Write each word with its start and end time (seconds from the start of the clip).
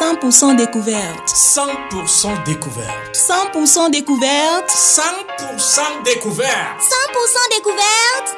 100% 0.00 0.54
découverte. 0.54 1.28
100% 1.28 2.44
découverte. 2.44 3.16
100% 3.16 3.90
découverte. 3.90 4.70
100% 4.70 6.04
découverte. 6.04 6.80
100% 6.80 7.56
découverte. 7.56 8.36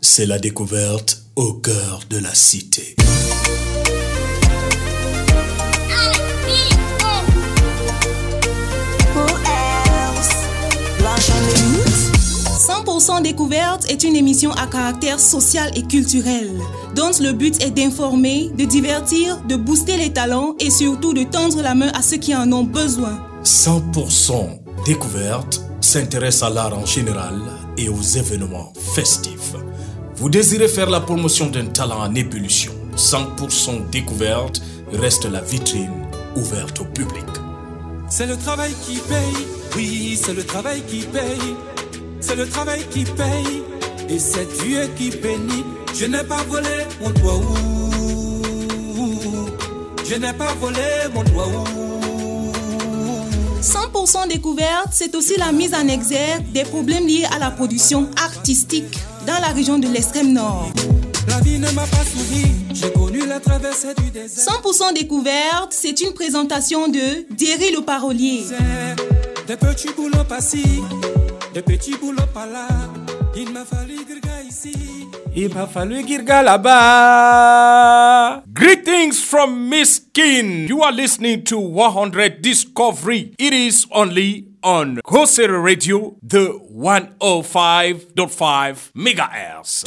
C'est 0.00 0.26
la 0.26 0.38
découverte 0.38 1.18
au 1.34 1.54
cœur 1.54 2.02
de 2.08 2.18
la 2.18 2.32
cité. 2.32 2.94
«100% 13.00 13.22
Découverte 13.22 13.90
est 13.90 14.04
une 14.04 14.14
émission 14.14 14.52
à 14.52 14.66
caractère 14.66 15.18
social 15.18 15.70
et 15.74 15.82
culturel, 15.84 16.50
dont 16.94 17.12
le 17.18 17.32
but 17.32 17.58
est 17.64 17.70
d'informer, 17.70 18.50
de 18.54 18.66
divertir, 18.66 19.40
de 19.48 19.56
booster 19.56 19.96
les 19.96 20.12
talents 20.12 20.54
et 20.60 20.68
surtout 20.68 21.14
de 21.14 21.22
tendre 21.22 21.62
la 21.62 21.74
main 21.74 21.90
à 21.94 22.02
ceux 22.02 22.18
qui 22.18 22.36
en 22.36 22.52
ont 22.52 22.64
besoin. 22.64 23.18
100% 23.42 24.60
Découverte 24.84 25.62
s'intéresse 25.80 26.42
à 26.42 26.50
l'art 26.50 26.76
en 26.76 26.84
général 26.84 27.40
et 27.78 27.88
aux 27.88 28.02
événements 28.02 28.70
festifs. 28.94 29.54
Vous 30.16 30.28
désirez 30.28 30.68
faire 30.68 30.90
la 30.90 31.00
promotion 31.00 31.46
d'un 31.46 31.66
talent 31.66 32.00
en 32.02 32.14
ébullition? 32.14 32.72
100% 32.98 33.88
Découverte 33.90 34.60
reste 34.92 35.24
la 35.24 35.40
vitrine 35.40 36.06
ouverte 36.36 36.80
au 36.80 36.84
public. 36.84 37.24
C'est 38.10 38.26
le 38.26 38.36
travail 38.36 38.72
qui 38.84 38.96
paye, 38.96 39.46
oui, 39.74 40.20
c'est 40.22 40.34
le 40.34 40.44
travail 40.44 40.82
qui 40.86 41.06
paye. 41.06 41.54
C'est 42.20 42.36
le 42.36 42.46
travail 42.46 42.84
qui 42.90 43.04
paye 43.04 43.62
et 44.08 44.18
c'est 44.18 44.46
Dieu 44.62 44.88
qui 44.96 45.10
bénit. 45.10 45.64
Je 45.94 46.06
n'ai 46.06 46.22
pas 46.22 46.42
volé 46.48 46.68
mon 47.00 47.10
doigt 47.10 47.40
Je 50.08 50.14
n'ai 50.16 50.32
pas 50.32 50.54
volé 50.60 50.78
mon 51.14 51.22
doigt 51.24 51.64
100% 53.62 54.28
découverte, 54.28 54.88
c'est 54.92 55.14
aussi 55.14 55.36
la 55.36 55.52
mise 55.52 55.74
en 55.74 55.86
exergue 55.86 56.50
des 56.52 56.62
problèmes 56.62 57.06
liés 57.06 57.26
à 57.34 57.38
la 57.38 57.50
production 57.50 58.08
artistique 58.16 58.98
dans 59.26 59.38
la 59.40 59.48
région 59.48 59.78
de 59.78 59.86
l'extrême 59.86 60.32
nord. 60.32 60.70
La 61.28 61.40
vie 61.40 61.58
ne 61.58 61.70
m'a 61.72 61.86
pas 61.86 62.04
souri, 62.04 62.46
j'ai 62.72 62.90
connu 62.90 63.26
la 63.26 63.38
traversée 63.38 63.94
du 63.98 64.10
désert. 64.10 64.44
100% 64.62 64.94
découverte, 64.94 65.68
c'est 65.70 66.00
une 66.00 66.12
présentation 66.12 66.88
de 66.88 67.26
Derry 67.36 67.72
le 67.72 67.82
parolier. 67.82 68.44
Des 69.46 69.56
petits 69.56 69.92
boulots 69.94 70.24
passifs 70.26 70.80
des 71.52 71.62
petits 71.62 71.96
boulots 71.96 72.26
par 72.32 72.46
là. 72.46 72.68
Il 73.36 73.50
m'a 73.52 73.64
fallu 73.64 73.96
Girga 74.06 74.40
ici. 74.48 74.72
Il 75.34 75.52
m'a 75.54 75.66
fallu 75.66 76.06
Girga 76.06 76.42
là-bas. 76.42 78.42
Greetings 78.52 79.20
from 79.22 79.68
Miss 79.68 80.00
Kin. 80.12 80.66
You 80.68 80.82
are 80.82 80.92
listening 80.92 81.42
to 81.44 81.58
100 81.58 82.40
Discovery. 82.42 83.34
It 83.38 83.52
is 83.52 83.86
only 83.92 84.46
on 84.62 84.96
Kosera 85.04 85.62
Radio, 85.62 86.16
the 86.22 86.58
105.5 86.74 88.90
megahertz. 88.94 89.84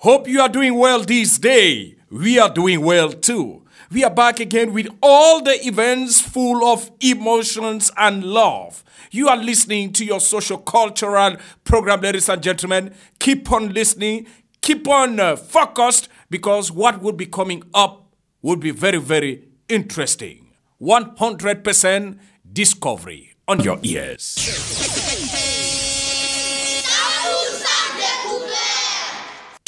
Hope 0.00 0.28
you 0.28 0.40
are 0.40 0.48
doing 0.48 0.78
well 0.78 1.02
this 1.02 1.38
day. 1.38 1.96
We 2.10 2.38
are 2.38 2.48
doing 2.48 2.82
well 2.84 3.10
too. 3.10 3.62
We 3.90 4.04
are 4.04 4.10
back 4.10 4.38
again 4.38 4.74
with 4.74 4.88
all 5.02 5.42
the 5.42 5.66
events 5.66 6.20
full 6.20 6.62
of 6.62 6.90
emotions 7.00 7.90
and 7.96 8.22
love. 8.22 8.84
You 9.10 9.28
are 9.28 9.36
listening 9.38 9.94
to 9.94 10.04
your 10.04 10.20
social 10.20 10.58
cultural 10.58 11.36
program, 11.64 12.02
ladies 12.02 12.28
and 12.28 12.42
gentlemen. 12.42 12.94
Keep 13.18 13.50
on 13.50 13.72
listening, 13.72 14.26
keep 14.60 14.86
on 14.86 15.18
uh, 15.18 15.36
focused 15.36 16.10
because 16.28 16.70
what 16.70 17.00
will 17.00 17.14
be 17.14 17.24
coming 17.24 17.62
up 17.72 18.12
will 18.42 18.56
be 18.56 18.72
very, 18.72 18.98
very 18.98 19.48
interesting. 19.70 20.48
100% 20.82 22.18
discovery 22.52 23.32
on 23.48 23.60
your 23.60 23.78
ears. 23.82 25.77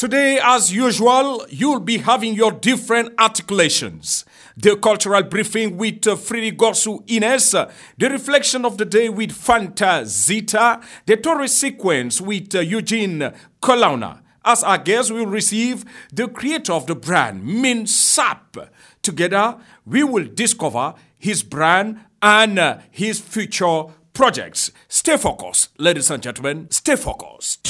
Today, 0.01 0.41
as 0.43 0.73
usual, 0.73 1.45
you'll 1.51 1.79
be 1.79 1.99
having 1.99 2.33
your 2.33 2.53
different 2.53 3.13
articulations. 3.21 4.25
The 4.57 4.77
cultural 4.77 5.23
briefing 5.25 5.77
with 5.77 6.07
uh, 6.07 6.17
Fridi 6.17 6.57
Gorsu 6.57 7.05
Ines, 7.07 7.51
the 7.51 8.09
reflection 8.09 8.65
of 8.65 8.79
the 8.79 8.87
day 8.87 9.11
with 9.11 9.33
Fanta 9.33 10.07
Zita, 10.07 10.81
the 11.05 11.19
tourist 11.19 11.59
sequence 11.59 12.19
with 12.19 12.55
uh, 12.55 12.61
Eugene 12.61 13.31
Colauna. 13.61 14.23
As 14.43 14.63
our 14.63 14.79
guest, 14.79 15.11
we 15.11 15.21
will 15.21 15.27
receive 15.27 15.85
the 16.11 16.29
creator 16.29 16.73
of 16.73 16.87
the 16.87 16.95
brand, 16.95 17.45
Min 17.45 17.87
Sap. 17.87 18.57
Together, 19.03 19.59
we 19.85 20.03
will 20.03 20.25
discover 20.25 20.95
his 21.19 21.43
brand 21.43 22.01
and 22.23 22.59
uh, 22.59 22.79
his 22.91 23.21
future 23.21 23.83
projects. 24.15 24.71
Stay 24.89 25.19
focused, 25.19 25.79
ladies 25.79 26.11
and 26.11 26.23
gentlemen. 26.23 26.71
Stay 26.71 26.97
focused. 26.97 27.69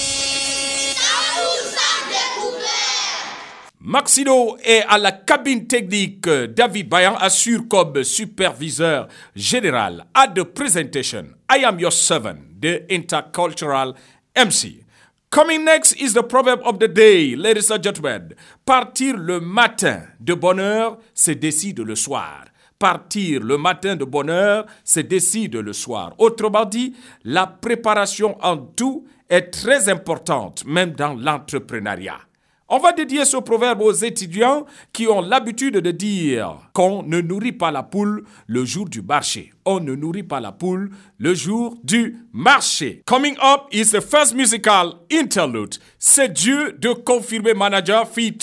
Maxido 3.87 4.56
est 4.65 4.83
à 4.89 4.97
la 4.97 5.12
cabine 5.12 5.67
technique. 5.67 6.27
David 6.27 6.89
Bayan 6.89 7.17
assure 7.17 7.69
comme 7.69 8.03
superviseur 8.03 9.09
général. 9.37 10.06
At 10.15 10.28
the 10.28 10.43
presentation, 10.43 11.34
I 11.50 11.65
am 11.67 11.78
your 11.78 11.93
servant, 11.93 12.62
the 12.62 12.87
intercultural 12.89 13.94
MC. 14.34 14.83
Coming 15.28 15.67
next 15.67 16.00
is 16.00 16.15
the 16.15 16.23
proverb 16.23 16.62
of 16.65 16.78
the 16.78 16.89
day, 16.89 17.37
ladies 17.37 17.71
and 17.71 17.83
gentlemen. 17.83 18.34
Partir 18.65 19.19
le 19.19 19.41
matin 19.41 20.00
de 20.19 20.33
bonne 20.33 20.61
heure, 20.61 20.97
c'est 21.12 21.34
décide 21.34 21.81
le 21.81 21.94
soir. 21.94 22.47
Partir 22.78 23.41
le 23.43 23.59
matin 23.59 23.97
de 23.97 24.06
bonne 24.06 24.31
heure, 24.31 24.65
c'est 24.83 25.03
décide 25.06 25.56
le 25.56 25.75
soir. 25.75 26.15
Autrement 26.17 26.65
dit, 26.65 26.94
la 27.23 27.47
préparation 27.47 28.39
en 28.41 28.56
tout 28.56 29.06
est 29.28 29.50
très 29.50 29.91
importante, 29.91 30.65
même 30.65 30.93
dans 30.93 31.12
l'entrepreneuriat. 31.12 32.21
On 32.69 32.78
va 32.78 32.92
dédier 32.92 33.26
ce 33.26 33.36
proverbe 33.36 33.82
aux 33.82 33.92
étudiants 33.92 34.64
qui 34.92 35.06
ont 35.06 35.20
l'habitude 35.20 35.76
de 35.76 35.91
dire 35.91 36.56
qu'on 36.72 37.02
ne 37.02 37.20
nourrit 37.20 37.52
pas 37.52 37.70
la 37.70 37.82
poule 37.82 38.25
le 38.47 38.64
jour 38.64 38.88
du 38.88 39.02
marché. 39.02 39.52
On 39.66 39.80
ne 39.80 39.94
nourrit 39.94 40.22
pas 40.22 40.41
la 40.41 40.50
poule 40.50 40.91
le 41.19 41.34
jour 41.34 41.76
du 41.84 42.16
marché. 42.32 43.02
Coming 43.06 43.36
up 43.42 43.64
is 43.70 43.91
the 43.91 44.00
first 44.00 44.34
musical 44.34 44.94
interlude. 45.12 45.75
C'est 45.98 46.32
Dieu 46.32 46.72
de 46.78 46.94
confirmer 46.94 47.52
manager 47.52 48.08
fit 48.08 48.38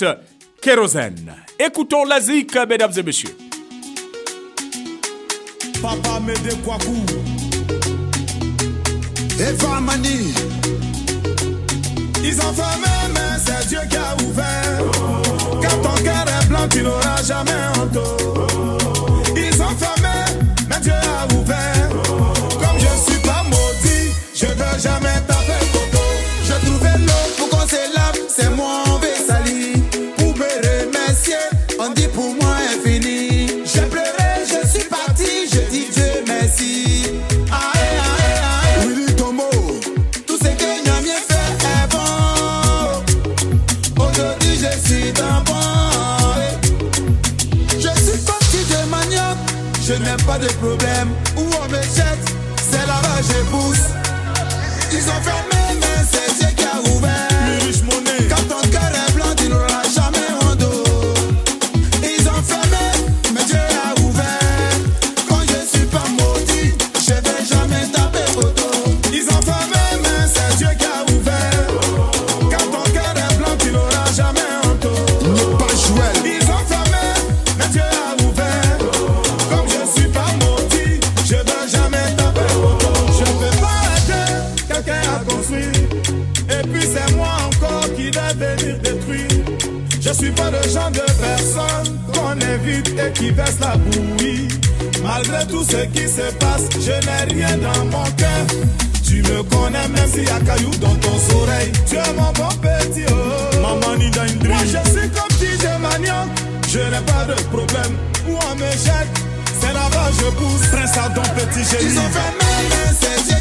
Kérosène. 0.62 1.34
Écoutons 1.60 2.06
la 2.06 2.22
zik, 2.22 2.56
mesdames 2.70 2.94
et 2.96 3.04
messieurs. 3.04 3.36
Papa. 5.82 6.20
Eva. 9.40 10.61
Ils 12.24 12.40
ont 12.40 12.54
fermé, 12.54 12.88
mais 13.14 13.38
c'est 13.38 13.68
Dieu 13.68 13.80
qui 13.90 13.98
a 13.98 14.16
ouvert. 14.24 14.92
Quand 15.62 15.82
ton 15.82 16.04
cœur 16.04 16.26
est 16.28 16.48
blanc, 16.48 16.68
tu 16.70 16.82
n'auras 16.84 17.24
jamais 17.24 17.52
honte. 17.78 18.31
Je 50.34 50.38
n'ai 50.38 50.54
pas 50.54 51.31
la 93.60 93.76
bouillie. 93.78 94.48
Malgré 95.04 95.46
tout 95.48 95.64
ce 95.64 95.86
qui 95.88 96.08
se 96.08 96.32
passe, 96.40 96.68
je 96.80 96.92
n'ai 96.92 97.34
rien 97.34 97.58
dans 97.58 97.86
mon 97.86 98.04
cœur. 98.18 98.46
Tu 99.06 99.22
me 99.24 99.44
connais 99.44 99.88
même 99.88 100.08
s'il 100.08 100.24
y 100.24 100.30
a 100.30 100.40
caillou 100.40 100.72
dans 100.80 100.96
ton 100.96 101.38
oreille. 101.42 101.72
Tu 101.88 101.96
es 101.96 102.14
mon 102.14 102.32
bon 102.34 102.50
petit 102.62 103.06
oh. 103.10 103.56
Maman 103.62 103.98
Moi 103.98 104.58
je 104.66 104.90
suis 104.90 105.10
comme 105.10 105.38
DJ 105.40 105.66
Magnon. 105.82 106.28
Je 106.70 106.80
n'ai 106.80 107.04
pas 107.06 107.26
de 107.26 107.42
problème. 107.50 107.94
Où 108.30 108.34
on 108.34 108.56
me 108.56 108.72
jette, 108.72 109.12
c'est 109.60 109.74
là-bas 109.74 110.12
je 110.18 110.26
pousse. 110.36 110.68
Prince 110.72 110.98
Adam, 110.98 111.24
petit 111.36 111.64
génie. 111.70 111.94
Ils 111.94 112.00
ont 112.00 112.10
fait 112.10 112.38
mal, 112.40 113.41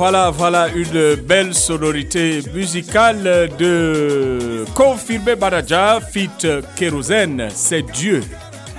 Voilà, 0.00 0.30
voilà 0.30 0.68
une 0.68 1.14
belle 1.16 1.52
sonorité 1.52 2.40
musicale 2.54 3.50
de 3.58 4.64
Confirmé 4.74 5.36
Baraja, 5.36 6.00
fit 6.00 6.30
Kérosène, 6.74 7.50
c'est 7.54 7.82
Dieu. 7.82 8.22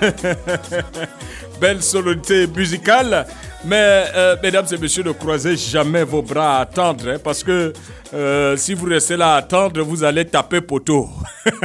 belle 1.61 1.83
sonorité 1.83 2.47
musicale 2.47 3.27
mais, 3.65 4.05
euh, 4.15 4.35
mesdames 4.41 4.65
et 4.71 4.77
messieurs, 4.77 5.03
ne 5.03 5.11
croisez 5.11 5.55
jamais 5.55 6.03
vos 6.03 6.21
bras 6.21 6.57
à 6.57 6.61
attendre, 6.61 7.07
hein, 7.07 7.17
parce 7.23 7.43
que 7.43 7.73
euh, 8.13 8.57
si 8.57 8.73
vous 8.73 8.87
restez 8.87 9.15
là 9.15 9.35
à 9.35 9.37
attendre, 9.37 9.81
vous 9.83 10.03
allez 10.03 10.25
taper 10.25 10.61
poteau. 10.61 11.09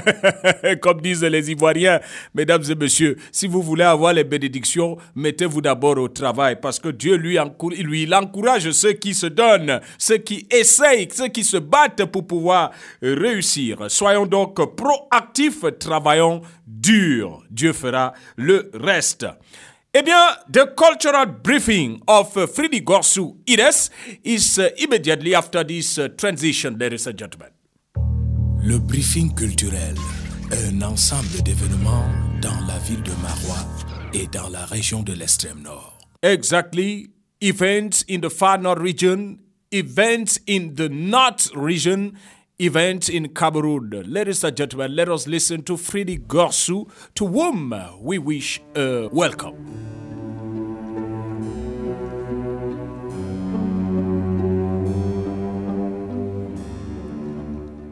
Comme 0.81 1.01
disent 1.01 1.25
les 1.25 1.51
Ivoiriens, 1.51 2.01
mesdames 2.35 2.63
et 2.69 2.75
messieurs, 2.75 3.17
si 3.33 3.47
vous 3.47 3.63
voulez 3.63 3.85
avoir 3.85 4.13
les 4.13 4.25
bénédictions, 4.25 4.97
mettez-vous 5.15 5.61
d'abord 5.61 5.99
au 5.99 6.09
travail, 6.09 6.57
parce 6.61 6.79
que 6.79 6.89
Dieu, 6.89 7.17
lui, 7.17 7.39
encourage 7.39 8.71
ceux 8.71 8.93
qui 8.93 9.15
se 9.15 9.27
donnent, 9.27 9.81
ceux 9.99 10.19
qui 10.19 10.47
essayent, 10.51 11.09
ceux 11.13 11.29
qui 11.29 11.45
se 11.45 11.57
battent 11.57 12.05
pour 12.05 12.27
pouvoir 12.27 12.73
réussir. 13.01 13.79
Soyons 13.89 14.27
donc 14.27 14.57
proactifs, 14.77 15.65
travaillons 15.79 16.43
dur. 16.67 17.43
Dieu 17.51 17.73
fera 17.73 18.13
le 18.37 18.71
reste. 18.75 19.27
Eh 19.99 20.03
bien, 20.03 20.37
the 20.53 20.67
cultural 20.77 21.25
briefing 21.25 22.03
of 22.07 22.37
uh, 22.37 22.47
Fridi 22.47 22.83
Gorsu 22.85 23.39
Ires 23.47 23.89
is 24.23 24.59
uh, 24.59 24.69
immediately 24.77 25.35
after 25.35 25.65
this 25.65 25.97
uh, 25.97 26.09
transition, 26.09 26.77
ladies 26.77 27.07
and 27.07 27.19
gentlemen. 27.19 27.49
Le 28.63 28.79
briefing 28.79 29.35
culturel 29.35 29.95
un 30.53 30.83
ensemble 30.83 31.43
d'événements 31.43 32.05
dans 32.43 32.61
la 32.67 32.79
ville 32.81 33.03
de 33.03 33.13
Marois 33.23 33.65
et 34.13 34.27
dans 34.27 34.51
la 34.51 34.67
région 34.67 35.03
de 35.03 35.15
l'extrême 35.15 35.63
nord. 35.63 35.97
Exactly. 36.23 37.09
Events 37.41 38.05
in 38.07 38.21
the 38.21 38.29
far 38.29 38.59
north 38.59 38.83
region, 38.83 39.39
events 39.73 40.39
in 40.47 40.75
the 40.75 40.91
north 40.91 41.51
region, 41.55 42.13
event 42.59 43.11
in 43.11 43.29
Cameroon. 43.29 43.91
Ladies 44.07 44.43
and 44.43 44.57
gentlemen, 44.57 44.97
let 44.97 45.09
us 45.09 45.27
listen 45.27 45.63
to 45.63 45.77
Freddy 45.77 46.19
Gorsu, 46.19 46.89
to 47.15 47.27
whom 47.27 47.75
we 48.01 48.19
wish 48.19 48.63
a 48.75 49.09
welcome. 49.13 49.55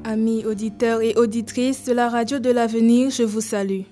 Amis 0.04 0.44
auditeurs 0.46 1.02
et 1.02 1.14
auditrices 1.16 1.84
de 1.84 1.92
la 1.92 2.08
radio 2.08 2.38
de 2.38 2.50
l'avenir, 2.50 3.10
je 3.10 3.24
vous 3.24 3.42
salue. 3.42 3.82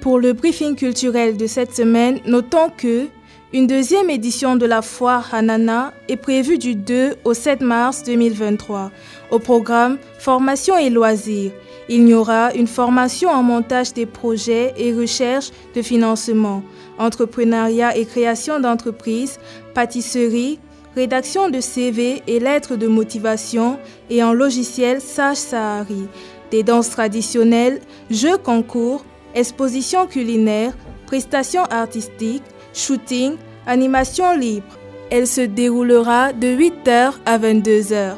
Pour 0.00 0.18
le 0.20 0.32
briefing 0.32 0.76
culturel 0.76 1.36
de 1.36 1.46
cette 1.46 1.74
semaine, 1.74 2.20
notons 2.26 2.70
que 2.70 3.08
une 3.52 3.66
deuxième 3.66 4.10
édition 4.10 4.54
de 4.54 4.64
la 4.64 4.80
foire 4.80 5.34
Hanana 5.34 5.92
est 6.08 6.16
prévue 6.16 6.56
du 6.56 6.76
2 6.76 7.16
au 7.24 7.34
7 7.34 7.62
mars 7.62 8.04
2023. 8.04 8.92
Au 9.32 9.40
programme 9.40 9.98
Formation 10.20 10.76
et 10.78 10.88
loisirs, 10.88 11.50
il 11.88 12.08
y 12.08 12.14
aura 12.14 12.54
une 12.54 12.68
formation 12.68 13.28
en 13.28 13.42
montage 13.42 13.92
des 13.92 14.06
projets 14.06 14.72
et 14.76 14.94
recherche 14.94 15.50
de 15.74 15.82
financement, 15.82 16.62
entrepreneuriat 16.98 17.96
et 17.96 18.04
création 18.04 18.60
d'entreprises, 18.60 19.40
pâtisserie, 19.74 20.60
rédaction 20.94 21.50
de 21.50 21.60
CV 21.60 22.22
et 22.28 22.38
lettres 22.38 22.76
de 22.76 22.86
motivation 22.86 23.80
et 24.10 24.22
en 24.22 24.32
logiciel 24.32 25.00
Sage 25.00 25.38
Sahari, 25.38 26.06
des 26.52 26.62
danses 26.62 26.90
traditionnelles, 26.90 27.80
jeux 28.10 28.38
concours, 28.38 29.04
expositions 29.34 30.06
culinaires, 30.06 30.74
prestations 31.06 31.64
artistiques, 31.64 32.44
shooting, 32.72 33.36
animation 33.66 34.36
libre. 34.36 34.78
Elle 35.10 35.26
se 35.26 35.40
déroulera 35.40 36.32
de 36.32 36.48
8h 36.48 37.14
à 37.26 37.38
22h. 37.38 38.14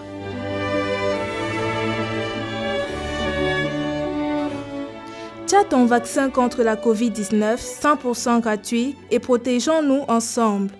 Tchad 5.47 5.68
ton 5.68 5.85
vaccin 5.85 6.30
contre 6.30 6.62
la 6.62 6.76
COVID-19 6.76 7.59
100% 7.59 8.40
gratuit 8.40 8.97
et 9.11 9.18
protégeons-nous 9.18 10.04
ensemble. 10.09 10.71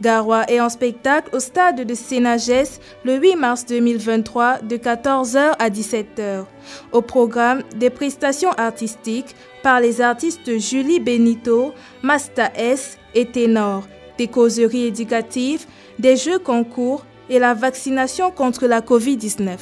Garoua 0.00 0.44
est 0.50 0.60
en 0.60 0.68
spectacle 0.68 1.34
au 1.34 1.38
stade 1.38 1.86
de 1.86 1.94
Sénagès 1.94 2.80
le 3.04 3.16
8 3.16 3.36
mars 3.36 3.66
2023 3.66 4.58
de 4.62 4.76
14h 4.76 5.52
à 5.58 5.70
17h. 5.70 6.44
Au 6.92 7.02
programme, 7.02 7.62
des 7.76 7.90
prestations 7.90 8.50
artistiques 8.52 9.36
par 9.62 9.80
les 9.80 10.00
artistes 10.00 10.58
Julie 10.58 10.98
Benito, 10.98 11.72
Masta 12.02 12.50
S 12.56 12.98
et 13.14 13.26
Ténor, 13.26 13.84
des 14.18 14.28
causeries 14.28 14.86
éducatives, 14.86 15.66
des 15.98 16.16
jeux 16.16 16.38
concours 16.38 17.04
et 17.30 17.38
la 17.38 17.54
vaccination 17.54 18.30
contre 18.30 18.66
la 18.66 18.80
COVID-19. 18.80 19.58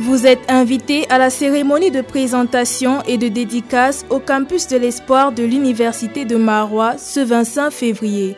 Vous 0.00 0.26
êtes 0.26 0.40
invité 0.48 1.06
à 1.10 1.18
la 1.18 1.28
cérémonie 1.28 1.90
de 1.90 2.00
présentation 2.00 3.02
et 3.02 3.18
de 3.18 3.28
dédicace 3.28 4.06
au 4.08 4.20
campus 4.20 4.66
de 4.68 4.76
l'espoir 4.76 5.32
de 5.32 5.42
l'Université 5.42 6.24
de 6.24 6.36
Marois 6.36 6.96
ce 6.96 7.20
25 7.20 7.70
février. 7.70 8.34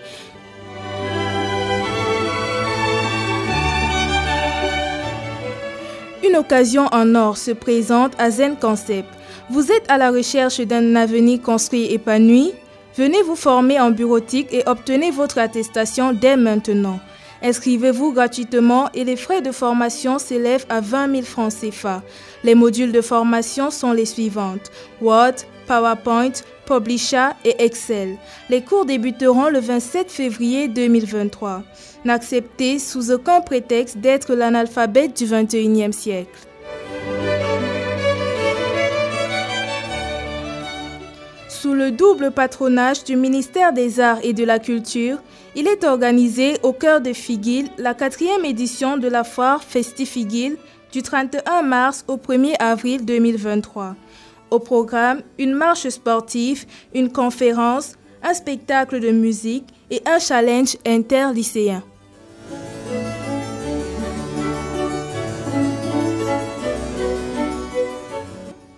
Une 6.23 6.37
occasion 6.37 6.87
en 6.93 7.15
or 7.15 7.39
se 7.39 7.51
présente 7.51 8.13
à 8.19 8.31
Zen 8.31 8.57
Concept. 8.57 9.09
Vous 9.49 9.73
êtes 9.73 9.91
à 9.91 9.97
la 9.97 10.11
recherche 10.11 10.61
d'un 10.61 10.95
avenir 10.95 11.41
construit 11.41 11.85
et 11.85 11.95
épanoui 11.95 12.53
Venez 12.97 13.23
vous 13.23 13.37
former 13.37 13.81
en 13.81 13.91
bureautique 13.91 14.53
et 14.53 14.63
obtenez 14.67 15.11
votre 15.11 15.39
attestation 15.39 16.13
dès 16.13 16.37
maintenant. 16.37 17.01
Inscrivez-vous 17.43 18.13
gratuitement 18.13 18.91
et 18.93 19.05
les 19.05 19.17
frais 19.17 19.41
de 19.41 19.51
formation 19.51 20.19
s'élèvent 20.19 20.67
à 20.69 20.83
20 20.83 21.11
000 21.11 21.23
francs 21.23 21.55
CFA. 21.59 22.03
Les 22.45 22.55
modules 22.55 22.93
de 22.93 23.01
formation 23.01 23.71
sont 23.71 23.93
les 23.93 24.05
suivantes 24.05 24.71
Word, 25.01 25.37
PowerPoint, 25.67 26.33
Publisher 26.67 27.29
et 27.47 27.65
Excel. 27.65 28.19
Les 28.51 28.61
cours 28.61 28.85
débuteront 28.85 29.49
le 29.49 29.61
27 29.61 30.11
février 30.11 30.69
2023. 30.69 31.63
N'accepter 32.05 32.79
sous 32.79 33.11
aucun 33.11 33.41
prétexte 33.41 33.99
d'être 33.99 34.35
l'analphabète 34.35 35.17
du 35.17 35.25
XXIe 35.25 35.93
siècle. 35.93 36.47
Sous 41.49 41.75
le 41.75 41.91
double 41.91 42.31
patronage 42.31 43.05
du 43.05 43.17
ministère 43.17 43.75
des 43.75 44.01
Arts 44.01 44.21
et 44.23 44.33
de 44.33 44.45
la 44.45 44.59
Culture, 44.59 45.19
il 45.55 45.67
est 45.67 45.85
organisé 45.85 46.55
au 46.63 46.73
cœur 46.73 47.03
de 47.03 47.13
Figuil 47.13 47.69
la 47.77 47.93
quatrième 47.93 48.45
édition 48.45 48.97
de 48.97 49.09
la 49.09 49.25
foire 49.25 49.63
Festifiguil 49.63 50.57
du 50.91 51.03
31 51.03 51.63
mars 51.63 52.05
au 52.09 52.17
1er 52.17 52.55
avril 52.59 53.05
2023. 53.05 53.95
Au 54.51 54.59
programme, 54.59 55.21
une 55.39 55.53
marche 55.53 55.89
sportive, 55.89 56.65
une 56.95 57.13
conférence, 57.13 57.97
un 58.23 58.33
spectacle 58.33 58.99
de 58.99 59.11
musique 59.11 59.67
et 59.91 60.03
un 60.07 60.19
challenge 60.19 60.77
interlycéen. 60.87 61.83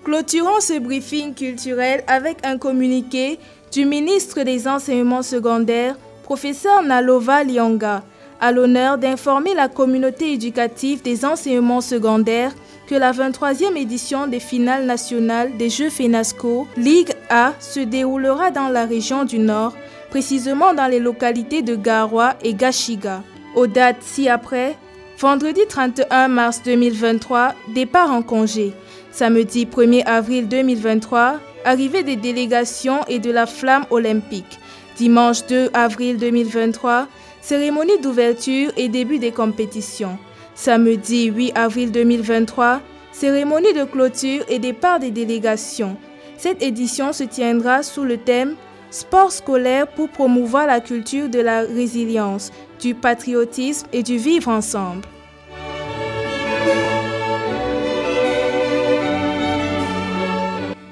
Clôturons 0.04 0.61
ce 0.61 0.78
briefing 0.78 1.35
culturel 1.35 2.04
avec 2.07 2.45
un 2.45 2.59
communiqué 2.59 3.38
du 3.73 3.87
ministre 3.87 4.42
des 4.42 4.69
Enseignements 4.69 5.23
secondaires, 5.23 5.97
professeur 6.23 6.83
Nalova 6.83 7.45
Lianga, 7.45 8.02
à 8.40 8.52
l'honneur 8.52 8.99
d'informer 8.99 9.54
la 9.54 9.69
communauté 9.69 10.33
éducative 10.33 11.00
des 11.00 11.25
enseignements 11.25 11.81
secondaires 11.81 12.52
que 12.88 12.95
la 12.95 13.12
23e 13.12 13.76
édition 13.76 14.26
des 14.26 14.40
finales 14.40 14.85
nationales 14.85 15.57
des 15.57 15.71
Jeux 15.71 15.88
FENASCO 15.88 16.66
Ligue 16.76 17.14
A 17.31 17.54
se 17.61 17.81
déroulera 17.81 18.50
dans 18.50 18.69
la 18.69 18.85
région 18.85 19.25
du 19.25 19.38
Nord, 19.38 19.75
précisément 20.12 20.75
dans 20.75 20.88
les 20.88 20.99
localités 20.99 21.62
de 21.62 21.75
Garoua 21.75 22.35
et 22.45 22.52
Gashiga. 22.52 23.23
Aux 23.57 23.66
dates 23.66 24.02
ci-après, 24.02 24.76
vendredi 25.19 25.62
31 25.66 26.28
mars 26.28 26.61
2023, 26.62 27.54
départ 27.75 28.12
en 28.12 28.21
congé. 28.21 28.75
Samedi 29.11 29.64
1er 29.64 30.04
avril 30.04 30.49
2023, 30.49 31.40
arrivée 31.64 32.02
des 32.02 32.16
délégations 32.16 33.00
et 33.09 33.21
de 33.21 33.31
la 33.31 33.47
flamme 33.47 33.87
olympique. 33.88 34.59
Dimanche 34.99 35.47
2 35.47 35.71
avril 35.73 36.19
2023, 36.19 37.07
cérémonie 37.40 37.99
d'ouverture 38.02 38.71
et 38.76 38.90
début 38.90 39.19
des 39.19 39.33
compétitions. 39.33 40.19
Samedi 40.54 41.28
8 41.28 41.52
avril 41.54 41.90
2023, 41.90 42.83
cérémonie 43.12 43.73
de 43.73 43.85
clôture 43.85 44.45
et 44.50 44.59
départ 44.59 45.00
des 45.00 45.11
délégations. 45.11 45.97
Cette 46.37 46.62
édition 46.62 47.14
se 47.14 47.25
tiendra 47.25 47.83
sous 47.83 48.04
le 48.04 48.19
thème 48.19 48.57
Sport 48.93 49.33
scolaire 49.33 49.87
pour 49.87 50.11
promouvoir 50.11 50.67
la 50.67 50.79
culture 50.81 51.31
de 51.31 51.41
la 51.41 51.63
résilience, 51.63 52.53
du 52.79 52.95
patriotisme 52.95 53.87
et 53.91 54.03
du 54.03 54.19
vivre 54.19 54.49
ensemble. 54.49 55.01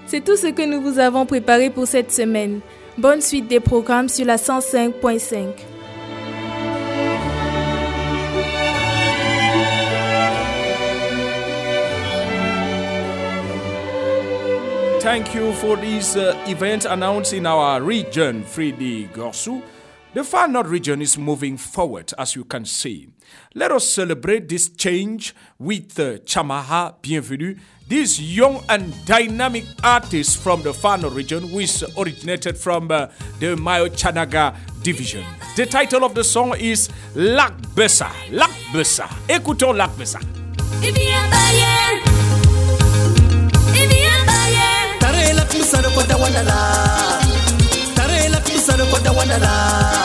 C'est 0.07 0.25
tout 0.25 0.37
ce 0.37 0.47
que 0.47 0.64
nous 0.64 0.80
vous 0.80 0.99
avons 0.99 1.26
préparé 1.26 1.69
pour 1.69 1.87
cette 1.87 2.11
semaine. 2.11 2.61
Bonne 2.97 3.21
suite 3.21 3.49
des 3.49 3.61
programmes 3.61 4.09
sur 4.09 4.25
la 4.25 4.37
105.5. 4.37 5.69
Thank 15.00 15.35
you 15.35 15.54
for 15.54 15.76
this 15.78 16.14
uh, 16.14 16.37
event 16.47 16.85
announced 16.85 17.33
in 17.33 17.47
our 17.47 17.80
region, 17.80 18.45
Fridi 18.45 19.09
Gorsu. 19.11 19.62
The 20.12 20.23
Far 20.23 20.47
North 20.47 20.66
region 20.66 21.00
is 21.00 21.16
moving 21.16 21.57
forward, 21.57 22.12
as 22.19 22.37
you 22.37 22.45
can 22.45 22.66
see. 22.66 23.09
Let 23.54 23.73
us 23.73 23.88
celebrate 23.88 24.47
this 24.50 24.69
change 24.69 25.35
with 25.59 25.99
uh, 25.99 26.19
Chamaha 26.19 27.00
Bienvenue, 27.00 27.57
this 27.88 28.21
young 28.21 28.62
and 28.69 28.92
dynamic 29.07 29.64
artist 29.83 30.37
from 30.37 30.62
the 30.62 30.75
Far 30.75 30.99
North 30.99 31.14
region, 31.14 31.50
which 31.50 31.83
originated 31.97 32.59
from 32.59 32.90
uh, 32.90 33.07
the 33.38 33.57
Mayo 33.57 33.88
Chanaga 33.88 34.54
division. 34.83 35.25
The 35.57 35.64
title 35.64 36.04
of 36.04 36.14
the 36.14 36.25
song 36.25 36.54
is. 36.59 36.90
Lac 37.14 37.57
Bessa. 37.75 38.11
Écoutons 39.28 39.73
Lac 39.73 39.90
sarap 45.70 45.94
pa 45.94 46.02
daw 46.02 46.22
na 46.34 46.42
lang 46.42 47.22
Tara 47.94 48.14
ila 48.26 48.38
kung 48.42 48.58
sarap 48.58 48.90
pa 48.90 48.98
daw 49.06 49.18
na 49.22 49.38
lang 49.38 50.00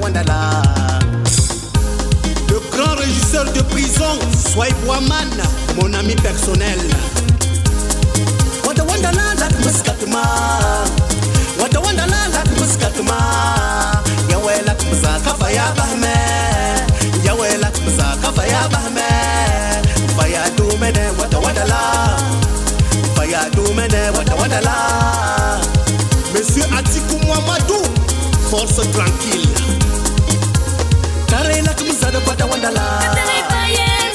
wandala 0.00 0.62
le 2.48 2.60
grand 2.70 2.94
régisseur 2.96 3.44
de 3.52 3.62
prison 3.62 4.18
Swaib 4.52 4.76
Waman 4.86 5.28
mon 5.80 5.92
ami 5.94 6.14
personnel. 6.16 6.78
Wandala 8.64 9.34
lak 9.38 9.52
muskatma. 9.64 10.22
Wandala 11.60 12.20
lak 12.32 12.48
muskatma. 12.58 13.18
Ya 14.28 14.38
wada 24.58 24.70
wandala 24.70 25.60
monsieur 26.32 26.64
Atikou 26.76 27.18
Mouamadou 27.26 27.82
force 28.50 28.80
tranquille. 28.92 29.48
Tare 31.26 31.62
lak 31.62 31.80
musa 31.82 32.10
de 32.10 32.18
wada 32.26 32.46
wandala 32.46 32.82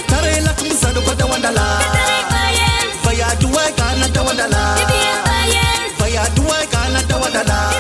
tare 0.08 0.42
lak 0.42 0.62
musa 0.64 0.92
de 0.94 1.00
wada 1.08 1.26
wandala 1.26 1.80
faya 3.04 3.28
duwa 3.40 3.62
kana 3.78 4.08
da 4.10 4.22
wandala 4.24 4.76
faya 5.98 6.24
duwa 6.36 6.58
kana 6.72 7.02
da 7.08 7.18
wandala 7.18 7.73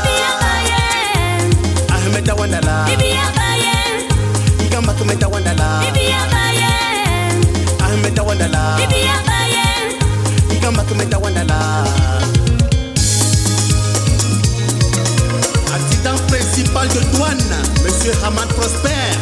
Hamad 18.23 18.47
prospère. 18.53 19.19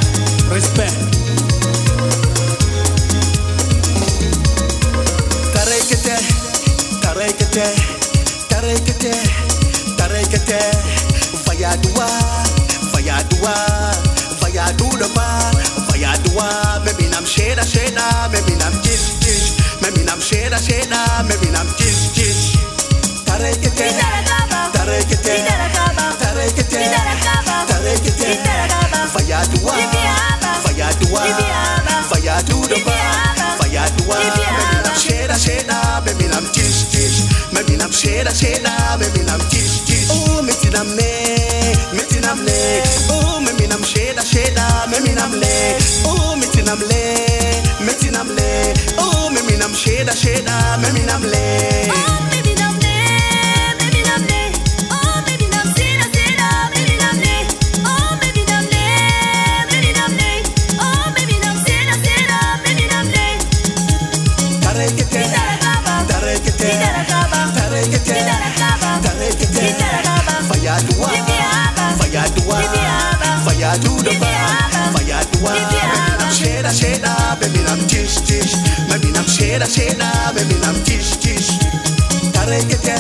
Respect. 0.52 0.94
Tarekete, 5.54 6.16
tarekete, 7.02 7.66
tarekete, 8.48 9.12
tarekete. 9.98 10.60
Vayadoua, 11.48 12.08
vayadoua, 12.94 13.56
vayadoua, 14.40 15.28
vayadoua. 15.90 16.82
Baby, 16.86 17.08
nam 17.10 17.26
sheda 17.26 17.66
sheda. 17.66 18.21
sheda 38.22 38.34
sheda 38.34 39.00
me 39.00 39.08
me 39.18 39.26
nam 39.26 39.40
kish 39.50 39.82
kish. 39.86 40.08
Oh 40.12 40.42
me 40.44 40.54
ti 40.54 40.70
nam 40.70 40.88
ne 40.96 41.74
me 41.94 42.04
ti 42.10 42.20
nam 42.20 42.44
ne 42.46 42.84
oh 43.10 43.40
me 43.42 43.52
me 43.60 43.68
nam 43.68 43.82
sheda 43.82 44.22
sheda 44.22 44.88
me 44.92 45.00
me 45.02 45.14
nam 45.16 45.32
le. 45.32 45.78
Oh 46.06 46.36
me 46.36 46.46
ti 46.54 46.62
nam 46.62 46.80
le 46.80 47.62
me 47.86 47.94
ti 48.00 48.10
nam 48.12 48.28
le. 48.28 48.74
Oh 49.00 49.30
me 49.34 49.42
me 49.48 49.58
nam 49.58 49.72
sheda 49.74 50.14
sheda 50.14 50.78
me 50.82 50.92
me 50.94 51.06
nam 51.06 51.24
le. 51.24 51.88
oh, 51.90 52.21
fire 73.72 73.80
to 73.80 74.04
the 74.04 74.12
fire, 74.20 74.92
fire 74.94 75.24
to 75.24 75.40
I'm 76.20 76.32
sheda 76.32 76.72
sheda, 76.72 77.40
baby 77.40 77.60
I'm 77.68 77.80
tish 77.88 78.16
tish, 78.16 78.54
baby 78.90 79.16
I'm 79.16 79.26
sheda 79.26 79.66
sheda, 79.66 80.36
baby 80.36 80.56
I'm 80.64 80.84
tish 80.84 81.18
tish. 81.18 81.58
get. 82.68 82.91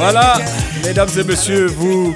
Voilà, 0.00 0.36
mesdames 0.84 1.08
et 1.18 1.24
messieurs, 1.24 1.66
vous, 1.66 2.14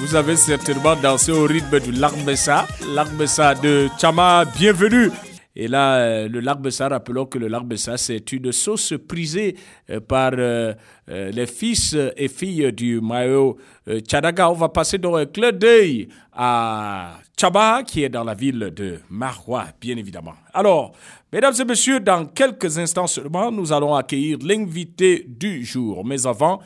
vous 0.00 0.16
avez 0.16 0.34
certainement 0.34 0.96
dansé 0.96 1.30
au 1.30 1.44
rythme 1.44 1.78
du 1.78 1.92
Larbessa, 1.92 2.66
Larbessa 2.92 3.54
de 3.54 3.86
Chama, 4.00 4.44
bienvenue. 4.58 5.12
Et 5.54 5.68
là, 5.68 5.94
euh, 5.98 6.28
le 6.28 6.40
Larbessa, 6.40 6.88
rappelons 6.88 7.26
que 7.26 7.38
le 7.38 7.46
Larbessa, 7.46 7.96
c'est 7.96 8.32
une 8.32 8.50
sauce 8.50 8.94
prisée 9.08 9.56
euh, 9.90 10.00
par 10.00 10.32
euh, 10.34 10.74
les 11.06 11.46
fils 11.46 11.96
et 12.16 12.26
filles 12.26 12.72
du 12.72 13.00
euh, 13.00 13.52
Tchadaga. 14.00 14.50
On 14.50 14.54
va 14.54 14.68
passer 14.68 14.98
donc 14.98 15.16
un 15.16 15.26
clin 15.26 15.52
d'œil 15.52 16.08
à 16.32 17.20
Chaba, 17.40 17.84
qui 17.84 18.02
est 18.02 18.08
dans 18.08 18.24
la 18.24 18.34
ville 18.34 18.72
de 18.74 18.98
Marois, 19.08 19.66
bien 19.80 19.96
évidemment. 19.96 20.34
Alors, 20.52 20.96
mesdames 21.32 21.54
et 21.60 21.64
messieurs, 21.64 22.00
dans 22.00 22.26
quelques 22.26 22.76
instants 22.76 23.06
seulement, 23.06 23.52
nous 23.52 23.72
allons 23.72 23.94
accueillir 23.94 24.38
l'invité 24.42 25.24
du 25.28 25.64
jour. 25.64 26.04
Mais 26.04 26.26
avant, 26.26 26.60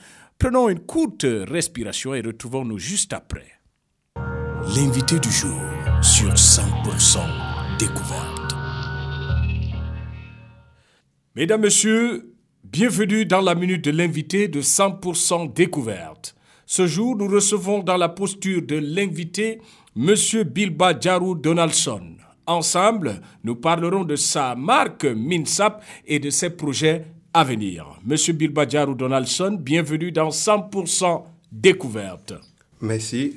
prenons 0.45 0.69
une 0.69 0.81
courte 0.81 1.25
respiration 1.49 2.15
et 2.15 2.21
retrouvons-nous 2.21 2.79
juste 2.79 3.15
après. 3.15 3.47
L'invité 4.77 5.19
du 5.19 5.31
jour 5.31 5.59
sur 6.03 6.35
100% 6.35 7.19
découverte. 7.79 8.55
Mesdames, 11.35 11.63
Messieurs, 11.63 12.35
bienvenue 12.63 13.25
dans 13.25 13.41
la 13.41 13.55
minute 13.55 13.87
de 13.87 13.91
l'invité 13.91 14.49
de 14.49 14.61
100% 14.61 15.51
découverte. 15.55 16.35
Ce 16.67 16.87
jour, 16.87 17.17
nous 17.17 17.27
recevons 17.27 17.83
dans 17.83 17.97
la 17.97 18.11
posture 18.11 18.61
de 18.61 18.77
l'invité 18.77 19.63
Monsieur 19.97 20.45
Bilba 20.45 20.93
Jarou 21.01 21.37
Donaldson. 21.37 22.17
Ensemble, 22.47 23.23
nous 23.45 23.57
parlerons 23.57 24.05
de 24.05 24.17
sa 24.17 24.55
marque 24.55 25.07
Minsap 25.07 25.83
et 26.05 26.19
de 26.19 26.29
ses 26.29 26.51
projets 26.51 27.14
à 27.35 27.43
venir. 27.43 27.85
Monsieur 28.07 28.33
Bilba 28.33 28.67
Jarou 28.67 28.95
Donaldson, 28.95 29.59
bienvenue 29.61 30.13
dans 30.13 30.29
100% 30.29 31.25
découverte. 31.51 32.33
Merci. 32.81 33.37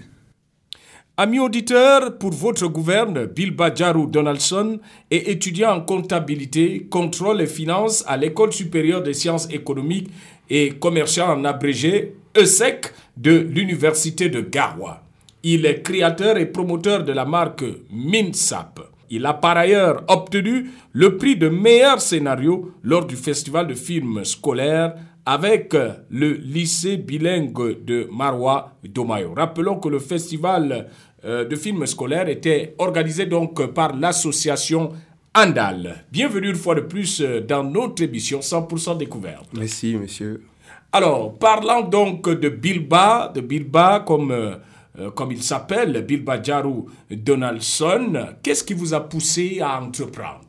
Amis 1.19 1.39
auditeurs, 1.39 2.19
pour 2.19 2.31
votre 2.31 2.67
gouverne, 2.67 3.25
Bill 3.25 3.49
Badjarou 3.49 4.05
Donaldson 4.05 4.79
est 5.09 5.27
étudiant 5.27 5.71
en 5.71 5.81
comptabilité, 5.81 6.85
contrôle 6.91 7.41
et 7.41 7.47
finances 7.47 8.03
à 8.05 8.17
l'École 8.17 8.53
supérieure 8.53 9.01
des 9.01 9.15
sciences 9.15 9.49
économiques 9.49 10.11
et 10.47 10.69
commerciales 10.73 11.31
en 11.31 11.43
abrégé 11.43 12.13
ESSEC 12.35 12.93
de 13.17 13.31
l'Université 13.31 14.29
de 14.29 14.41
Garoua. 14.41 15.01
Il 15.41 15.65
est 15.65 15.81
créateur 15.81 16.37
et 16.37 16.45
promoteur 16.45 17.03
de 17.03 17.13
la 17.13 17.25
marque 17.25 17.63
MINSAP. 17.91 18.79
Il 19.09 19.25
a 19.25 19.33
par 19.33 19.57
ailleurs 19.57 20.03
obtenu 20.07 20.69
le 20.93 21.17
prix 21.17 21.35
de 21.35 21.49
meilleur 21.49 22.01
scénario 22.01 22.71
lors 22.83 23.05
du 23.05 23.15
festival 23.15 23.67
de 23.67 23.73
films 23.73 24.23
scolaires 24.25 24.95
avec 25.25 25.73
le 26.09 26.31
lycée 26.33 26.97
bilingue 26.97 27.83
de 27.83 28.07
Marwa 28.11 28.73
Domayo. 28.83 29.33
Rappelons 29.35 29.79
que 29.79 29.89
le 29.89 29.99
festival 29.99 30.87
euh, 31.25 31.43
de 31.45 31.55
films 31.55 31.85
scolaires 31.85 32.29
était 32.29 32.75
organisé 32.77 33.25
donc 33.25 33.65
par 33.73 33.95
l'association 33.95 34.93
Andal. 35.35 36.05
Bienvenue 36.11 36.49
une 36.49 36.55
fois 36.55 36.75
de 36.75 36.81
plus 36.81 37.21
euh, 37.21 37.41
dans 37.41 37.63
notre 37.63 38.03
émission 38.03 38.39
100% 38.39 38.97
découverte. 38.97 39.45
Merci, 39.53 39.95
monsieur. 39.95 40.43
Alors, 40.91 41.37
parlant 41.37 41.81
donc 41.81 42.29
de 42.29 42.47
Bilba, 42.49 43.31
de 43.35 43.41
Bilba 43.41 44.03
comme, 44.07 44.57
euh, 44.99 45.11
comme 45.11 45.31
il 45.31 45.43
s'appelle, 45.43 46.03
Bilba 46.05 46.41
Jarou 46.41 46.87
Donaldson, 47.11 48.35
qu'est-ce 48.41 48.63
qui 48.63 48.73
vous 48.73 48.93
a 48.93 49.01
poussé 49.01 49.59
à 49.61 49.81
entreprendre? 49.81 50.47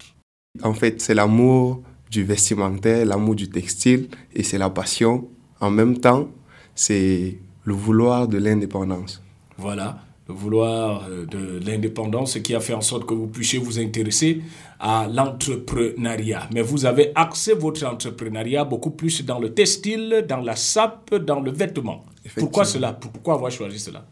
En 0.62 0.74
fait, 0.74 1.00
c'est 1.00 1.14
l'amour 1.14 1.82
du 2.10 2.24
vestimentaire, 2.24 3.04
l'amour 3.04 3.34
du 3.34 3.48
textile 3.50 4.08
et 4.34 4.42
c'est 4.42 4.58
la 4.58 4.70
passion. 4.70 5.28
En 5.60 5.70
même 5.70 5.98
temps, 5.98 6.28
c'est 6.74 7.38
le 7.64 7.74
vouloir 7.74 8.26
de 8.26 8.38
l'indépendance. 8.38 9.22
Voilà, 9.58 9.98
le 10.28 10.34
vouloir 10.34 11.06
euh, 11.08 11.26
de 11.26 11.60
l'indépendance 11.66 12.38
qui 12.38 12.54
a 12.54 12.60
fait 12.60 12.74
en 12.74 12.80
sorte 12.80 13.04
que 13.04 13.14
vous 13.14 13.26
puissiez 13.26 13.58
vous 13.58 13.78
intéresser 13.78 14.40
à 14.80 15.08
l'entrepreneuriat. 15.12 16.48
Mais 16.54 16.62
vous 16.62 16.86
avez 16.86 17.12
axé 17.14 17.52
votre 17.54 17.84
entrepreneuriat 17.84 18.64
beaucoup 18.64 18.92
plus 18.92 19.24
dans 19.24 19.38
le 19.38 19.52
textile, 19.52 20.24
dans 20.26 20.40
la 20.40 20.56
sape, 20.56 21.14
dans 21.14 21.40
le 21.40 21.50
vêtement. 21.50 22.04
Pourquoi 22.36 22.64
cela? 22.64 22.92
Pourquoi 22.92 23.34
avoir 23.34 23.50
choisi 23.50 23.78
cela? 23.78 24.04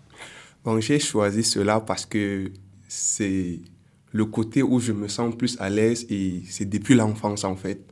Bon, 0.66 0.81
j'ai 0.81 0.98
choisi 0.98 1.44
cela 1.44 1.79
parce 1.79 2.05
que 2.07 2.50
c'est 2.88 3.61
le 4.11 4.24
côté 4.24 4.64
où 4.64 4.81
je 4.81 4.90
me 4.90 5.07
sens 5.07 5.33
plus 5.37 5.57
à 5.61 5.70
l'aise 5.70 6.05
et 6.11 6.42
c'est 6.50 6.68
depuis 6.68 6.96
l'enfance 6.96 7.44
en 7.44 7.55
fait. 7.55 7.87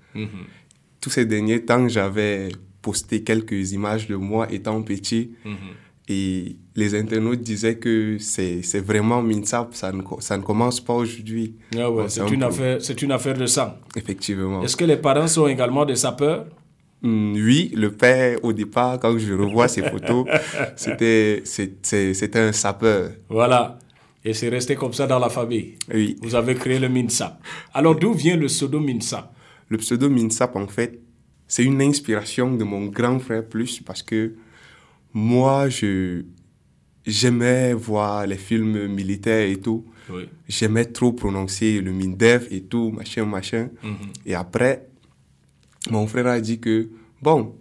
Tous 1.00 1.10
ces 1.10 1.24
derniers 1.24 1.64
temps, 1.64 1.88
j'avais 1.88 2.48
posté 2.82 3.22
quelques 3.22 3.70
images 3.70 4.08
de 4.08 4.16
moi 4.16 4.52
étant 4.52 4.82
petit 4.82 5.30
et 6.08 6.56
les 6.74 6.96
internautes 6.96 7.42
disaient 7.42 7.78
que 7.78 8.18
c'est 8.18 8.80
vraiment 8.80 9.22
Minsap, 9.22 9.72
ça 9.76 9.92
ne, 9.92 10.02
ça 10.18 10.37
ne 10.37 10.42
commence 10.42 10.80
pas 10.80 10.94
aujourd'hui. 10.94 11.54
Ah 11.78 11.88
ouais, 11.88 12.08
c'est 12.08 12.22
un 12.22 12.26
une 12.26 12.42
affaire, 12.42 12.78
une 13.02 13.12
affaire 13.12 13.38
de 13.38 13.46
sang. 13.46 13.74
Effectivement. 13.94 14.62
Est-ce 14.64 14.76
que 14.76 14.84
les 14.84 14.96
parents 14.96 15.28
sont 15.28 15.46
également 15.46 15.84
des 15.84 15.96
sapeurs? 15.96 16.46
Oui, 17.04 17.70
le 17.76 17.92
père, 17.92 18.38
au 18.42 18.52
départ, 18.52 18.98
quand 18.98 19.16
je 19.18 19.34
revois 19.34 19.68
ces 19.68 19.82
photos, 19.82 20.26
c'était 20.76 21.42
un 22.34 22.52
sapeur. 22.52 23.10
Voilà. 23.28 23.78
Et 24.24 24.32
c'est 24.32 24.48
resté 24.48 24.74
comme 24.74 24.94
ça 24.94 25.06
dans 25.06 25.18
la 25.18 25.28
famille. 25.28 25.74
Oui. 25.92 26.16
Vous 26.22 26.34
avez 26.34 26.54
créé 26.54 26.78
le 26.78 26.88
MINSAP. 26.88 27.38
Alors 27.74 27.94
d'où 27.94 28.14
vient 28.14 28.36
le 28.36 28.46
pseudo 28.46 28.80
MINSAP? 28.80 29.34
Le 29.68 29.78
pseudo 29.78 30.08
Minsap, 30.08 30.56
en 30.56 30.66
fait, 30.66 31.00
c'est 31.46 31.64
une 31.64 31.82
inspiration 31.82 32.54
de 32.54 32.64
mon 32.64 32.86
grand 32.86 33.18
frère 33.18 33.46
plus 33.46 33.80
parce 33.80 34.02
que 34.02 34.34
moi, 35.12 35.68
je 35.68 36.22
j'aimais 37.06 37.74
voir 37.74 38.26
les 38.26 38.36
films 38.36 38.86
militaires 38.88 39.48
et 39.48 39.56
tout. 39.56 39.84
Oui. 40.10 40.28
J'aimais 40.48 40.86
trop 40.86 41.12
prononcer 41.12 41.80
le 41.80 41.92
Mindef 41.92 42.48
et 42.50 42.62
tout, 42.62 42.90
machin, 42.90 43.24
machin. 43.24 43.68
Et 44.24 44.34
après, 44.34 44.88
mon 45.90 46.06
frère 46.06 46.26
a 46.26 46.40
dit 46.40 46.60
que, 46.60 46.88
bon, 47.22 47.54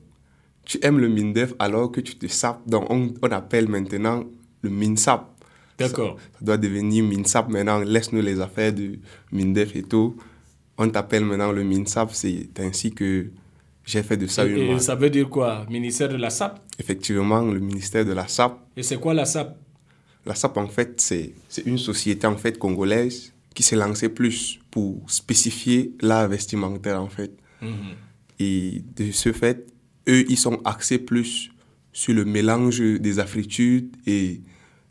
tu 0.66 0.80
aimes 0.82 1.00
le 1.00 1.10
Mindef 1.10 1.54
alors 1.60 1.92
que 1.92 2.02
tu 2.02 2.16
te 2.16 2.28
sapes. 2.28 2.62
Donc, 2.68 2.86
on, 2.90 3.14
on 3.22 3.28
appelle 3.32 3.68
maintenant 3.68 4.24
le 4.62 4.70
Minsap. 4.70 5.30
D'accord. 5.78 6.18
Ça, 6.18 6.40
ça 6.40 6.46
doit 6.46 6.58
devenir 6.58 7.04
Minsap 7.04 7.50
maintenant. 7.50 7.80
Laisse-nous 7.80 8.22
les 8.22 8.40
affaires 8.40 8.72
de 8.74 9.00
Mindef 9.32 9.76
et 9.76 9.84
tout. 9.84 10.16
On 10.78 10.90
t'appelle 10.90 11.26
maintenant 11.26 11.52
le 11.52 11.64
Minsap. 11.64 12.12
C'est 12.14 12.48
ainsi 12.60 12.92
que 12.92 13.28
j'ai 13.86 14.04
fait 14.04 14.18
de 14.18 14.28
ça 14.28 14.46
une 14.46 14.58
Et 14.58 14.80
ça 14.80 14.96
veut 14.96 15.10
dire 15.10 15.30
quoi? 15.30 15.66
Ministère 15.70 16.10
de 16.10 16.16
la 16.16 16.30
SAP 16.30 16.60
Effectivement, 16.80 17.42
le 17.42 17.60
ministère 17.60 18.06
de 18.06 18.14
la 18.14 18.28
SAP. 18.28 18.58
Et 18.78 18.84
c'est 18.84 18.98
quoi 18.98 19.14
la 19.14 19.26
SAP 19.26 19.58
La 20.26 20.36
SAP, 20.36 20.58
en 20.58 20.68
fait, 20.68 21.02
c'est 21.02 21.34
c'est 21.50 21.66
une 21.66 21.78
société 21.78 22.26
en 22.26 22.38
fait 22.38 22.58
congolaise 22.58 23.34
qui 23.54 23.62
s'est 23.62 23.76
lancée 23.76 24.10
plus 24.10 24.60
pour 24.72 25.04
spécifier 25.08 25.94
l'art 26.02 26.28
vestimentaire, 26.28 27.02
en 27.02 27.10
fait. 27.10 27.32
Et 28.40 28.84
de 28.96 29.12
ce 29.12 29.32
fait, 29.32 29.68
eux, 30.08 30.26
ils 30.30 30.38
sont 30.38 30.60
axés 30.66 31.00
plus 31.00 31.52
sur 31.92 32.14
le 32.14 32.26
mélange 32.26 32.80
des 32.80 33.20
afritudes 33.20 33.96
et 34.08 34.42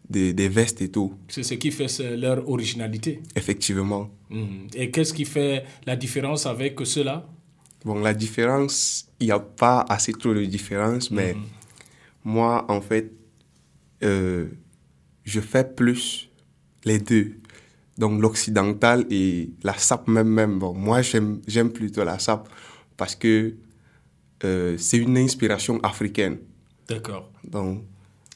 des, 0.08 0.32
des 0.32 0.48
vestes 0.48 0.82
et 0.82 0.88
tout. 0.88 1.14
C'est 1.28 1.42
ce 1.42 1.54
qui 1.54 1.70
fait 1.70 2.16
leur 2.16 2.48
originalité. 2.48 3.20
Effectivement. 3.34 4.10
Mhm. 4.30 4.68
Et 4.74 4.90
qu'est-ce 4.90 5.12
qui 5.12 5.24
fait 5.24 5.64
la 5.86 5.96
différence 5.96 6.46
avec 6.46 6.78
cela 6.84 7.26
Bon, 7.84 8.00
la 8.00 8.14
différence, 8.14 9.08
il 9.18 9.26
n'y 9.26 9.32
a 9.32 9.40
pas 9.40 9.84
assez 9.88 10.12
trop 10.12 10.32
de 10.32 10.44
différence, 10.44 11.10
mais 11.10 11.34
moi, 12.24 12.64
en 12.68 12.80
fait, 12.80 13.10
euh, 14.04 14.46
je 15.24 15.40
fais 15.40 15.64
plus 15.64 16.30
les 16.84 16.98
deux. 16.98 17.32
Donc 17.98 18.20
l'occidental 18.20 19.04
et 19.10 19.50
la 19.62 19.76
sape 19.76 20.08
même. 20.08 20.28
même. 20.28 20.58
Bon, 20.58 20.72
moi, 20.74 21.00
j'aime 21.02 21.72
plutôt 21.72 22.04
la 22.04 22.18
sape 22.18 22.48
parce 22.96 23.14
que 23.14 23.54
euh, 24.44 24.76
c'est 24.78 24.98
une 24.98 25.16
inspiration 25.18 25.78
africaine. 25.82 26.38
D'accord. 26.88 27.30
Donc, 27.44 27.82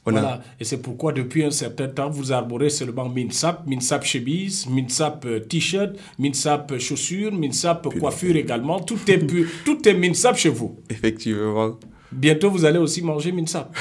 on 0.08 0.14
a, 0.14 0.20
Voilà. 0.20 0.42
Et 0.60 0.64
c'est 0.64 0.80
pourquoi 0.80 1.12
depuis 1.12 1.42
un 1.44 1.50
certain 1.50 1.88
temps, 1.88 2.08
vous 2.08 2.30
arborez 2.30 2.70
seulement 2.70 3.08
Minsap, 3.08 3.66
Minsap 3.66 4.04
chemise, 4.04 4.66
Minsap 4.68 5.24
euh, 5.26 5.40
t-shirt, 5.40 5.96
Minsap 6.18 6.70
euh, 6.72 6.78
chaussures, 6.78 7.32
Minsap 7.32 7.88
coiffure 7.98 8.36
également. 8.36 8.78
Tout 8.80 8.98
est, 9.08 9.18
pu- 9.18 9.48
tout 9.64 9.86
est 9.88 9.94
Minsap 9.94 10.36
chez 10.36 10.48
vous. 10.50 10.76
effectivement. 10.88 11.76
Bientôt, 12.12 12.50
vous 12.52 12.64
allez 12.64 12.78
aussi 12.78 13.02
manger 13.02 13.32
Minsap. 13.32 13.76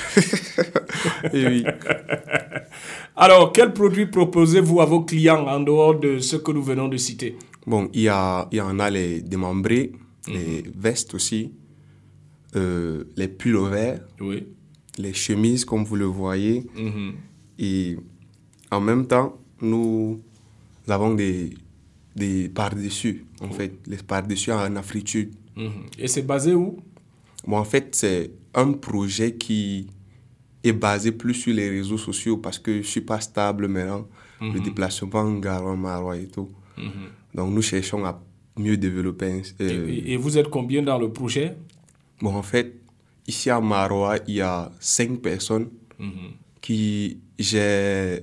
Et 1.34 1.46
oui. 1.46 1.64
Alors, 3.16 3.52
quels 3.54 3.72
produits 3.72 4.08
proposez-vous 4.08 4.82
à 4.82 4.86
vos 4.86 5.02
clients 5.02 5.46
en 5.48 5.60
dehors 5.60 5.98
de 6.00 6.18
ce 6.20 6.36
que 6.38 6.52
nous 6.52 6.64
venons 6.64 6.88
de 6.88 6.98
citer? 6.98 7.38
Bon, 7.66 7.90
il 7.94 8.02
y, 8.02 8.10
a, 8.10 8.48
il 8.52 8.58
y 8.58 8.62
en 8.62 8.80
a 8.80 8.90
les 8.90 9.22
démembrés, 9.22 9.92
les 10.28 10.64
vestes 10.76 11.14
aussi, 11.14 11.52
euh, 12.56 13.04
les 13.16 13.28
pulls 13.28 13.58
verts, 13.70 14.02
Oui. 14.20 14.48
les 14.98 15.14
chemises 15.14 15.66
comme 15.66 15.84
vous 15.84 15.96
le 15.96 16.06
voyez. 16.06 16.66
Et 17.60 17.98
en 18.72 18.82
même 18.82 19.08
temps, 19.08 19.40
nous 19.62 20.22
avons 20.88 21.14
des, 21.14 21.54
des 22.16 22.50
par-dessus, 22.50 23.26
en 23.42 23.50
fait, 23.50 23.74
les 23.88 23.98
par-dessus 23.98 24.52
en 24.52 24.76
afritude. 24.76 25.34
Mhm. 25.56 25.72
Et 26.00 26.08
c'est 26.08 26.22
basé 26.24 26.54
où? 26.54 26.78
Bon, 27.48 27.58
en 27.58 27.64
fait, 27.64 27.96
c'est 27.96 28.32
un 28.54 28.72
projet 28.74 29.36
qui 29.36 29.88
est 30.64 30.74
basé 30.74 31.12
plus 31.12 31.34
sur 31.36 31.54
les 31.54 31.70
réseaux 31.70 31.98
sociaux 31.98 32.38
parce 32.38 32.58
que 32.60 32.78
je 32.82 32.88
suis 32.88 33.02
pas 33.02 33.20
stable 33.22 33.68
maintenant. 33.68 34.08
Le 34.42 34.60
déplacement, 34.60 35.32
Garon, 35.40 35.78
Marois 35.78 36.18
et 36.18 36.28
tout. 36.28 36.50
Donc, 37.34 37.54
nous 37.54 37.62
cherchons 37.62 38.04
à 38.06 38.22
mieux 38.58 38.78
développer. 38.78 39.42
et, 39.60 39.64
euh, 39.64 39.88
et- 39.90 40.14
et 40.14 40.18
vous 40.18 40.38
êtes 40.38 40.50
combien 40.50 40.82
dans 40.82 40.98
le 40.98 41.12
projet? 41.12 41.56
Bon, 42.22 42.34
en 42.34 42.44
fait, 42.44 42.76
ici 43.28 43.50
à 43.50 43.60
Marois, 43.60 44.18
il 44.28 44.36
y 44.36 44.42
a 44.42 44.72
cinq 44.80 45.20
personnes 45.22 45.70
qui 46.62 47.20
gèrent 47.38 48.22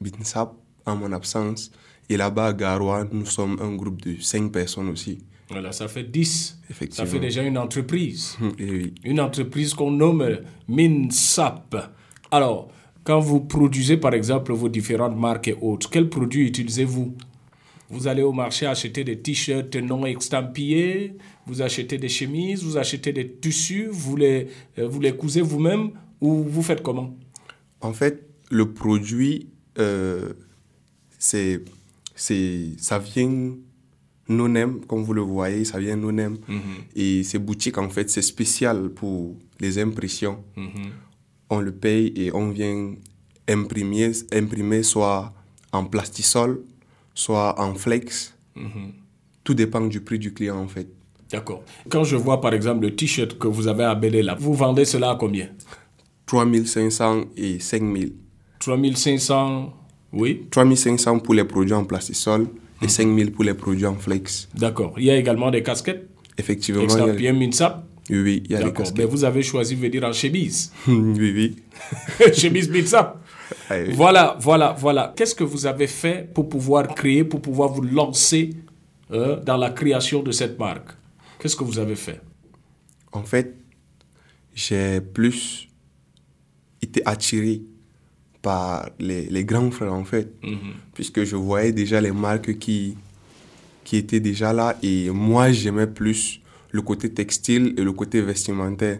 Binsap 0.00 0.54
en 0.86 0.96
mon 0.96 1.12
absence. 1.12 1.70
Et 2.08 2.16
là-bas, 2.16 2.46
à 2.48 2.52
Garoua, 2.54 3.06
nous 3.12 3.26
sommes 3.26 3.58
un 3.60 3.74
groupe 3.74 4.00
de 4.00 4.16
cinq 4.20 4.50
personnes 4.52 4.88
aussi. 4.88 5.18
Voilà, 5.50 5.72
ça 5.72 5.88
fait 5.88 6.04
10. 6.04 6.58
Ça 6.90 7.04
fait 7.06 7.18
déjà 7.20 7.42
une 7.42 7.58
entreprise. 7.58 8.36
Et 8.58 8.70
oui. 8.70 8.94
une 9.04 9.20
entreprise 9.20 9.74
qu'on 9.74 9.90
nomme 9.90 10.38
MinSap. 10.68 11.76
Alors, 12.30 12.70
quand 13.04 13.20
vous 13.20 13.40
produisez 13.40 13.96
par 13.96 14.12
exemple 14.14 14.52
vos 14.52 14.68
différentes 14.68 15.16
marques 15.18 15.48
et 15.48 15.56
autres, 15.60 15.88
quels 15.90 16.08
produits 16.08 16.46
utilisez-vous? 16.48 17.14
Vous 17.90 18.06
allez 18.06 18.22
au 18.22 18.32
marché 18.32 18.66
acheter 18.66 19.02
des 19.02 19.18
t-shirts 19.18 19.76
non 19.76 20.04
estampillés, 20.04 21.14
vous 21.46 21.62
achetez 21.62 21.96
des 21.96 22.08
chemises, 22.08 22.62
vous 22.62 22.76
achetez 22.76 23.12
des 23.12 23.30
tissus, 23.30 23.88
vous 23.90 24.16
les, 24.16 24.48
euh, 24.78 24.86
vous 24.86 25.00
les 25.00 25.16
cousez 25.16 25.40
vous-même 25.40 25.92
ou 26.20 26.44
vous 26.44 26.62
faites 26.62 26.82
comment? 26.82 27.16
En 27.80 27.92
fait, 27.92 28.28
le 28.50 28.72
produit, 28.72 29.48
euh, 29.78 30.32
c'est, 31.18 31.62
c'est, 32.14 32.72
ça 32.78 32.98
vient 32.98 33.54
non-name, 34.28 34.80
comme 34.86 35.02
vous 35.02 35.14
le 35.14 35.22
voyez, 35.22 35.64
ça 35.64 35.78
vient 35.78 35.96
non-name. 35.96 36.36
Et 36.94 37.22
ces 37.22 37.38
boutiques, 37.38 37.78
en 37.78 37.88
fait, 37.88 38.10
c'est 38.10 38.22
spécial 38.22 38.90
pour 38.90 39.36
les 39.60 39.78
impressions. 39.78 40.44
On 41.48 41.60
le 41.60 41.72
paye 41.72 42.12
et 42.14 42.34
on 42.34 42.50
vient 42.50 42.94
imprimer, 43.48 44.12
imprimer 44.32 44.82
soit 44.82 45.32
en 45.72 45.84
plastisol, 45.86 46.62
soit 47.18 47.60
en 47.60 47.74
flex. 47.74 48.32
Tout 49.42 49.54
dépend 49.54 49.80
du 49.80 50.00
prix 50.00 50.18
du 50.18 50.32
client, 50.32 50.58
en 50.58 50.68
fait. 50.68 50.88
D'accord. 51.30 51.62
Quand 51.90 52.04
je 52.04 52.16
vois 52.16 52.40
par 52.40 52.54
exemple 52.54 52.82
le 52.82 52.94
t-shirt 52.94 53.36
que 53.38 53.48
vous 53.48 53.66
avez 53.66 53.84
à 53.84 53.94
Bélé 53.94 54.22
là, 54.22 54.36
vous 54.38 54.54
vendez 54.54 54.84
cela 54.84 55.10
à 55.10 55.16
combien? 55.16 55.48
3500 56.26 57.24
et 57.36 57.58
5000. 57.58 58.12
3500, 58.60 59.72
oui, 60.12 60.46
3500 60.50 61.18
pour 61.20 61.34
les 61.34 61.44
produits 61.44 61.74
en 61.74 61.84
plastisol 61.84 62.48
et 62.82 62.88
5000 62.88 63.32
pour 63.32 63.44
les 63.44 63.54
produits 63.54 63.86
en 63.86 63.94
flex. 63.96 64.48
d'accord. 64.54 64.94
Il 64.96 65.04
y 65.04 65.10
a 65.10 65.16
également 65.16 65.50
des 65.50 65.62
casquettes? 65.62 66.08
Effectivement, 66.38 66.82
il 66.82 67.24
y 67.24 67.28
a- 67.28 67.32
MinSap 67.32 67.84
oui, 68.10 68.22
oui, 68.22 68.42
il 68.46 68.52
y 68.52 68.54
a 68.54 68.60
D'accord. 68.60 68.86
Mais 68.96 69.04
vous 69.04 69.24
avez 69.24 69.42
choisi 69.42 69.76
de 69.76 69.80
venir 69.80 70.04
en 70.04 70.12
chemise? 70.12 70.72
oui, 70.88 71.04
oui. 71.18 71.56
chemise 72.34 72.70
Minsap. 72.70 73.22
Ah. 73.70 73.76
Voilà, 73.92 74.36
voilà, 74.40 74.74
voilà. 74.78 75.12
Qu'est-ce 75.16 75.34
que 75.34 75.44
vous 75.44 75.66
avez 75.66 75.86
fait 75.86 76.32
pour 76.34 76.48
pouvoir 76.48 76.88
créer, 76.94 77.24
pour 77.24 77.40
pouvoir 77.40 77.70
vous 77.70 77.82
lancer 77.82 78.50
euh, 79.10 79.40
dans 79.40 79.56
la 79.56 79.70
création 79.70 80.22
de 80.22 80.32
cette 80.32 80.58
marque? 80.58 80.90
Qu'est-ce 81.38 81.56
que 81.56 81.64
vous 81.64 81.78
avez 81.78 81.96
fait? 81.96 82.20
En 83.12 83.22
fait, 83.22 83.54
j'ai 84.54 85.00
plus 85.00 85.68
été 86.82 87.00
attiré 87.06 87.62
par 88.42 88.90
les, 88.98 89.26
les 89.26 89.44
grands 89.44 89.70
frères, 89.70 89.94
en 89.94 90.04
fait. 90.04 90.32
Puisque 90.94 91.24
je 91.24 91.36
voyais 91.36 91.72
déjà 91.72 92.00
les 92.00 92.12
marques 92.12 92.58
qui, 92.58 92.96
qui 93.84 93.96
étaient 93.96 94.20
déjà 94.20 94.52
là. 94.52 94.76
Et 94.82 95.10
moi, 95.10 95.52
j'aimais 95.52 95.86
plus 95.86 96.40
le 96.70 96.82
côté 96.82 97.12
textile 97.12 97.74
et 97.78 97.82
le 97.82 97.92
côté 97.92 98.20
vestimentaire. 98.20 98.98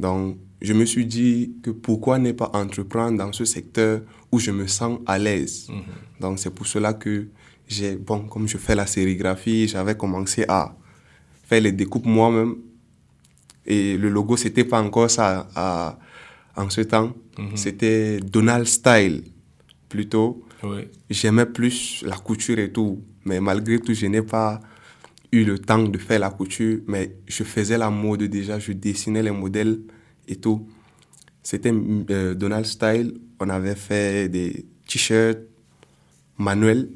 Donc, 0.00 0.36
je 0.60 0.72
me 0.72 0.84
suis 0.84 1.06
dit 1.06 1.52
que 1.62 1.70
pourquoi 1.70 2.18
ne 2.18 2.32
pas 2.32 2.50
entreprendre 2.54 3.18
dans 3.18 3.32
ce 3.32 3.44
secteur 3.44 4.02
où 4.32 4.38
je 4.38 4.50
me 4.50 4.66
sens 4.66 4.98
à 5.06 5.18
l'aise. 5.18 5.68
Donc, 6.20 6.38
c'est 6.38 6.50
pour 6.54 6.66
cela 6.66 6.92
que 6.94 7.28
j'ai, 7.68 7.96
bon, 7.96 8.20
comme 8.26 8.48
je 8.48 8.58
fais 8.58 8.74
la 8.74 8.86
sérigraphie, 8.86 9.68
j'avais 9.68 9.96
commencé 9.96 10.44
à 10.48 10.74
faire 11.44 11.60
les 11.60 11.72
découpes 11.72 12.06
moi-même. 12.06 12.56
Et 13.66 13.96
le 13.96 14.08
logo, 14.08 14.36
c'était 14.36 14.64
pas 14.64 14.80
encore 14.82 15.10
ça 15.10 15.48
à- 15.54 15.98
en 16.56 16.68
ce 16.70 16.80
temps. 16.80 17.12
C'était 17.54 18.18
Donald 18.20 18.66
Style, 18.66 19.22
plutôt. 19.88 20.42
Oui. 20.64 20.88
J'aimais 21.08 21.46
plus 21.46 22.02
la 22.06 22.16
couture 22.16 22.58
et 22.58 22.72
tout. 22.72 23.00
Mais 23.24 23.40
malgré 23.40 23.78
tout, 23.78 23.94
je 23.94 24.06
n'ai 24.06 24.22
pas 24.22 24.60
eu 25.30 25.44
le 25.44 25.58
temps 25.58 25.84
de 25.84 25.98
faire 25.98 26.18
la 26.18 26.30
couture. 26.30 26.80
Mais 26.88 27.14
je 27.28 27.44
faisais 27.44 27.78
la 27.78 27.90
mode 27.90 28.24
déjà. 28.24 28.58
Je 28.58 28.72
dessinais 28.72 29.22
les 29.22 29.30
modèles 29.30 29.78
et 30.28 30.36
tout. 30.36 30.68
C'était 31.42 31.72
euh, 31.72 32.34
Donald 32.34 32.66
Style. 32.66 33.18
On 33.40 33.48
avait 33.48 33.74
fait 33.74 34.28
des 34.28 34.66
t-shirts 34.86 35.38
manuels. 36.36 36.90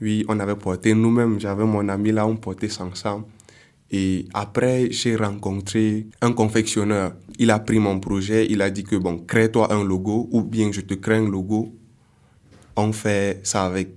Oui, 0.00 0.24
on 0.28 0.40
avait 0.40 0.56
porté 0.56 0.94
nous-mêmes. 0.94 1.38
J'avais 1.38 1.64
mon 1.64 1.88
ami 1.88 2.10
là, 2.10 2.26
on 2.26 2.36
portait 2.36 2.68
ça 2.68 2.84
ensemble. 2.84 3.26
Et 3.90 4.26
après, 4.32 4.90
j'ai 4.90 5.16
rencontré 5.16 6.06
un 6.22 6.32
confectionneur. 6.32 7.14
Il 7.38 7.50
a 7.50 7.58
pris 7.58 7.78
mon 7.78 7.98
projet, 7.98 8.46
il 8.48 8.62
a 8.62 8.70
dit 8.70 8.84
que 8.84 8.96
bon, 8.96 9.18
crée-toi 9.18 9.72
un 9.72 9.84
logo 9.84 10.28
ou 10.30 10.42
bien 10.42 10.70
je 10.72 10.80
te 10.80 10.94
crée 10.94 11.16
un 11.16 11.28
logo. 11.28 11.74
On 12.76 12.92
fait 12.92 13.40
ça 13.42 13.66
avec. 13.66 13.90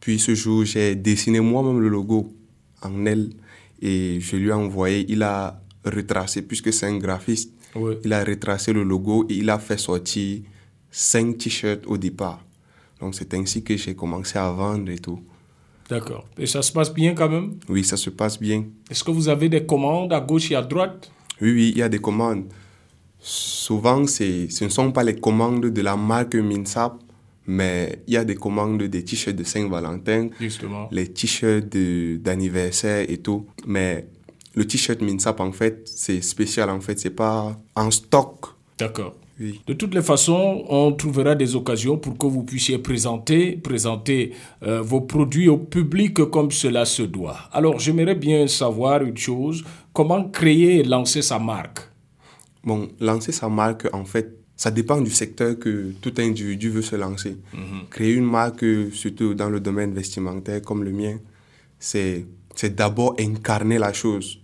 Puis 0.00 0.18
ce 0.18 0.34
jour, 0.34 0.64
j'ai 0.64 0.94
dessiné 0.94 1.40
moi-même 1.40 1.80
le 1.80 1.88
logo 1.88 2.32
en 2.82 3.04
L 3.04 3.30
et 3.82 4.18
je 4.20 4.36
lui 4.36 4.48
ai 4.48 4.52
envoyé. 4.52 5.04
Il 5.08 5.22
a 5.22 5.60
retracé, 5.84 6.42
puisque 6.42 6.72
c'est 6.72 6.86
un 6.86 6.98
graphiste, 6.98 7.52
Oui. 7.74 7.94
il 8.04 8.12
a 8.12 8.24
retracé 8.24 8.72
le 8.72 8.82
logo 8.82 9.26
et 9.28 9.34
il 9.34 9.50
a 9.50 9.58
fait 9.58 9.78
sortir 9.78 10.40
cinq 10.90 11.38
t-shirts 11.38 11.86
au 11.86 11.96
départ. 11.96 12.44
Donc 13.00 13.14
c'est 13.14 13.32
ainsi 13.34 13.62
que 13.62 13.76
j'ai 13.76 13.94
commencé 13.94 14.38
à 14.38 14.50
vendre 14.50 14.90
et 14.90 14.98
tout. 14.98 15.20
D'accord. 15.88 16.26
Et 16.36 16.46
ça 16.46 16.60
se 16.62 16.72
passe 16.72 16.92
bien 16.92 17.14
quand 17.14 17.28
même? 17.30 17.54
Oui, 17.68 17.82
ça 17.84 17.96
se 17.96 18.10
passe 18.10 18.38
bien. 18.38 18.64
Est-ce 18.90 19.02
que 19.04 19.10
vous 19.10 19.28
avez 19.28 19.48
des 19.48 19.64
commandes 19.64 20.12
à 20.12 20.20
gauche 20.20 20.50
et 20.50 20.54
à 20.54 20.62
droite? 20.62 21.10
Oui, 21.40 21.52
oui, 21.52 21.68
il 21.74 21.78
y 21.78 21.82
a 21.82 21.88
des 21.88 21.98
commandes. 22.00 22.44
Souvent, 23.20 24.06
ce 24.06 24.64
ne 24.64 24.68
sont 24.68 24.92
pas 24.92 25.02
les 25.04 25.16
commandes 25.16 25.66
de 25.66 25.80
la 25.82 25.96
marque 25.96 26.34
Minsap, 26.36 26.98
mais 27.46 28.02
il 28.06 28.14
y 28.14 28.16
a 28.16 28.24
des 28.24 28.34
commandes 28.34 28.82
des 28.82 29.02
t-shirts 29.04 29.34
de 29.36 29.44
Saint-Valentin, 29.44 30.28
les 30.90 31.08
t-shirts 31.12 31.74
d'anniversaire 32.22 33.06
et 33.08 33.18
tout. 33.18 33.46
Mais 33.66 34.06
le 34.54 34.66
t-shirt 34.66 35.00
Minsap, 35.00 35.40
en 35.40 35.52
fait, 35.52 35.82
c'est 35.86 36.20
spécial, 36.20 36.70
en 36.70 36.80
fait, 36.80 36.98
c'est 36.98 37.10
pas 37.10 37.58
en 37.74 37.90
stock. 37.90 38.46
D'accord. 38.78 39.14
Oui. 39.40 39.60
De 39.68 39.72
toutes 39.72 39.94
les 39.94 40.02
façons, 40.02 40.64
on 40.68 40.92
trouvera 40.92 41.36
des 41.36 41.54
occasions 41.54 41.96
pour 41.96 42.18
que 42.18 42.26
vous 42.26 42.42
puissiez 42.42 42.78
présenter, 42.78 43.52
présenter 43.52 44.32
euh, 44.64 44.82
vos 44.82 45.02
produits 45.02 45.48
au 45.48 45.58
public 45.58 46.24
comme 46.30 46.50
cela 46.50 46.84
se 46.84 47.02
doit. 47.02 47.38
Alors, 47.52 47.78
j'aimerais 47.78 48.16
bien 48.16 48.48
savoir 48.48 49.02
une 49.02 49.16
chose, 49.16 49.64
comment 49.92 50.28
créer 50.28 50.80
et 50.80 50.82
lancer 50.82 51.22
sa 51.22 51.38
marque? 51.38 51.80
Bon, 52.64 52.88
lancer 52.98 53.30
sa 53.30 53.48
marque, 53.48 53.88
en 53.92 54.04
fait, 54.04 54.38
ça 54.56 54.72
dépend 54.72 55.00
du 55.00 55.10
secteur 55.10 55.56
que 55.56 55.92
tout 56.00 56.14
individu 56.18 56.68
veut 56.68 56.82
se 56.82 56.96
lancer. 56.96 57.36
Créer 57.90 58.14
une 58.14 58.24
marque, 58.24 58.64
surtout 58.92 59.34
dans 59.34 59.48
le 59.48 59.60
domaine 59.60 59.94
vestimentaire 59.94 60.60
comme 60.62 60.82
le 60.82 60.90
mien, 60.90 61.18
c'est 61.78 62.26
c'est 62.58 62.74
d'abord 62.74 63.14
incarner 63.20 63.78
la 63.78 63.92
chose. 63.92 64.40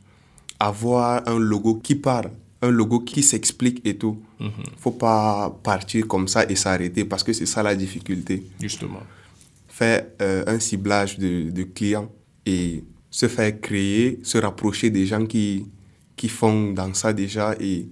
Avoir 0.61 1.29
un 1.29 1.41
logo 1.41 1.81
qui 1.83 1.97
parle, 1.97 2.31
un 2.63 2.71
logo 2.71 3.01
qui 3.01 3.25
s'explique 3.25 3.85
et 3.85 3.97
tout. 3.97 4.23
Faut 4.79 4.93
pas 4.93 5.51
partir 5.65 6.07
comme 6.07 6.29
ça 6.29 6.45
et 6.49 6.55
s'arrêter 6.55 7.05
parce 7.05 7.25
que 7.25 7.33
c'est 7.33 7.47
ça 7.47 7.65
la 7.65 7.75
difficulté. 7.75 8.45
Justement. 8.61 9.03
Faire 9.67 10.07
euh, 10.23 10.45
un 10.47 10.61
ciblage 10.61 11.19
de, 11.19 11.51
de 11.51 11.65
clients 11.65 12.09
et 12.47 12.85
se 13.11 13.27
faire 13.27 13.61
créer, 13.61 14.21
se 14.23 14.39
rapprocher 14.39 14.91
des 14.91 15.07
gens 15.07 15.27
qui, 15.27 15.67
qui 16.15 16.29
font 16.29 16.73
dans 16.73 16.95
ça 16.95 17.13
déjà 17.13 17.57
et 17.59 17.89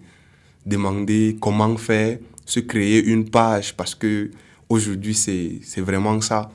demander 0.65 1.37
comment 1.41 1.77
faire, 1.77 2.19
se 2.47 2.61
créer 2.61 3.03
une 3.05 3.29
page 3.29 3.77
parce 3.77 3.97
que 3.97 4.31
aujourd'hui 4.69 5.17
c'est 5.17 5.59
c'est 5.65 5.81
vraiment 5.81 6.21
ça. 6.21 6.49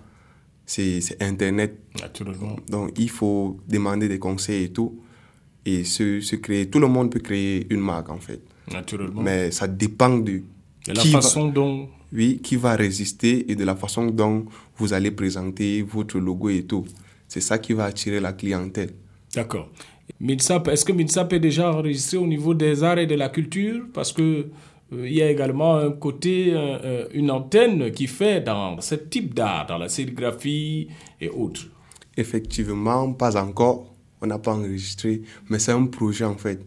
C'est 0.69 0.99
Internet. 1.21 1.79
Naturellement. 2.01 2.57
Donc 2.69 2.91
il 2.99 3.09
faut 3.09 3.57
demander 3.69 4.07
des 4.09 4.19
conseils 4.19 4.65
et 4.65 4.69
tout 4.69 4.99
et 5.65 5.83
se, 5.85 6.19
se 6.19 6.35
créer. 6.35 6.69
Tout 6.69 6.79
le 6.79 6.87
monde 6.87 7.09
peut 7.09 7.19
créer 7.21 7.65
une 7.73 7.79
marque 7.79 8.09
en 8.09 8.17
fait. 8.19 8.41
Naturellement. 8.71 9.21
Mais 9.21 9.49
ça 9.51 9.65
dépend 9.67 10.17
de, 10.17 10.41
De 10.87 10.93
la 10.93 11.01
va- 11.03 11.09
façon 11.21 11.47
dont. 11.47 11.87
oui, 12.11 12.39
qui 12.43 12.57
va 12.57 12.75
résister 12.75 13.49
et 13.49 13.55
de 13.55 13.63
la 13.63 13.75
façon 13.77 14.07
dont 14.07 14.45
vous 14.77 14.91
allez 14.93 15.11
présenter 15.11 15.81
votre 15.83 16.19
logo 16.19 16.49
et 16.49 16.63
tout. 16.63 16.85
C'est 17.29 17.41
ça 17.41 17.57
qui 17.59 17.71
va 17.73 17.85
attirer 17.85 18.19
la 18.19 18.33
clientèle. 18.33 18.91
D'accord. 19.33 19.69
Est-ce 20.21 20.85
que 20.85 20.93
MINSAP 20.93 21.33
est 21.33 21.39
déjà 21.39 21.71
enregistré 21.73 22.17
au 22.17 22.27
niveau 22.27 22.53
des 22.53 22.83
arts 22.83 22.97
et 22.99 23.07
de 23.07 23.15
la 23.15 23.29
culture? 23.29 23.81
Parce 23.93 24.11
que 24.13 24.47
il 24.91 25.13
y 25.13 25.21
a 25.21 25.29
également 25.29 25.77
un 25.77 25.91
côté, 25.91 26.53
euh, 26.53 26.77
euh, 26.83 27.07
une 27.13 27.31
antenne 27.31 27.91
qui 27.91 28.07
fait 28.07 28.41
dans 28.41 28.79
ce 28.79 28.95
type 28.95 29.33
d'art, 29.33 29.67
dans 29.67 29.77
la 29.77 29.89
sérigraphie 29.89 30.87
et 31.19 31.29
autres. 31.29 31.67
Effectivement, 32.15 33.13
pas 33.13 33.35
encore. 33.41 33.93
On 34.21 34.27
n'a 34.27 34.39
pas 34.39 34.53
enregistré, 34.53 35.21
mais 35.49 35.59
c'est 35.59 35.73
un 35.73 35.85
projet 35.85 36.25
en 36.25 36.37
fait. 36.37 36.59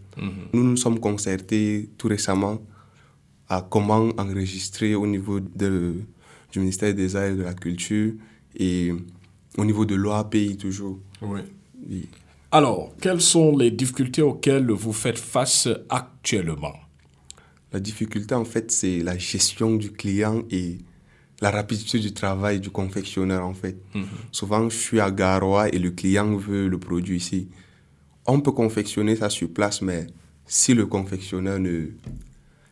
Nous 0.53 0.63
nous 0.63 0.77
sommes 0.77 1.01
concertés 1.01 1.91
tout 1.99 2.07
récemment 2.07 2.61
à 3.49 3.67
comment 3.69 4.11
enregistrer 4.17 4.95
au 4.95 5.07
niveau 5.07 5.41
de, 5.41 5.97
du 6.53 6.61
ministère 6.61 6.95
des 6.95 7.17
Arts 7.17 7.25
et 7.25 7.35
de 7.35 7.43
la 7.43 7.55
Culture 7.55 8.13
et 8.57 8.93
au 9.59 9.65
niveau 9.65 9.85
de 9.85 9.97
l'OAPI 9.97 10.57
toujours. 10.57 11.01
Oui. 11.23 11.41
Oui. 11.89 12.09
Alors, 12.53 12.93
quelles 13.01 13.21
sont 13.21 13.57
les 13.57 13.71
difficultés 13.73 14.23
auxquelles 14.23 14.71
vous 14.71 14.93
faites 14.93 15.19
face 15.19 15.69
actuellement? 15.89 16.75
La 17.73 17.81
difficulté, 17.81 18.35
en 18.35 18.45
fait, 18.45 18.71
c'est 18.71 18.99
la 19.01 19.17
gestion 19.17 19.77
du 19.77 19.93
client 19.93 20.43
et 20.51 20.79
la 21.41 21.51
rapidité 21.51 21.99
du 21.99 22.13
travail 22.13 22.61
du 22.61 22.71
confectionneur, 22.71 23.45
en 23.45 23.55
fait. 23.55 23.77
Souvent, 24.33 24.69
je 24.69 24.77
suis 24.77 25.01
à 25.01 25.11
Garoua 25.11 25.69
et 25.69 25.79
le 25.79 25.91
client 25.91 26.37
veut 26.37 26.69
le 26.69 26.79
produit 26.79 27.17
ici. 27.17 27.49
On 28.27 28.41
peut 28.41 28.53
confectionner 28.53 29.17
ça 29.17 29.31
sur 29.31 29.51
place, 29.51 29.83
mais 29.83 30.07
si 30.47 30.75
le 30.75 30.87
confectionneur 30.87 31.59
ne 31.59 31.87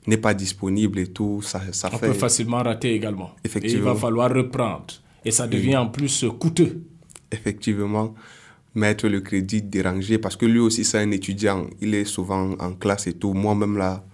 n'est 0.07 0.17
pas 0.17 0.33
disponible 0.35 0.99
et 0.99 1.07
tout, 1.07 1.43
ça, 1.43 1.61
ça 1.73 1.91
On 1.93 1.99
fait... 1.99 2.09
peut 2.09 2.15
facilement 2.15 2.63
rater 2.63 2.95
également. 2.95 3.33
Effectivement. 3.45 3.77
Et 3.77 3.79
il 3.79 3.85
va 3.85 3.95
falloir 3.95 4.33
reprendre. 4.33 4.87
Et 5.25 5.31
ça 5.31 5.47
devient 5.47 5.77
en 5.77 5.89
plus 5.89 6.25
coûteux. 6.39 6.83
effectivement 7.31 8.15
mettre 8.75 9.09
le 9.09 9.21
crédit 9.21 9.63
dérangé 9.63 10.19
parce 10.19 10.37
que 10.37 10.47
lui 10.47 10.59
aussi 10.59 10.85
c'est 10.85 10.99
un 10.99 11.11
étudiant 11.11 11.67
il 11.81 11.95
est 11.95 12.05
souvent 12.05 12.53
en 12.59 12.73
classe 12.73 13.07
et 13.07 13.15
tout 13.15 13.33
moi-même 13.33 13.77
là 13.77 14.05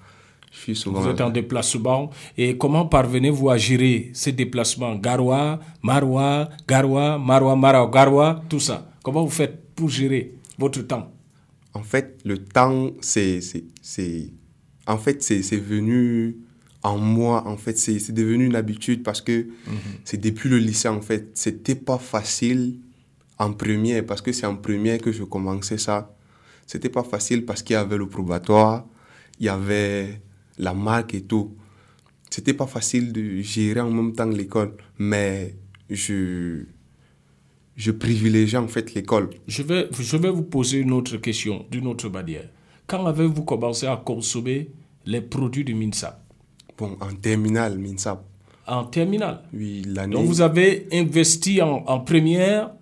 je 0.55 0.61
suis 0.61 0.77
souvent 0.77 1.01
Vous 1.01 1.09
êtes 1.09 1.21
en 1.21 1.31
déplacement. 1.31 2.11
Et 2.39 2.57
comment 2.57 2.87
parvenez-vous 2.87 3.51
à 3.51 3.57
gérer 3.57 4.11
ces 4.15 4.31
déplacements? 4.31 4.95
Garoua, 4.95 5.59
Maroua, 5.83 6.49
Garoua, 6.67 7.19
Maroua, 7.19 7.57
Maroua, 7.57 7.91
Garoua, 7.93 8.43
tout 8.49 8.61
ça. 8.61 8.89
Comment 9.03 9.25
vous 9.25 9.31
faites 9.31 9.75
pour 9.75 9.89
gérer 9.89 10.35
votre 10.57 10.81
temps? 10.83 11.13
En 11.75 11.83
fait, 11.83 12.21
le 12.25 12.39
temps, 12.39 12.93
c'est, 13.01 13.41
en 14.87 14.97
fait, 14.97 15.23
c'est, 15.25 15.57
venu 15.57 16.37
en 16.85 16.99
moi. 16.99 17.45
En 17.49 17.57
fait, 17.57 17.77
c'est, 17.77 18.13
devenu 18.13 18.47
une 18.47 18.55
habitude 18.55 19.03
parce 19.03 19.21
que 19.21 19.49
c'est 20.05 20.21
depuis 20.21 20.49
le 20.49 20.59
lycée, 20.59 20.89
en 20.89 21.01
fait, 21.01 21.31
c'était 21.35 21.75
pas 21.75 21.99
facile 21.99 22.79
en 23.39 23.53
première 23.53 24.07
parce 24.07 24.23
que 24.23 24.31
c'est 24.31 24.47
en 24.47 24.55
première 24.55 24.99
que 24.99 25.11
je 25.11 25.25
commençais 25.25 25.79
ça. 25.79 26.15
C'était 26.65 26.89
pas 26.89 27.03
facile 27.03 27.45
parce 27.45 27.61
qu'il 27.61 27.75
y 27.75 27.77
avait 27.77 27.99
le 27.99 28.09
probatoire, 28.09 28.87
il 29.41 29.47
y 29.47 29.49
avait 29.49 30.21
la 30.59 30.75
marque 30.75 31.15
et 31.15 31.23
tout. 31.23 31.57
C'était 32.31 32.55
pas 32.55 32.67
facile 32.67 33.13
de 33.13 33.41
gérer 33.41 33.81
en 33.81 33.91
même 33.91 34.13
temps 34.13 34.27
l'école, 34.27 34.75
mais 34.99 35.55
je, 35.89 36.65
je 37.77 37.91
privilégiais 37.93 38.59
en 38.59 38.69
fait 38.69 38.95
l'école. 38.95 39.31
je 39.47 39.63
vais, 39.63 39.89
je 39.93 40.17
vais 40.17 40.31
vous 40.31 40.43
poser 40.43 40.79
une 40.79 40.93
autre 40.93 41.17
question 41.19 41.65
d'une 41.71 41.87
autre 41.87 42.09
manière. 42.09 42.49
Quand 42.87 43.07
avez-vous 43.07 43.45
commencé 43.45 43.87
à 43.87 43.97
consommer 43.97 44.71
les 45.07 45.21
produits 45.21 45.65
du 45.65 45.75
MINSAP? 45.75 46.21
Bon, 46.77 46.97
en 47.01 47.15
terminale, 47.15 47.79
MINSAP. 47.79 48.25
En 48.67 48.85
terminale? 48.85 49.43
Oui, 49.53 49.83
l'année. 49.87 50.15
Donc 50.15 50.27
vous 50.27 50.41
avez 50.41 50.89
investi 50.93 51.63
en, 51.63 51.85
en 51.87 52.01
première, 52.01 52.73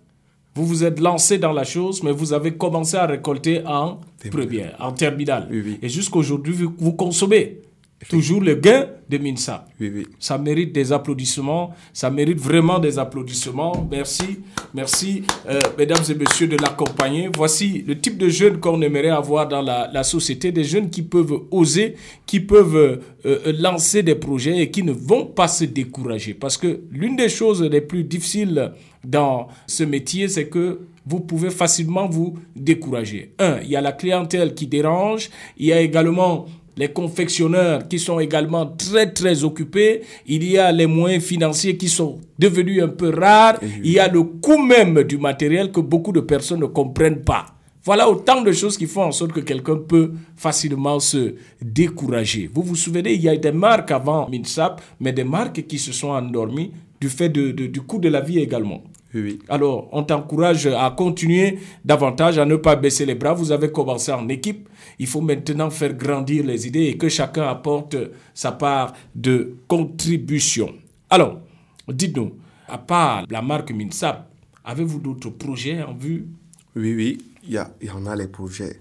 vous 0.55 0.67
vous 0.67 0.85
êtes 0.85 1.01
lancé 1.01 1.39
dans 1.39 1.53
la 1.53 1.65
chose, 1.65 2.03
mais 2.03 2.13
vous 2.13 2.33
avez 2.33 2.55
commencé 2.55 2.97
à 2.97 3.07
récolter 3.07 3.63
en 3.67 4.01
première, 4.31 4.77
en 4.79 4.93
terminale. 4.93 5.49
Oui, 5.51 5.63
oui. 5.65 5.79
Et 5.83 5.89
jusqu'aujourd'hui, 5.89 6.53
vous, 6.53 6.75
vous 6.79 6.93
consommez 6.93 7.61
toujours 8.09 8.41
le 8.41 8.55
gain 8.55 8.87
de 9.09 9.19
MINSA. 9.19 9.67
Oui, 9.81 9.93
oui. 9.95 10.07
Ça 10.19 10.39
mérite 10.39 10.73
des 10.73 10.93
applaudissements, 10.93 11.73
ça 11.93 12.11
mérite 12.11 12.39
vraiment 12.39 12.79
des 12.79 12.99
applaudissements. 12.99 13.87
Merci, 13.91 14.41
merci, 14.75 15.23
euh, 15.49 15.61
mesdames 15.79 16.03
et 16.09 16.15
messieurs, 16.15 16.47
de 16.49 16.57
l'accompagner. 16.57 17.29
Voici 17.35 17.85
le 17.87 17.99
type 17.99 18.19
de 18.19 18.29
jeunes 18.29 18.59
qu'on 18.59 18.81
aimerait 18.81 19.09
avoir 19.11 19.49
dans 19.49 19.63
la, 19.63 19.91
la 19.93 20.03
société, 20.03 20.53
des 20.53 20.65
jeunes 20.65 20.91
qui 20.91 21.03
peuvent 21.03 21.35
oser, 21.51 21.97
qui 22.27 22.41
peuvent 22.41 22.77
euh, 22.77 22.97
euh, 23.27 23.53
lancer 23.59 24.03
des 24.03 24.15
projets 24.15 24.59
et 24.59 24.71
qui 24.71 24.83
ne 24.83 24.93
vont 24.93 25.27
pas 25.27 25.49
se 25.49 25.65
décourager. 25.65 26.35
Parce 26.35 26.57
que 26.57 26.81
l'une 26.91 27.17
des 27.17 27.29
choses 27.29 27.63
les 27.63 27.81
plus 27.81 28.05
difficiles 28.05 28.73
dans 29.05 29.49
ce 29.67 29.85
métier, 29.85 30.29
c'est 30.29 30.47
que 30.47 30.81
vous 31.05 31.21
pouvez 31.21 31.51
facilement 31.51 32.09
vous 32.09 32.39
décourager. 32.55 33.35
Un, 33.39 33.59
il 33.63 33.71
y 33.71 33.77
a 33.77 33.81
la 33.81 33.93
clientèle 33.93 34.55
qui 34.55 34.67
dérange, 34.67 35.31
il 35.57 35.67
y 35.67 35.73
a 35.73 35.81
également 35.81 36.47
les 36.77 36.89
confectionneurs 36.89 37.87
qui 37.89 37.99
sont 37.99 38.19
également 38.21 38.67
très 38.67 39.13
très 39.13 39.45
occupés, 39.45 40.03
il 40.27 40.43
y 40.45 40.59
a 40.59 40.73
les 40.73 40.87
moyens 40.87 41.23
financiers 41.25 41.77
qui 41.77 41.89
sont 41.89 42.19
devenus 42.39 42.83
un 42.83 42.89
peu 42.89 43.11
rares, 43.11 43.59
il 43.85 43.93
y 43.93 43.99
a 43.99 44.09
le 44.09 44.23
coût 44.23 44.63
même 44.63 45.03
du 45.05 45.19
matériel 45.19 45.71
que 45.71 45.81
beaucoup 45.81 46.13
de 46.13 46.21
personnes 46.21 46.61
ne 46.61 46.67
comprennent 46.67 47.23
pas. 47.23 47.47
Voilà 47.85 48.09
autant 48.09 48.43
de 48.43 48.53
choses 48.53 48.79
qui 48.79 48.87
font 48.87 49.03
en 49.03 49.11
sorte 49.13 49.33
que 49.33 49.41
quelqu'un 49.41 49.77
peut 49.77 50.13
facilement 50.37 51.01
se 51.01 51.35
décourager. 51.61 52.49
Vous 52.55 52.63
vous 52.63 52.77
souvenez, 52.77 53.15
il 53.15 53.21
y 53.23 53.29
a 53.29 53.37
des 53.37 53.51
marques 53.53 53.91
avant 53.91 54.29
MINSAP, 54.31 54.81
mais 55.01 55.13
des 55.13 55.25
marques 55.25 55.67
qui 55.67 55.79
se 55.79 55.93
sont 55.93 56.11
endormies 56.11 56.71
du 57.01 57.09
fait 57.09 57.29
de- 57.29 57.51
de- 57.51 57.67
du 57.67 57.81
coût 57.81 57.99
de 57.99 58.09
la 58.09 58.21
vie 58.21 58.39
également. 58.39 58.83
Oui. 59.15 59.41
Alors, 59.49 59.89
on 59.93 60.05
t'encourage 60.05 60.67
à 60.67 60.95
continuer 60.97 61.59
davantage, 61.85 62.39
à 62.39 62.47
ne 62.47 62.57
pas 62.57 62.77
baisser 62.77 63.05
les 63.05 63.15
bras. 63.17 63.35
Vous 63.35 63.53
avez 63.53 63.71
commencé 63.71 64.11
en 64.13 64.27
équipe. 64.29 64.69
Il 65.03 65.09
faut 65.09 65.21
maintenant 65.21 65.69
faire 65.69 65.95
grandir 65.95 66.47
les 66.47 66.69
idées 66.69 66.85
et 66.85 66.97
que 66.97 67.09
chacun 67.09 67.49
apporte 67.49 67.97
sa 68.35 68.53
part 68.53 68.93
de 69.17 69.57
contribution. 69.67 70.77
Alors, 71.11 71.41
dites-nous, 71.89 72.37
à 72.69 72.79
part 72.79 73.25
la 73.29 73.43
marque 73.43 73.73
MINSAP, 73.73 74.31
avez-vous 74.63 75.01
d'autres 75.01 75.31
projets 75.31 75.83
en 75.83 75.93
vue? 75.93 76.29
Oui, 76.77 76.95
oui, 76.95 77.19
il 77.43 77.55
y, 77.81 77.91
en 77.91 78.07
a 78.07 78.15
les 78.15 78.29
projets. 78.29 78.79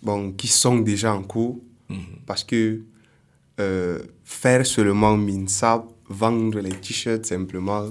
Bon, 0.00 0.30
qui 0.30 0.46
sont 0.46 0.78
déjà 0.78 1.12
en 1.12 1.24
cours. 1.24 1.58
Parce 2.26 2.44
que 2.44 2.82
euh, 3.58 3.98
faire 4.22 4.64
seulement 4.64 5.16
MINSAP, 5.16 5.84
vendre 6.08 6.60
les 6.60 6.70
t-shirts 6.70 7.26
simplement, 7.26 7.86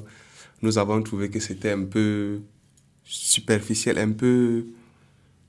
nous 0.61 0.77
avons 0.77 1.01
trouvé 1.03 1.29
que 1.29 1.41
c'était 1.41 1.71
un 1.71 1.83
peu 1.83 2.39
superficiel, 3.03 3.97
un 3.97 4.13
peu, 4.13 4.65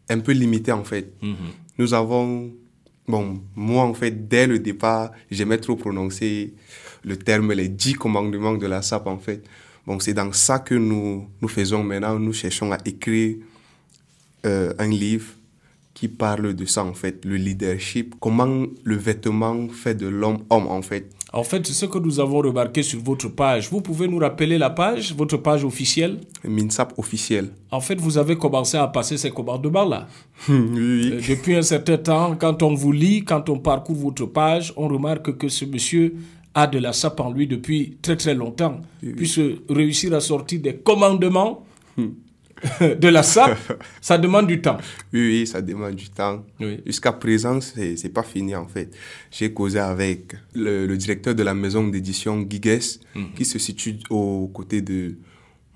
un 0.08 0.18
peu 0.18 0.32
limité 0.32 0.72
en 0.72 0.82
fait. 0.82 1.14
Nous 1.80 1.94
avons, 1.94 2.52
bon, 3.08 3.40
moi 3.56 3.84
en 3.84 3.94
fait, 3.94 4.28
dès 4.28 4.46
le 4.46 4.58
départ, 4.58 5.12
j'aimais 5.30 5.56
trop 5.56 5.76
prononcer 5.76 6.52
le 7.04 7.16
terme 7.16 7.54
les 7.54 7.70
dix 7.70 7.94
commandements 7.94 8.52
de 8.52 8.66
la 8.66 8.82
SAP 8.82 9.06
en 9.06 9.16
fait. 9.16 9.42
Bon, 9.86 9.98
c'est 9.98 10.12
dans 10.12 10.30
ça 10.30 10.58
que 10.58 10.74
nous, 10.74 11.26
nous 11.40 11.48
faisons 11.48 11.82
maintenant, 11.82 12.18
nous 12.18 12.34
cherchons 12.34 12.70
à 12.70 12.76
écrire 12.84 13.38
euh, 14.44 14.74
un 14.78 14.88
livre 14.88 15.32
qui 15.94 16.08
parle 16.08 16.52
de 16.52 16.66
ça 16.66 16.84
en 16.84 16.92
fait, 16.92 17.24
le 17.24 17.36
leadership, 17.36 18.14
comment 18.20 18.66
le 18.84 18.96
vêtement 18.96 19.66
fait 19.70 19.94
de 19.94 20.06
l'homme 20.06 20.44
homme 20.50 20.66
en 20.66 20.82
fait. 20.82 21.10
En 21.32 21.44
fait, 21.44 21.64
c'est 21.64 21.72
ce 21.74 21.86
que 21.86 21.98
nous 21.98 22.18
avons 22.18 22.38
remarqué 22.38 22.82
sur 22.82 23.00
votre 23.00 23.28
page. 23.28 23.68
Vous 23.70 23.80
pouvez 23.80 24.08
nous 24.08 24.18
rappeler 24.18 24.58
la 24.58 24.70
page, 24.70 25.14
votre 25.14 25.36
page 25.36 25.64
officielle? 25.64 26.18
MINSAP 26.44 26.98
officiel. 26.98 27.50
En 27.70 27.80
fait, 27.80 27.94
vous 28.00 28.18
avez 28.18 28.36
commencé 28.36 28.76
à 28.76 28.88
passer 28.88 29.16
ces 29.16 29.30
commandements-là. 29.30 30.08
oui, 30.48 30.56
oui. 30.58 31.10
Euh, 31.12 31.20
Depuis 31.28 31.54
un 31.54 31.62
certain 31.62 31.98
temps, 31.98 32.34
quand 32.36 32.62
on 32.64 32.74
vous 32.74 32.90
lit, 32.90 33.22
quand 33.24 33.48
on 33.48 33.58
parcourt 33.60 33.94
votre 33.96 34.26
page, 34.26 34.72
on 34.76 34.88
remarque 34.88 35.36
que 35.36 35.48
ce 35.48 35.64
monsieur 35.64 36.16
a 36.52 36.66
de 36.66 36.80
la 36.80 36.92
sape 36.92 37.20
en 37.20 37.30
lui 37.30 37.46
depuis 37.46 37.96
très 38.02 38.16
très 38.16 38.34
longtemps. 38.34 38.80
Puisque 39.16 39.40
réussir 39.68 40.12
à 40.14 40.20
sortir 40.20 40.60
des 40.60 40.74
commandements, 40.74 41.64
de 42.80 43.08
la 43.08 43.22
SAP, 43.22 43.58
ça 44.00 44.18
demande 44.18 44.46
du 44.46 44.60
temps. 44.60 44.76
Oui, 45.12 45.20
oui, 45.20 45.46
ça 45.46 45.62
demande 45.62 45.94
du 45.94 46.10
temps. 46.10 46.44
Oui. 46.60 46.80
Jusqu'à 46.84 47.12
présent, 47.12 47.60
c'est 47.60 47.96
c'est 47.96 48.10
pas 48.10 48.22
fini 48.22 48.54
en 48.54 48.66
fait. 48.68 48.94
J'ai 49.30 49.52
causé 49.52 49.78
avec 49.78 50.34
le, 50.54 50.86
le 50.86 50.96
directeur 50.96 51.34
de 51.34 51.42
la 51.42 51.54
maison 51.54 51.86
d'édition 51.88 52.46
Giges, 52.48 52.98
Mhm. 53.14 53.32
qui 53.34 53.44
se 53.44 53.58
situe 53.58 53.96
aux 54.10 54.48
côtés 54.52 54.82
de 54.82 55.16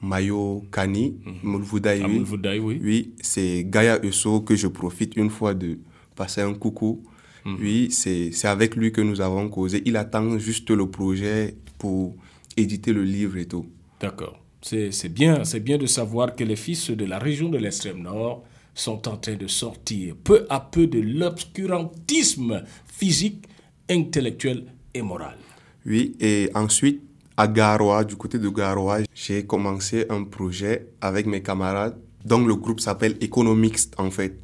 Mayo 0.03 0.65
Kani, 0.71 1.17
Mulvoudaï. 1.43 2.03
À 2.03 2.07
oui. 2.09 2.25
Oui. 2.61 2.81
Oui, 2.83 3.13
c'est 3.23 3.65
Gaïa 3.65 3.99
Esso 4.05 4.41
que 4.43 4.55
je 4.55 4.67
profite 4.69 5.17
une 5.17 5.31
fois 5.31 5.55
de 5.55 5.79
passer 6.15 6.43
un 6.43 6.53
coucou. 6.55 7.03
Mhm. 7.47 7.57
Oui, 7.61 7.89
c'est 7.91 8.31
avec 8.47 8.77
lui 8.77 8.93
que 8.93 9.01
nous 9.01 9.21
avons 9.23 9.49
causé. 9.49 9.83
Il 9.87 9.97
attend 9.97 10.39
juste 10.39 10.71
le 10.71 10.87
projet 10.91 11.57
pour 11.79 12.15
éditer 12.57 12.93
le 12.93 13.03
livre 13.05 13.37
et 13.39 13.47
tout. 13.47 13.67
D'accord. 14.01 14.39
C'est 14.67 15.11
bien, 15.11 15.43
bien 15.61 15.77
de 15.77 15.85
savoir 15.85 16.35
que 16.35 16.43
les 16.43 16.57
fils 16.57 16.91
de 16.91 17.05
la 17.05 17.19
région 17.19 17.51
de 17.51 17.59
l'extrême 17.59 18.01
nord 18.01 18.45
sont 18.75 19.07
en 19.09 19.19
train 19.19 19.37
de 19.37 19.47
sortir 19.47 20.17
peu 20.25 20.47
à 20.49 20.59
peu 20.59 20.87
de 20.87 21.01
l'obscurantisme 21.01 22.63
physique, 22.87 23.45
intellectuel 23.91 24.65
et 24.95 25.03
moral. 25.03 25.37
Oui, 25.85 26.17
et 26.19 26.51
ensuite, 26.55 27.03
à 27.37 27.47
Garoua, 27.47 28.05
du 28.05 28.17
côté 28.17 28.39
de 28.39 28.49
Garoua, 28.49 29.01
j'ai 29.15 29.45
commencé 29.45 30.07
un 30.09 30.25
projet 30.25 30.87
avec 31.03 31.27
mes 31.27 31.43
camarades, 31.43 31.99
dont 32.25 32.47
le 32.47 32.55
groupe 32.55 32.81
s'appelle 32.81 33.19
Economics, 33.21 33.81
en 33.99 34.11
fait. 34.11 34.39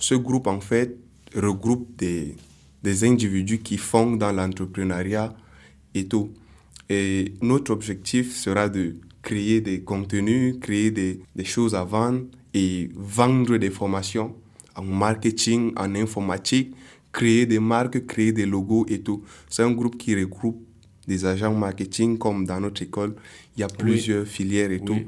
Ce 0.00 0.16
groupe, 0.16 0.48
en 0.48 0.60
fait, 0.60 0.96
regroupe 1.32 1.96
des, 1.96 2.34
des 2.82 3.04
individus 3.04 3.60
qui 3.60 3.76
font 3.76 4.16
dans 4.16 4.32
l'entrepreneuriat 4.32 5.32
et 5.94 6.08
tout. 6.08 6.30
Et 6.88 7.34
notre 7.40 7.70
objectif 7.70 8.34
sera 8.34 8.68
de 8.68 8.96
créer 9.22 9.60
des 9.60 9.80
contenus, 9.82 10.56
créer 10.60 10.90
des, 10.90 11.20
des 11.36 11.44
choses 11.44 11.74
à 11.74 11.84
vendre 11.84 12.22
et 12.54 12.88
vendre 12.94 13.56
des 13.58 13.70
formations 13.70 14.34
en 14.76 14.82
marketing, 14.84 15.72
en 15.76 15.94
informatique, 15.94 16.72
créer 17.12 17.46
des 17.46 17.58
marques, 17.58 18.06
créer 18.06 18.32
des 18.32 18.46
logos 18.46 18.86
et 18.88 19.00
tout. 19.00 19.22
C'est 19.48 19.62
un 19.62 19.72
groupe 19.72 19.98
qui 19.98 20.14
regroupe 20.14 20.62
des 21.06 21.24
agents 21.24 21.54
marketing 21.54 22.18
comme 22.18 22.44
dans 22.46 22.60
notre 22.60 22.82
école. 22.82 23.14
Il 23.56 23.60
y 23.60 23.62
a 23.62 23.68
plusieurs 23.68 24.26
filières 24.26 24.70
et 24.70 24.78
Oui. 24.78 24.84
tout. 24.84 25.00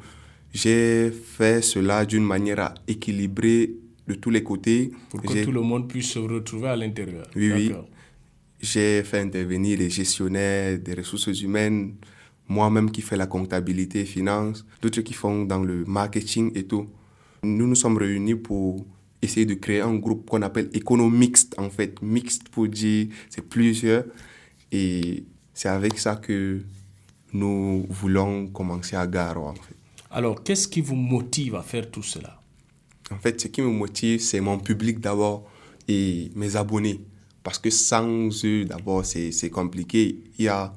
J'ai 0.52 1.10
fait 1.10 1.62
cela 1.62 2.04
d'une 2.04 2.24
manière 2.24 2.58
à 2.60 2.74
équilibrer 2.86 3.74
de 4.06 4.14
tous 4.14 4.30
les 4.30 4.42
côtés. 4.42 4.90
Pour 5.10 5.22
que 5.22 5.44
tout 5.44 5.52
le 5.52 5.60
monde 5.62 5.88
puisse 5.88 6.10
se 6.10 6.18
retrouver 6.18 6.68
à 6.68 6.76
l'intérieur. 6.76 7.26
Oui, 7.36 7.52
oui. 7.54 7.72
J'ai 8.60 9.02
fait 9.04 9.20
intervenir 9.20 9.78
les 9.78 9.90
gestionnaires 9.90 10.78
des 10.78 10.94
ressources 10.94 11.40
humaines, 11.40 11.94
moi-même 12.48 12.90
qui 12.90 13.02
fais 13.02 13.16
la 13.16 13.26
comptabilité, 13.26 14.04
finance, 14.04 14.64
d'autres 14.80 15.00
qui 15.00 15.14
font 15.14 15.44
dans 15.44 15.62
le 15.62 15.84
marketing 15.84 16.52
et 16.54 16.64
tout. 16.64 16.88
Nous 17.42 17.66
nous 17.66 17.74
sommes 17.74 17.96
réunis 17.96 18.34
pour 18.34 18.86
essayer 19.20 19.46
de 19.46 19.54
créer 19.54 19.80
un 19.80 19.94
groupe 19.94 20.28
qu'on 20.28 20.42
appelle 20.42 20.68
économixte, 20.72 21.54
en 21.58 21.70
fait. 21.70 22.00
Mixte 22.02 22.48
pour 22.48 22.68
dire, 22.68 23.08
c'est 23.30 23.48
plusieurs. 23.48 24.04
Et 24.70 25.24
c'est 25.54 25.68
avec 25.68 25.98
ça 25.98 26.16
que 26.16 26.60
nous 27.32 27.86
voulons 27.88 28.48
commencer 28.48 28.96
à 28.96 29.06
Garo, 29.06 29.46
en 29.46 29.54
fait. 29.54 29.76
Alors, 30.10 30.42
qu'est-ce 30.42 30.68
qui 30.68 30.80
vous 30.80 30.96
motive 30.96 31.54
à 31.54 31.62
faire 31.62 31.90
tout 31.90 32.02
cela? 32.02 32.38
En 33.10 33.18
fait, 33.18 33.40
ce 33.40 33.48
qui 33.48 33.62
me 33.62 33.68
motive, 33.68 34.20
c'est 34.20 34.40
mon 34.40 34.58
public 34.58 35.00
d'abord 35.00 35.48
et 35.88 36.30
mes 36.34 36.56
abonnés. 36.56 37.00
Parce 37.42 37.58
que 37.58 37.70
sans 37.70 38.44
eux, 38.44 38.64
d'abord, 38.64 39.04
c'est 39.04 39.32
c'est 39.32 39.50
compliqué. 39.50 40.22
Il 40.38 40.44
y 40.44 40.48
a 40.48 40.74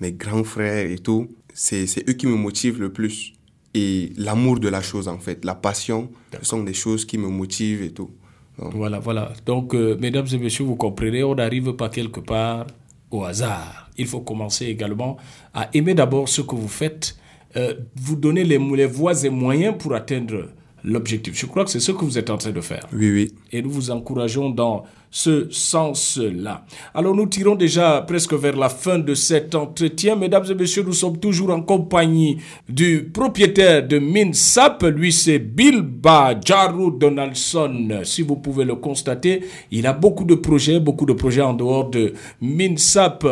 mes 0.00 0.12
grands 0.12 0.44
frères 0.44 0.90
et 0.90 0.98
tout. 0.98 1.28
C'est 1.52 1.86
eux 2.08 2.12
qui 2.14 2.26
me 2.26 2.34
motivent 2.34 2.80
le 2.80 2.92
plus. 2.92 3.32
Et 3.74 4.12
l'amour 4.16 4.60
de 4.60 4.68
la 4.68 4.82
chose, 4.82 5.08
en 5.08 5.18
fait. 5.18 5.44
La 5.44 5.54
passion, 5.54 6.10
ce 6.38 6.44
sont 6.44 6.62
des 6.62 6.74
choses 6.74 7.04
qui 7.04 7.18
me 7.18 7.28
motivent 7.28 7.82
et 7.82 7.90
tout. 7.90 8.10
Donc, 8.58 8.74
Voilà, 8.74 8.98
voilà. 9.00 9.32
Donc, 9.46 9.74
euh, 9.74 9.96
mesdames 9.98 10.26
et 10.32 10.38
messieurs, 10.38 10.64
vous 10.64 10.76
comprenez, 10.76 11.24
on 11.24 11.34
n'arrive 11.34 11.72
pas 11.72 11.88
quelque 11.88 12.20
part 12.20 12.66
au 13.10 13.24
hasard. 13.24 13.90
Il 13.96 14.06
faut 14.06 14.20
commencer 14.20 14.66
également 14.66 15.16
à 15.52 15.68
aimer 15.74 15.94
d'abord 15.94 16.28
ce 16.28 16.40
que 16.40 16.54
vous 16.54 16.68
faites, 16.68 17.16
euh, 17.56 17.74
vous 17.96 18.16
donner 18.16 18.44
les, 18.44 18.58
les 18.58 18.86
voies 18.86 19.24
et 19.24 19.30
moyens 19.30 19.74
pour 19.78 19.94
atteindre 19.94 20.48
l'objectif. 20.84 21.34
Je 21.36 21.46
crois 21.46 21.64
que 21.64 21.70
c'est 21.70 21.80
ce 21.80 21.92
que 21.92 22.04
vous 22.04 22.18
êtes 22.18 22.30
en 22.30 22.36
train 22.38 22.50
de 22.50 22.60
faire. 22.60 22.86
oui, 22.92 23.10
oui. 23.10 23.32
Et 23.52 23.62
nous 23.62 23.70
vous 23.70 23.90
encourageons 23.90 24.50
dans 24.50 24.84
ce 25.14 25.48
sens-là. 25.48 26.66
Alors 26.92 27.14
nous 27.14 27.26
tirons 27.26 27.54
déjà 27.54 28.04
presque 28.04 28.34
vers 28.34 28.56
la 28.56 28.68
fin 28.68 28.98
de 28.98 29.14
cet 29.14 29.54
entretien. 29.54 30.16
Mesdames 30.16 30.44
et 30.50 30.54
messieurs, 30.56 30.82
nous 30.82 30.92
sommes 30.92 31.18
toujours 31.18 31.50
en 31.50 31.62
compagnie 31.62 32.38
du 32.68 33.10
propriétaire 33.12 33.86
de 33.86 34.00
MinSap. 34.00 34.82
Lui, 34.82 35.12
c'est 35.12 35.38
Bilba 35.38 36.34
Jaru 36.44 36.98
Donaldson. 36.98 38.00
Si 38.02 38.22
vous 38.22 38.36
pouvez 38.36 38.64
le 38.64 38.74
constater, 38.74 39.44
il 39.70 39.86
a 39.86 39.92
beaucoup 39.92 40.24
de 40.24 40.34
projets, 40.34 40.80
beaucoup 40.80 41.06
de 41.06 41.12
projets 41.12 41.42
en 41.42 41.54
dehors 41.54 41.88
de 41.90 42.12
MinSap. 42.40 43.24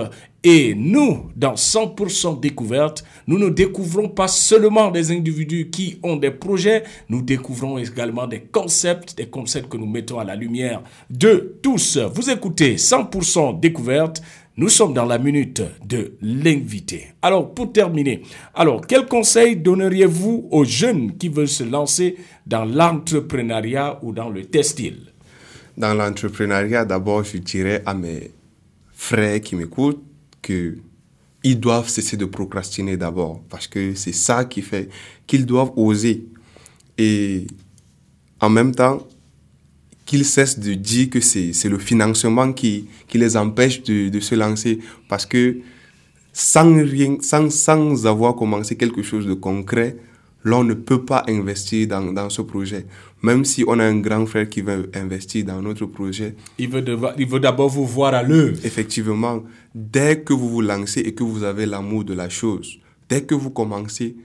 Et 0.45 0.75
nous, 0.75 1.31
dans 1.37 1.55
100% 1.55 2.41
découverte, 2.41 3.05
nous 3.29 3.39
ne 3.39 3.49
découvrons 3.49 4.09
pas 4.09 4.27
seulement 4.27 4.91
des 4.91 5.13
individus 5.13 5.71
qui 5.71 6.01
ont 6.03 6.17
des 6.17 6.33
projets, 6.33 6.83
nous 7.09 7.23
découvrons 7.23 7.79
également 7.79 8.27
des 8.27 8.41
concepts, 8.41 9.17
des 9.17 9.27
concepts 9.27 9.69
que 9.69 9.77
nous 9.77 9.87
mettons 9.87 10.19
à 10.19 10.25
la 10.25 10.35
lumière 10.35 10.83
de 11.11 11.59
tous. 11.63 11.97
Vous 11.97 12.29
écoutez 12.29 12.75
100% 12.75 13.61
découverte. 13.61 14.21
Nous 14.57 14.69
sommes 14.69 14.93
dans 14.93 15.07
la 15.07 15.17
minute 15.17 15.63
de 15.87 16.15
l'invité. 16.21 17.15
Alors, 17.23 17.55
pour 17.55 17.73
terminer, 17.73 18.23
alors, 18.53 18.85
quel 18.87 19.07
conseil 19.07 19.57
donneriez-vous 19.57 20.49
aux 20.51 20.65
jeunes 20.65 21.17
qui 21.17 21.29
veulent 21.29 21.49
se 21.49 21.65
lancer 21.65 22.17
dans 22.47 22.65
l'entrepreneuriat 22.65 24.01
ou 24.03 24.13
dans 24.13 24.29
le 24.29 24.45
textile? 24.45 25.13
Dans 25.79 25.95
l'entrepreneuriat, 25.95 26.85
d'abord, 26.85 27.23
je 27.25 27.39
dirais 27.39 27.83
à 27.87 27.95
mes 27.95 28.31
frères 28.93 29.41
qui 29.41 29.57
m'écoutent 29.57 30.03
que 30.43 30.79
ils 31.45 31.59
doivent 31.59 31.89
cesser 31.89 32.17
de 32.17 32.25
procrastiner 32.25 32.97
d'abord 32.97 33.43
parce 33.49 33.67
que 33.67 33.95
c'est 33.95 34.13
ça 34.13 34.45
qui 34.45 34.63
fait 34.63 34.89
qu'ils 35.27 35.47
doivent 35.47 35.73
oser. 35.77 36.27
Et 36.99 37.47
en 38.41 38.51
même 38.51 38.75
temps 38.75 39.07
qu'ils 40.05 40.25
cessent 40.25 40.59
de 40.59 40.75
dire 40.75 41.11
que 41.11 41.21
c'est 41.21 41.69
le 41.69 41.79
financement 41.79 42.53
qui, 42.53 42.87
qui 43.09 43.19
les 43.19 43.37
empêche 43.37 43.83
de, 43.83 44.09
de 44.09 44.21
se 44.21 44.35
lancer. 44.35 44.79
Parce 45.09 45.25
que 45.27 45.59
sans, 46.33 46.75
rien, 46.75 47.17
sans, 47.21 47.51
sans 47.51 48.07
avoir 48.07 48.35
commencé 48.35 48.77
quelque 48.77 49.03
chose 49.03 49.27
de 49.27 49.35
concret, 49.35 49.97
l'on 50.45 50.65
ne 50.65 50.75
peut 50.75 51.05
pas 51.05 51.25
investir 51.29 51.87
dans, 51.89 52.13
dans 52.13 52.29
ce 52.31 52.43
projet. 52.43 52.87
Même 53.23 53.45
si 53.45 53.65
on 53.67 53.79
a 53.79 53.85
un 53.85 53.99
grand 54.01 54.27
frère 54.27 54.49
qui 54.49 54.61
veut 54.63 54.91
investir 54.95 55.45
dans 55.45 55.63
notre 55.63 55.87
projet, 55.87 56.35
Il 56.59 56.69
veut, 56.69 56.83
devoir- 56.83 57.15
il 57.19 57.27
veut 57.29 57.39
d'abord 57.41 57.69
vous 57.69 57.87
voir 57.87 58.13
à 58.15 58.23
l'œuvre. 58.23 58.59
effectivement, 58.65 59.45
dès 59.75 60.21
que 60.21 60.33
vous 60.33 60.49
vous 60.49 60.61
lancez 60.61 61.01
et 61.01 61.15
que 61.15 61.23
vous 61.23 61.45
avez 61.45 61.67
l'amour 61.67 62.05
de 62.05 62.15
la 62.15 62.29
chose, 62.29 62.79
dès 63.09 63.23
que 63.23 63.35
vous 63.37 63.51
commencez, 63.51 64.17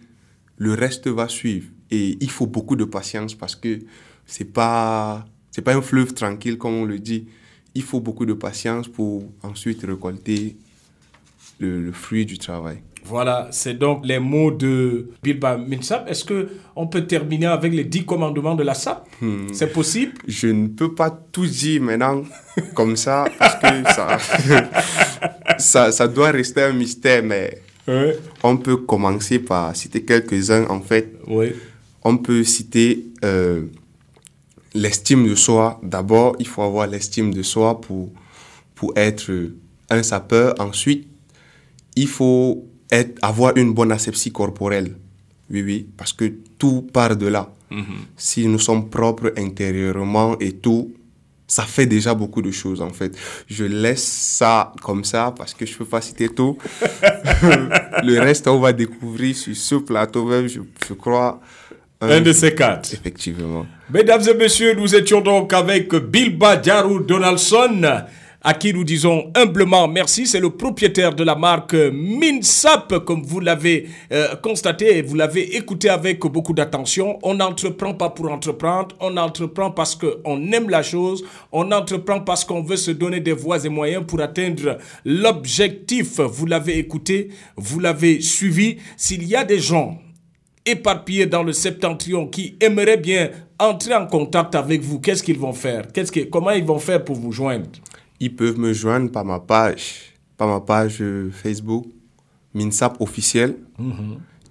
le 0.57 0.73
reste 0.73 1.07
va 1.07 1.27
suivre. 1.27 1.67
Et 1.91 2.17
il 2.19 2.31
faut 2.31 2.47
beaucoup 2.47 2.75
de 2.75 2.83
patience 2.85 3.35
parce 3.35 3.55
que 3.55 3.79
c'est 4.25 4.51
pas 4.51 5.25
c'est 5.51 5.61
pas 5.61 5.75
un 5.75 5.81
fleuve 5.81 6.13
tranquille 6.13 6.57
comme 6.57 6.73
on 6.73 6.85
le 6.85 6.99
dit. 6.99 7.27
Il 7.75 7.83
faut 7.83 7.99
beaucoup 8.01 8.25
de 8.25 8.33
patience 8.33 8.87
pour 8.87 9.23
ensuite 9.43 9.83
récolter 9.83 10.57
le, 11.59 11.81
le 11.81 11.91
fruit 11.91 12.25
du 12.25 12.37
travail. 12.37 12.77
Voilà, 13.05 13.47
c'est 13.51 13.73
donc 13.75 14.05
les 14.05 14.19
mots 14.19 14.51
de 14.51 15.09
Bilba 15.23 15.55
Minsap. 15.57 16.09
Est-ce 16.09 16.25
que 16.25 16.49
on 16.75 16.87
peut 16.87 17.05
terminer 17.07 17.45
avec 17.45 17.73
les 17.73 17.85
dix 17.85 18.05
commandements 18.05 18.53
de 18.55 18.63
la 18.63 18.73
SAP? 18.73 19.07
C'est 19.53 19.71
possible? 19.71 20.11
Je 20.27 20.47
ne 20.47 20.67
peux 20.67 20.93
pas 20.93 21.09
tout 21.31 21.45
dire 21.45 21.81
maintenant 21.81 22.23
comme 22.73 22.97
ça 22.97 23.25
parce 23.39 23.55
que 23.55 23.83
ça, 23.93 24.17
ça, 25.57 25.91
ça 25.93 26.07
doit 26.07 26.31
rester 26.31 26.63
un 26.63 26.73
mystère, 26.73 27.23
mais 27.23 27.61
Oui. 27.87 28.11
on 28.43 28.57
peut 28.57 28.75
commencer 28.77 29.39
par 29.39 29.73
citer 29.73 30.03
quelques-uns 30.03 30.65
en 30.69 30.81
fait. 30.81 31.13
Oui. 31.27 31.53
On 32.03 32.17
peut 32.17 32.43
citer 32.43 33.05
euh, 33.23 33.63
l'estime 34.73 35.27
de 35.27 35.35
soi. 35.35 35.79
D'abord, 35.83 36.35
il 36.39 36.47
faut 36.47 36.61
avoir 36.61 36.87
l'estime 36.87 37.33
de 37.33 37.41
soi 37.43 37.79
pour, 37.79 38.11
pour 38.75 38.91
être 38.97 39.31
un 39.89 40.03
sapeur. 40.03 40.55
Ensuite, 40.59 41.07
il 41.97 42.07
faut 42.07 42.65
être, 42.91 43.17
avoir 43.21 43.57
une 43.57 43.73
bonne 43.73 43.91
asepsie 43.91 44.31
corporelle. 44.31 44.95
Oui, 45.49 45.61
oui, 45.63 45.87
parce 45.97 46.13
que 46.13 46.31
tout 46.57 46.83
part 46.93 47.15
de 47.15 47.27
là. 47.27 47.51
Si 48.15 48.47
nous 48.47 48.59
sommes 48.59 48.89
propres 48.89 49.33
intérieurement 49.37 50.39
et 50.39 50.53
tout, 50.53 50.93
ça 51.47 51.63
fait 51.63 51.85
déjà 51.85 52.13
beaucoup 52.13 52.41
de 52.41 52.51
choses 52.51 52.81
en 52.81 52.91
fait. 52.91 53.17
Je 53.49 53.65
laisse 53.65 54.05
ça 54.05 54.71
comme 54.81 55.03
ça 55.03 55.33
parce 55.37 55.53
que 55.53 55.65
je 55.65 55.77
peux 55.77 55.85
pas 55.85 55.99
citer 55.99 56.29
tout. 56.29 56.57
Le 58.03 58.19
reste, 58.19 58.47
on 58.47 58.59
va 58.59 58.71
découvrir 58.71 59.35
sur 59.35 59.55
ce 59.55 59.75
plateau 59.75 60.25
même, 60.25 60.47
je, 60.47 60.61
je 60.87 60.93
crois. 60.93 61.41
Un 61.99 62.21
de 62.21 62.31
ces 62.31 62.53
quatre. 62.53 62.93
Effectivement. 62.93 63.65
Mesdames 63.91 64.21
et 64.29 64.33
messieurs, 64.33 64.73
nous 64.75 64.93
étions 64.95 65.19
donc 65.19 65.51
avec 65.51 65.93
Bilba 65.93 66.61
Jaru 66.61 67.03
Donaldson. 67.03 67.81
À 68.47 68.53
qui 68.53 68.73
nous 68.73 68.85
disons 68.85 69.29
humblement 69.35 69.89
merci. 69.89 70.25
C'est 70.25 70.39
le 70.39 70.51
propriétaire 70.51 71.13
de 71.13 71.25
la 71.25 71.35
marque 71.35 71.73
Minsap, 71.73 72.99
comme 72.99 73.21
vous 73.21 73.41
l'avez 73.41 73.89
euh, 74.13 74.37
constaté 74.37 74.97
et 74.97 75.01
vous 75.01 75.15
l'avez 75.15 75.57
écouté 75.57 75.89
avec 75.89 76.21
beaucoup 76.21 76.53
d'attention. 76.53 77.19
On 77.23 77.33
n'entreprend 77.33 77.93
pas 77.93 78.09
pour 78.09 78.31
entreprendre, 78.31 78.95
on 79.01 79.17
entreprend 79.17 79.71
parce 79.71 79.95
qu'on 79.97 80.51
aime 80.53 80.69
la 80.69 80.81
chose, 80.81 81.25
on 81.51 81.73
entreprend 81.73 82.21
parce 82.21 82.45
qu'on 82.45 82.63
veut 82.63 82.77
se 82.77 82.91
donner 82.91 83.19
des 83.19 83.33
voies 83.33 83.65
et 83.65 83.69
moyens 83.69 84.05
pour 84.07 84.21
atteindre 84.21 84.77
l'objectif. 85.03 86.21
Vous 86.21 86.45
l'avez 86.45 86.77
écouté, 86.77 87.27
vous 87.57 87.81
l'avez 87.81 88.21
suivi. 88.21 88.77
S'il 88.95 89.27
y 89.27 89.35
a 89.35 89.43
des 89.43 89.59
gens 89.59 89.97
éparpillés 90.65 91.25
dans 91.25 91.43
le 91.43 91.51
septentrion 91.51 92.27
qui 92.27 92.55
aimeraient 92.61 92.95
bien 92.95 93.29
entrer 93.59 93.93
en 93.93 94.07
contact 94.07 94.55
avec 94.55 94.79
vous, 94.83 95.01
qu'est-ce 95.01 95.21
qu'ils 95.23 95.37
vont 95.37 95.51
faire? 95.51 95.91
Que, 95.91 96.23
Comment 96.29 96.51
ils 96.51 96.63
vont 96.63 96.79
faire 96.79 97.03
pour 97.03 97.17
vous 97.17 97.33
joindre? 97.33 97.67
Ils 98.19 98.35
peuvent 98.35 98.57
me 98.57 98.73
joindre 98.73 99.11
par 99.11 99.25
ma 99.25 99.39
page, 99.39 100.13
par 100.37 100.47
ma 100.47 100.59
page 100.59 100.97
euh, 101.01 101.29
Facebook, 101.31 101.85
Minsap 102.53 102.99
officiel. 103.01 103.57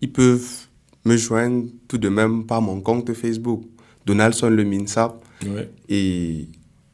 Ils 0.01 0.13
peuvent 0.13 0.67
me 1.05 1.17
joindre 1.17 1.67
tout 1.89 1.99
de 1.99 2.09
même 2.09 2.45
par 2.45 2.63
mon 2.63 2.81
compte 2.81 3.13
Facebook, 3.15 3.63
Donaldson 4.05 4.51
le 4.51 4.65
Minsap. 4.65 5.25
Ouais. 5.45 5.69
Et 5.89 6.49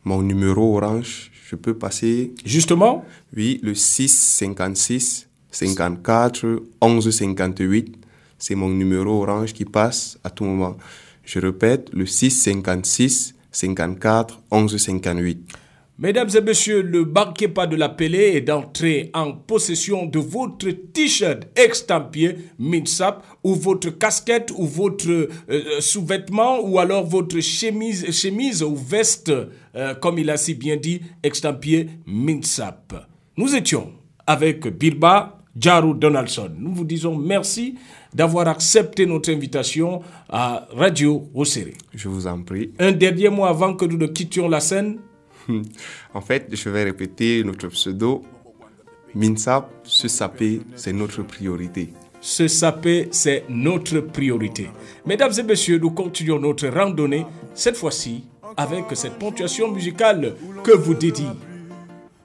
mon 0.05 0.23
numéro 0.23 0.77
orange, 0.77 1.31
je 1.49 1.57
peux 1.57 1.75
passer, 1.75 2.33
Justement, 2.45 3.05
oui, 3.37 3.61
le 3.63 3.75
6 3.75 4.09
56 4.09 5.29
54 5.51 6.63
11 6.81 7.11
58. 7.11 7.97
C'est 8.39 8.55
mon 8.55 8.71
numéro 8.71 9.23
orange 9.23 9.53
qui 9.53 9.65
passe 9.65 10.19
à 10.25 10.31
tout 10.31 10.45
moment. 10.45 10.77
Je 11.25 11.39
répète, 11.39 11.91
le 11.93 12.07
6 12.07 12.31
56 12.31 13.35
54 13.53 14.41
11 14.51 14.77
58. 14.77 15.53
Mesdames 15.99 16.31
et 16.35 16.41
messieurs, 16.41 16.83
ne 16.83 17.01
manquez 17.01 17.49
pas 17.49 17.67
de 17.67 17.77
l'appeler 17.77 18.33
et 18.35 18.41
d'entrer 18.41 19.11
en 19.13 19.33
possession 19.33 20.07
de 20.07 20.19
votre 20.19 20.71
t-shirt 20.71 21.47
extampier 21.55 22.37
Minsap 22.59 23.23
ou 23.45 23.55
votre 23.55 23.91
casquette 23.91 24.53
ou 24.57 24.67
votre 24.67 25.09
euh, 25.11 25.29
euh, 25.51 25.81
sous-vêtement 25.81 26.61
ou 26.61 26.79
alors 26.79 27.05
votre 27.05 27.39
chemise, 27.41 28.11
chemise 28.11 28.63
ou 28.63 28.75
veste, 28.75 29.31
euh, 29.77 29.95
comme 29.95 30.19
il 30.19 30.31
a 30.31 30.39
si 30.39 30.55
bien 30.55 30.77
dit, 30.77 31.03
extampier 31.23 31.91
Minsap. 32.07 32.95
Nous 33.37 33.55
étions 33.55 33.93
avec 34.27 34.67
Bilba 34.67 35.43
Jaru 35.59 35.95
Donaldson. 35.95 36.51
Nous 36.59 36.73
vous 36.73 36.85
disons 36.85 37.17
merci 37.17 37.77
d'avoir 38.15 38.49
accepté 38.49 39.05
notre 39.05 39.31
invitation 39.31 40.01
à 40.31 40.67
Radio 40.73 41.29
Rosséré. 41.35 41.75
Je 41.95 42.09
vous 42.09 42.27
en 42.27 42.43
prie. 42.43 42.73
Un 42.79 42.93
dernier 42.93 43.29
mot 43.29 43.45
avant 43.45 43.75
que 43.75 43.85
nous 43.85 43.99
ne 43.99 44.07
quittions 44.07 44.49
la 44.49 44.61
scène. 44.61 44.99
En 46.15 46.21
fait, 46.21 46.49
je 46.51 46.69
vais 46.69 46.85
répéter 46.85 47.43
notre 47.45 47.69
pseudo. 47.69 48.23
Minsap, 49.15 49.71
se 49.85 50.09
saper, 50.09 50.61
c'est 50.75 50.93
notre 50.93 51.23
priorité. 51.23 51.93
Se 52.21 52.49
saper, 52.49 53.09
c'est 53.11 53.45
notre 53.49 54.01
priorité. 54.01 54.71
Mesdames 55.05 55.33
et 55.39 55.43
messieurs, 55.43 55.79
nous 55.79 55.91
continuons 55.91 56.39
notre 56.39 56.69
randonnée, 56.69 57.27
cette 57.55 57.77
fois-ci 57.77 58.25
avec 58.57 58.85
cette 58.95 59.19
ponctuation 59.19 59.71
musicale 59.71 60.35
que 60.63 60.73
vous 60.73 60.95
dédie. 60.95 61.29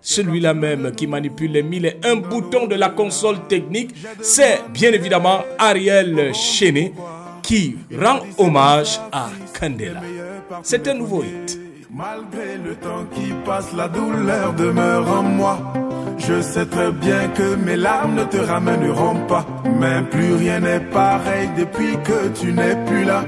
Celui-là 0.02 0.54
même 0.54 0.94
qui 0.96 1.08
manipule 1.08 1.52
les 1.52 1.64
mille 1.64 1.86
et 1.86 1.98
un 2.04 2.16
boutons 2.16 2.68
de 2.68 2.76
la 2.76 2.90
console 2.90 3.48
technique, 3.48 3.94
c'est 4.22 4.62
bien 4.72 4.94
évidemment 4.94 5.42
Ariel 5.58 6.34
Chenet 6.34 6.94
qui 7.42 7.78
rend 7.94 8.20
hommage 8.38 9.00
à 9.12 9.30
Candela. 9.60 10.02
C'est 10.64 10.88
un 10.88 10.94
nouveau 10.94 11.24
hit. 11.24 11.67
Malgré 11.98 12.58
le 12.58 12.76
temps 12.76 13.06
qui 13.12 13.34
passe, 13.44 13.74
la 13.74 13.88
douleur 13.88 14.54
demeure 14.54 15.10
en 15.20 15.24
moi. 15.24 15.58
Je 16.20 16.42
sais 16.42 16.68
très 16.68 16.92
bien 16.92 17.28
que 17.30 17.56
mes 17.56 17.76
larmes 17.76 18.14
ne 18.14 18.24
te 18.24 18.38
ramèneront 18.38 19.26
pas. 19.28 19.44
Mais 19.80 20.04
plus 20.04 20.36
rien 20.36 20.60
n'est 20.60 20.80
pareil 20.80 21.50
depuis 21.58 21.98
que 22.04 22.28
tu 22.40 22.54
n'es 22.54 22.76
plus 22.86 23.04
là. 23.04 23.26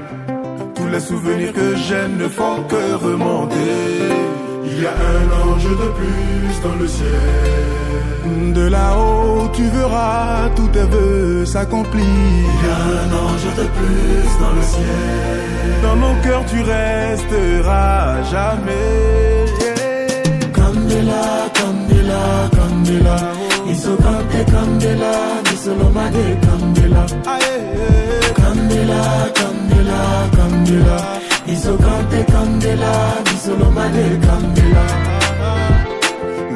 Tous 0.76 0.86
les 0.86 1.00
souvenirs 1.00 1.52
que 1.52 1.74
j'ai 1.74 2.06
ne 2.06 2.28
font 2.28 2.62
que 2.68 2.94
remonter. 2.94 4.39
Il 4.72 4.82
y 4.82 4.86
a 4.86 4.90
un 4.90 5.28
ange 5.42 5.64
de 5.64 5.88
plus 5.98 6.60
dans 6.62 6.76
le 6.76 6.86
ciel. 6.86 8.52
De 8.54 8.68
là-haut, 8.68 9.48
tu 9.52 9.64
verras 9.68 10.48
tous 10.54 10.68
tes 10.68 10.84
vœux 10.84 11.44
s'accomplir. 11.44 12.04
Il 12.04 12.66
y 12.66 12.70
a 12.70 12.82
un 13.02 13.10
ange 13.24 13.48
de 13.56 13.66
plus 13.78 14.28
dans 14.42 14.52
le 14.58 14.62
ciel. 14.62 15.82
Dans 15.82 15.96
nos 15.96 16.14
cœurs, 16.22 16.44
tu 16.46 16.62
resteras 16.62 18.22
jamais. 18.30 19.39
Candela, 20.90 21.48
candela, 21.54 22.50
candela. 22.56 23.16
Iso 23.70 23.96
kante 23.96 24.44
candela, 24.50 25.12
misolomade 25.48 26.36
candela. 26.44 27.06
Candela, 28.34 29.02
candela, 29.38 30.00
candela. 30.36 30.96
Iso 31.46 31.78
kante 31.78 32.24
candela, 32.32 32.92
misolomade 33.30 34.18
candela. 34.26 34.84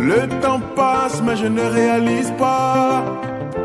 Le 0.08 0.26
temps 0.42 0.62
passe, 0.74 1.22
mais 1.24 1.36
je 1.36 1.46
ne 1.46 1.62
réalise 1.62 2.32
pas. 2.36 3.04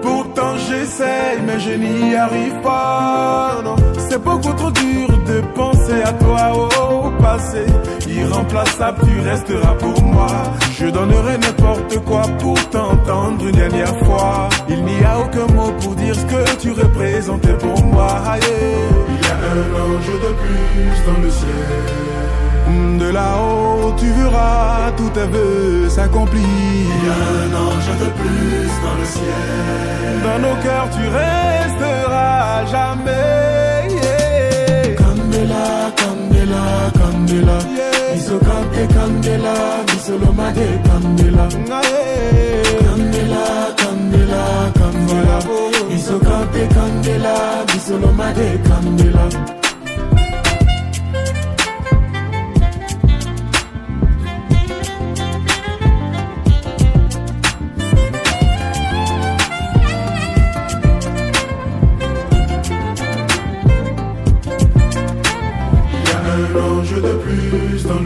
Pourtant 0.03 0.55
j'essaye, 0.67 1.39
mais 1.47 1.59
je 1.59 1.71
n'y 1.71 2.15
arrive 2.15 2.61
pas. 2.61 3.59
Non, 3.63 3.75
c'est 4.09 4.23
beaucoup 4.23 4.53
trop 4.53 4.71
dur 4.71 5.07
de 5.27 5.41
penser 5.55 6.01
à 6.03 6.13
toi 6.13 6.51
au 6.55 7.11
passé. 7.21 7.65
Irremplaçable, 8.07 8.99
tu 9.05 9.21
resteras 9.21 9.75
pour 9.75 10.01
moi. 10.03 10.27
Je 10.77 10.87
donnerai 10.87 11.37
n'importe 11.37 11.99
quoi 12.05 12.23
pour 12.39 12.57
t'entendre 12.69 13.45
une 13.45 13.55
dernière 13.55 13.95
fois. 14.05 14.49
Il 14.67 14.83
n'y 14.83 15.03
a 15.03 15.19
aucun 15.19 15.47
mot 15.53 15.71
pour 15.79 15.95
dire 15.95 16.15
ce 16.15 16.25
que 16.25 16.57
tu 16.57 16.71
représentais 16.71 17.53
pour 17.53 17.83
moi. 17.85 18.07
Aïe. 18.31 18.41
Il 19.09 19.27
y 19.27 19.31
a 19.31 19.37
un 19.57 19.65
ange 19.85 20.13
de 20.25 20.31
plus 20.41 20.97
dans 21.07 21.21
le 21.21 21.29
ciel. 21.29 22.99
De 22.99 23.09
là-haut, 23.11 23.93
tu 23.97 24.07
verras 24.11 24.91
tous 24.97 25.09
tes 25.09 25.27
vœux 25.33 25.89
s'accomplir. 25.89 26.41
Il 26.43 27.05
y 27.05 27.09
a 27.09 27.19
un 27.43 27.51
ange 27.67 27.91
de 28.03 28.09
plus 28.19 28.69
dans 28.83 28.97
le 28.99 29.05
ciel. 29.05 30.13
Dans 30.23 30.39
nos 30.47 30.55
cœurs, 30.63 30.89
tu 30.95 31.03
resteras 31.07 32.65
jamais. 32.65 33.68
Yeah. 35.69 35.89
Candela, 35.99 36.91
candela, 36.91 36.91
candela. 36.97 37.57
Iso 38.15 38.39
kante 38.39 38.87
candela, 38.93 39.85
misolomade 39.91 40.67
candela. 40.85 41.47
Candela, 42.85 43.75
candela, 43.77 44.71
candela. 44.79 45.37
Iso 45.95 46.19
kante 46.19 46.67
candela, 46.73 47.65
misolomade 47.71 48.59
candela. 48.67 49.29
Il 49.29 49.65
y 49.65 49.68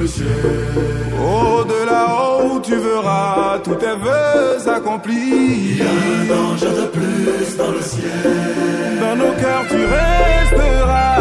le 0.03 0.07
ciel. 0.07 0.27
Au-delà, 1.17 1.85
là-haut, 1.85 2.59
tu 2.59 2.75
verras 2.75 3.59
tous 3.63 3.75
tes 3.75 3.95
vœux 4.05 4.69
accomplis. 4.77 5.69
Il 5.69 5.77
y 5.77 5.81
a 5.81 5.85
un 5.85 6.39
ange 6.43 6.61
de 6.61 6.85
plus 6.95 7.57
dans 7.57 7.71
le 7.71 7.81
ciel. 7.81 8.11
Dans 9.01 9.15
nos 9.15 9.33
cœurs, 9.41 9.65
tu 9.69 9.81
resteras 9.97 11.12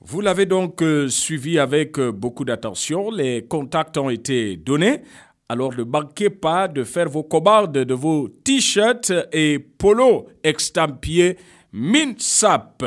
Vous 0.00 0.20
l'avez 0.20 0.46
donc 0.46 0.82
euh, 0.82 1.08
suivi 1.08 1.58
avec 1.58 1.98
euh, 1.98 2.12
beaucoup 2.12 2.44
d'attention. 2.44 3.10
Les 3.10 3.44
contacts 3.46 3.98
ont 3.98 4.08
été 4.08 4.56
donnés. 4.56 5.02
Alors 5.48 5.74
ne 5.76 5.84
manquez 5.84 6.30
pas 6.30 6.68
de 6.68 6.84
faire 6.84 7.08
vos 7.08 7.22
commandes 7.22 7.72
de 7.72 7.94
vos 7.94 8.28
t-shirts 8.28 9.12
et 9.32 9.58
polos 9.58 10.26
extampiers 10.42 11.36
Minsap. 11.72 12.84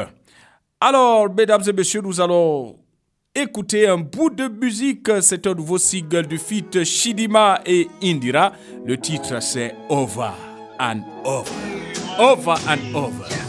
Alors, 0.81 1.27
mesdames 1.33 1.61
et 1.67 1.73
messieurs, 1.73 2.01
nous 2.01 2.19
allons 2.21 2.77
écouter 3.35 3.87
un 3.87 3.97
bout 3.97 4.29
de 4.29 4.47
musique. 4.47 5.09
C'est 5.21 5.45
un 5.45 5.53
nouveau 5.53 5.77
single 5.77 6.25
du 6.25 6.37
feat 6.37 6.83
Shidima 6.83 7.61
et 7.65 7.87
Indira. 8.01 8.53
Le 8.85 8.97
titre 8.97 9.41
c'est 9.41 9.75
Over 9.89 10.31
and 10.79 11.01
Over. 11.25 11.78
Over 12.19 12.57
and 12.67 12.93
Over. 12.93 13.48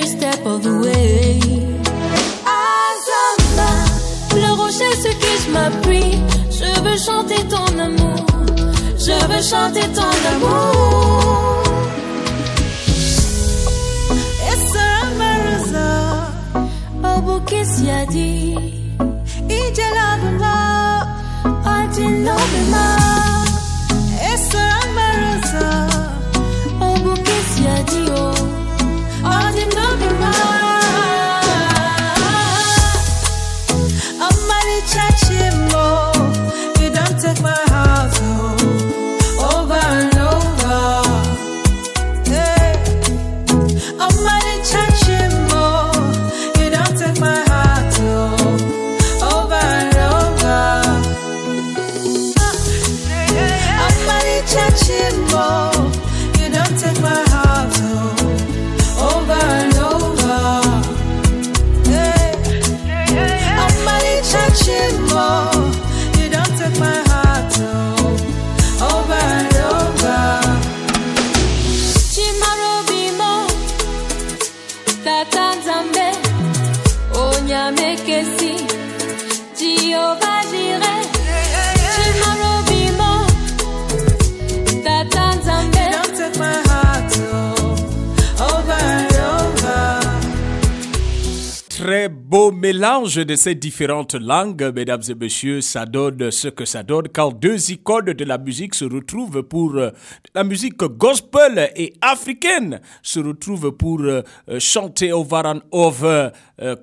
every 0.00 0.18
step 0.18 0.46
of 0.46 0.62
the 0.62 0.74
way. 0.84 1.40
Azama, 2.46 3.70
le 4.34 4.50
rocher 4.60 4.92
sur 5.02 5.14
qui 5.18 5.32
je 5.44 5.50
m'appuie. 5.50 6.18
Je 6.50 6.80
veux 6.84 6.98
chanter 6.98 7.42
ton 7.48 7.78
amour. 7.78 8.26
Je 8.98 9.16
veux 9.30 9.42
chanter 9.42 9.86
ton 9.98 10.14
amour. 10.32 11.62
Essa 14.52 14.86
amorosa, 15.06 16.32
Au 17.04 17.20
bout 17.20 17.40
qui 17.44 17.64
s'y 17.64 17.90
a 17.90 18.06
dit? 18.06 18.80
Mélange 92.52 93.16
de 93.16 93.34
ces 93.34 93.54
différentes 93.54 94.14
langues, 94.14 94.72
mesdames 94.74 95.02
et 95.08 95.14
messieurs. 95.14 95.60
Ça 95.60 95.86
donne 95.86 96.30
ce 96.30 96.48
que 96.48 96.64
ça 96.64 96.82
donne 96.82 97.08
quand 97.12 97.32
deux 97.32 97.70
icônes 97.70 98.12
de 98.12 98.24
la 98.24 98.38
musique 98.38 98.74
se 98.74 98.84
retrouvent 98.84 99.42
pour 99.42 99.74
euh, 99.76 99.90
la 100.34 100.44
musique 100.44 100.76
gospel 100.76 101.70
et 101.76 101.94
africaine 102.00 102.80
se 103.02 103.20
retrouvent 103.20 103.72
pour 103.72 104.00
euh, 104.00 104.22
euh, 104.48 104.58
chanter 104.58 105.12
over 105.12 105.42
and 105.44 105.60
over 105.70 106.28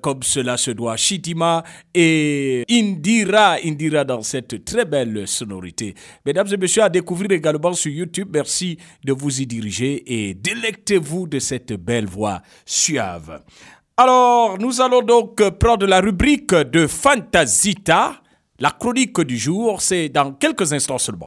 comme 0.02 0.24
cela 0.24 0.56
se 0.56 0.72
doit. 0.72 0.96
Shidima 0.96 1.62
et 1.94 2.64
Indira, 2.68 3.58
Indira 3.64 4.02
dans 4.02 4.22
cette 4.22 4.64
très 4.64 4.84
belle 4.84 5.28
sonorité. 5.28 5.94
Mesdames 6.26 6.48
et 6.52 6.56
messieurs, 6.56 6.82
à 6.82 6.88
découvrir 6.88 7.30
également 7.30 7.72
sur 7.74 7.92
YouTube. 7.92 8.28
Merci 8.32 8.76
de 9.04 9.12
vous 9.12 9.40
y 9.40 9.46
diriger 9.46 10.02
et 10.06 10.34
délectez-vous 10.34 11.28
de 11.28 11.38
cette 11.38 11.72
belle 11.74 12.06
voix 12.06 12.42
suave. 12.66 13.40
Alors, 14.00 14.58
nous 14.60 14.80
allons 14.80 15.02
donc 15.02 15.42
prendre 15.58 15.84
la 15.84 16.00
rubrique 16.00 16.54
de 16.54 16.86
Fantasita. 16.86 18.22
La 18.60 18.70
chronique 18.70 19.20
du 19.22 19.36
jour, 19.36 19.80
c'est 19.80 20.08
dans 20.08 20.34
quelques 20.34 20.72
instants 20.72 20.98
seulement. 20.98 21.26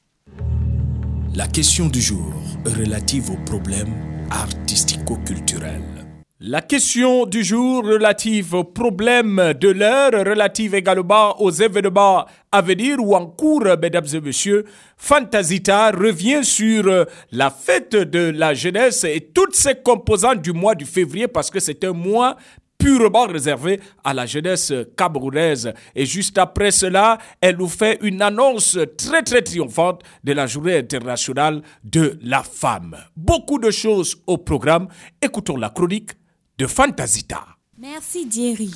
La 1.35 1.47
question 1.47 1.87
du 1.87 1.99
jour 1.99 2.31
relative 2.63 3.29
aux 3.29 3.43
problèmes 3.45 3.93
artistico-culturels. 4.29 6.01
La 6.43 6.61
question 6.61 7.27
du 7.27 7.43
jour 7.43 7.85
relative 7.85 8.55
aux 8.55 8.63
problèmes 8.63 9.53
de 9.61 9.69
l'heure, 9.69 10.09
relative 10.11 10.73
également 10.73 11.39
aux 11.39 11.51
événements 11.51 12.25
à 12.51 12.61
venir 12.63 12.97
ou 12.99 13.13
en 13.13 13.27
cours, 13.27 13.63
mesdames 13.79 14.07
et 14.11 14.19
messieurs, 14.19 14.65
Fantasita 14.97 15.91
revient 15.91 16.43
sur 16.43 17.05
la 17.31 17.51
fête 17.51 17.95
de 17.95 18.31
la 18.31 18.55
jeunesse 18.55 19.03
et 19.03 19.21
toutes 19.21 19.53
ses 19.53 19.75
composantes 19.75 20.41
du 20.41 20.51
mois 20.51 20.73
de 20.73 20.83
février 20.83 21.27
parce 21.27 21.51
que 21.51 21.59
c'est 21.59 21.83
un 21.83 21.93
mois 21.93 22.37
purement 22.81 23.27
réservé 23.27 23.79
à 24.03 24.13
la 24.13 24.25
jeunesse 24.25 24.73
camerounaise. 24.97 25.71
Et 25.95 26.05
juste 26.05 26.37
après 26.37 26.71
cela, 26.71 27.19
elle 27.39 27.57
nous 27.57 27.67
fait 27.67 27.99
une 28.01 28.21
annonce 28.21 28.77
très 28.97 29.21
très 29.21 29.41
triomphante 29.41 30.01
de 30.23 30.33
la 30.33 30.47
journée 30.47 30.77
internationale 30.77 31.61
de 31.83 32.17
la 32.23 32.43
femme. 32.43 32.97
Beaucoup 33.15 33.59
de 33.59 33.69
choses 33.69 34.17
au 34.25 34.37
programme. 34.37 34.87
Écoutons 35.21 35.57
la 35.57 35.69
chronique 35.69 36.11
de 36.57 36.65
Fantasita. 36.65 37.45
Merci 37.77 38.27
Thierry. 38.27 38.71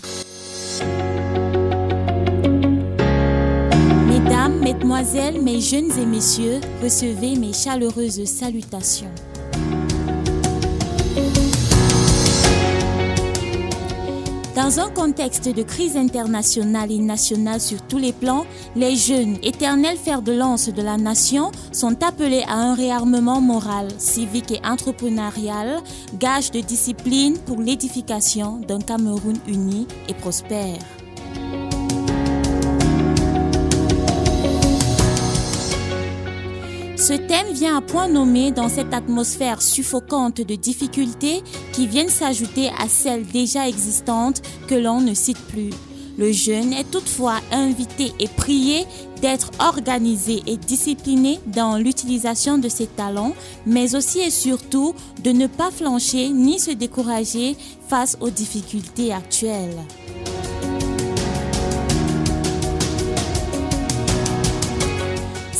Mesdames, 4.08 4.60
Mesdemoiselles, 4.60 5.42
mes 5.42 5.62
jeunes 5.62 5.92
et 6.00 6.06
messieurs, 6.06 6.60
recevez 6.82 7.36
mes 7.36 7.54
chaleureuses 7.54 8.26
salutations. 8.26 9.12
Dans 14.56 14.80
un 14.80 14.90
contexte 14.90 15.54
de 15.54 15.64
crise 15.64 15.98
internationale 15.98 16.90
et 16.90 17.00
nationale 17.00 17.60
sur 17.60 17.82
tous 17.82 17.98
les 17.98 18.14
plans, 18.14 18.46
les 18.78 18.96
jeunes, 18.96 19.38
éternels 19.44 19.98
fers 19.98 20.22
de 20.22 20.32
lance 20.32 20.70
de 20.70 20.82
la 20.82 20.96
nation, 20.96 21.52
sont 21.74 22.02
appelés 22.02 22.46
à 22.48 22.54
un 22.54 22.74
réarmement 22.74 23.42
moral, 23.42 23.90
civique 23.98 24.52
et 24.52 24.66
entrepreneurial, 24.66 25.82
gage 26.18 26.52
de 26.52 26.62
discipline 26.62 27.38
pour 27.46 27.60
l'édification 27.60 28.62
d'un 28.66 28.80
Cameroun 28.80 29.38
uni 29.46 29.88
et 30.08 30.14
prospère. 30.14 30.80
Ce 36.98 37.12
thème 37.12 37.52
vient 37.52 37.78
à 37.78 37.82
point 37.82 38.08
nommé 38.08 38.52
dans 38.52 38.70
cette 38.70 38.94
atmosphère 38.94 39.62
suffocante 39.62 40.38
de 40.38 40.56
difficultés 40.56 41.44
qui 41.74 41.88
viennent 41.88 42.10
s'ajouter 42.10 42.70
à 42.80 42.88
celles 42.88 43.26
déjà 43.26 43.68
existantes 43.68 44.42
que 44.68 44.76
l'on 44.76 45.02
ne 45.02 45.14
cite 45.14 45.40
plus. 45.48 45.72
Le 46.18 46.32
jeune 46.32 46.72
est 46.72 46.90
toutefois 46.90 47.42
invité 47.52 48.14
et 48.20 48.30
prié 48.30 48.86
d'être 49.22 49.52
organisé 49.60 50.42
et 50.48 50.56
discipliné 50.56 51.40
dans 51.48 51.78
l'utilisation 51.78 52.58
de 52.58 52.70
ses 52.70 52.88
talents, 52.88 53.36
mais 53.66 53.96
aussi 53.96 54.20
et 54.20 54.30
surtout 54.30 54.96
de 55.22 55.32
ne 55.32 55.48
pas 55.48 55.72
flancher 55.72 56.30
ni 56.30 56.60
se 56.60 56.72
décourager 56.72 57.58
face 57.90 58.18
aux 58.22 58.30
difficultés 58.30 59.12
actuelles. 59.12 59.76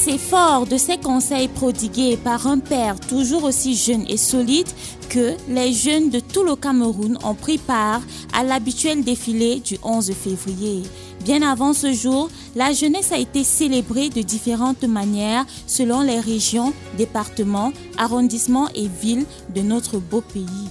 C'est 0.08 0.20
fort 0.20 0.68
de 0.68 0.78
ces 0.78 0.98
conseils 0.98 1.48
prodigués 1.48 2.16
par 2.16 2.46
un 2.46 2.60
père 2.60 3.00
toujours 3.00 3.44
aussi 3.44 3.76
jeune 3.76 4.06
et 4.08 4.18
solide 4.18 4.68
que 5.10 5.34
les 5.50 5.74
jeunes 5.74 6.12
de 6.12 6.20
tout 6.20 6.44
le 6.44 6.56
Cameroun 6.56 7.18
ont 7.24 7.34
pris 7.34 7.58
part 7.58 8.02
à 8.32 8.44
l'habituel 8.44 9.04
défilé 9.04 9.62
du 9.62 9.80
11 9.82 10.12
février. 10.12 10.84
Bien 11.24 11.42
avant 11.42 11.74
ce 11.74 11.92
jour, 11.92 12.30
la 12.56 12.72
jeunesse 12.72 13.12
a 13.14 13.18
été 13.18 13.44
célébrée 13.44 14.10
de 14.10 14.22
différentes 14.22 14.84
manières 14.84 15.48
selon 15.66 16.02
les 16.02 16.20
régions, 16.20 16.72
départements, 17.00 17.74
arrondissements 17.98 18.70
et 18.76 18.88
villes 18.88 19.26
de 19.56 19.62
notre 19.62 19.98
beau 19.98 20.22
pays. 20.22 20.70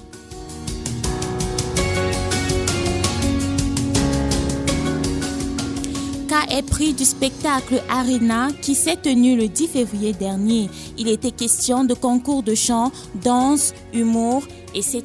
Est 6.51 6.63
pris 6.63 6.93
du 6.93 7.05
spectacle 7.05 7.83
Arena 7.89 8.49
qui 8.61 8.75
s'est 8.75 8.97
tenu 8.97 9.37
le 9.37 9.49
10 9.49 9.69
février 9.69 10.13
dernier. 10.13 10.69
Il 10.99 11.09
était 11.09 11.31
question 11.31 11.85
de 11.85 11.95
concours 11.95 12.43
de 12.43 12.55
chant, 12.55 12.91
danse, 13.23 13.73
humour, 13.93 14.43
etc. 14.75 15.03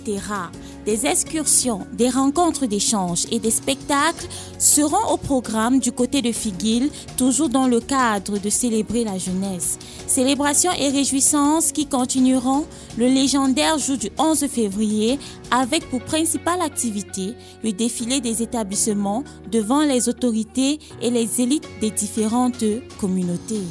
Des 0.90 1.06
excursions, 1.06 1.86
des 1.94 2.10
rencontres 2.10 2.66
d'échanges 2.66 3.28
et 3.32 3.38
des 3.38 3.52
spectacles 3.52 4.26
seront 4.58 5.14
au 5.14 5.18
programme 5.18 5.80
du 5.80 5.92
côté 5.92 6.24
de 6.24 6.32
Figuil, 6.32 6.90
toujours 7.16 7.50
dans 7.50 7.68
le 7.68 7.80
cadre 7.80 8.40
de 8.40 8.50
célébrer 8.50 9.04
la 9.04 9.20
jeunesse. 9.20 9.78
Célébrations 10.08 10.72
et 10.72 10.90
réjouissances 10.90 11.72
qui 11.74 11.86
continueront 11.86 12.66
le 12.98 13.06
légendaire 13.06 13.78
jour 13.78 13.98
du 13.98 14.10
11 14.18 14.48
février 14.48 15.20
avec 15.52 15.88
pour 15.92 16.02
principale 16.02 16.62
activité 16.62 17.36
le 17.64 17.72
défilé 17.72 18.20
des 18.20 18.42
établissements 18.42 19.24
devant 19.52 19.84
les 19.84 20.10
autorités 20.10 20.80
et 21.04 21.12
les 21.12 21.40
élites 21.40 21.70
des 21.82 21.92
différentes 21.92 22.66
communautés. 23.00 23.62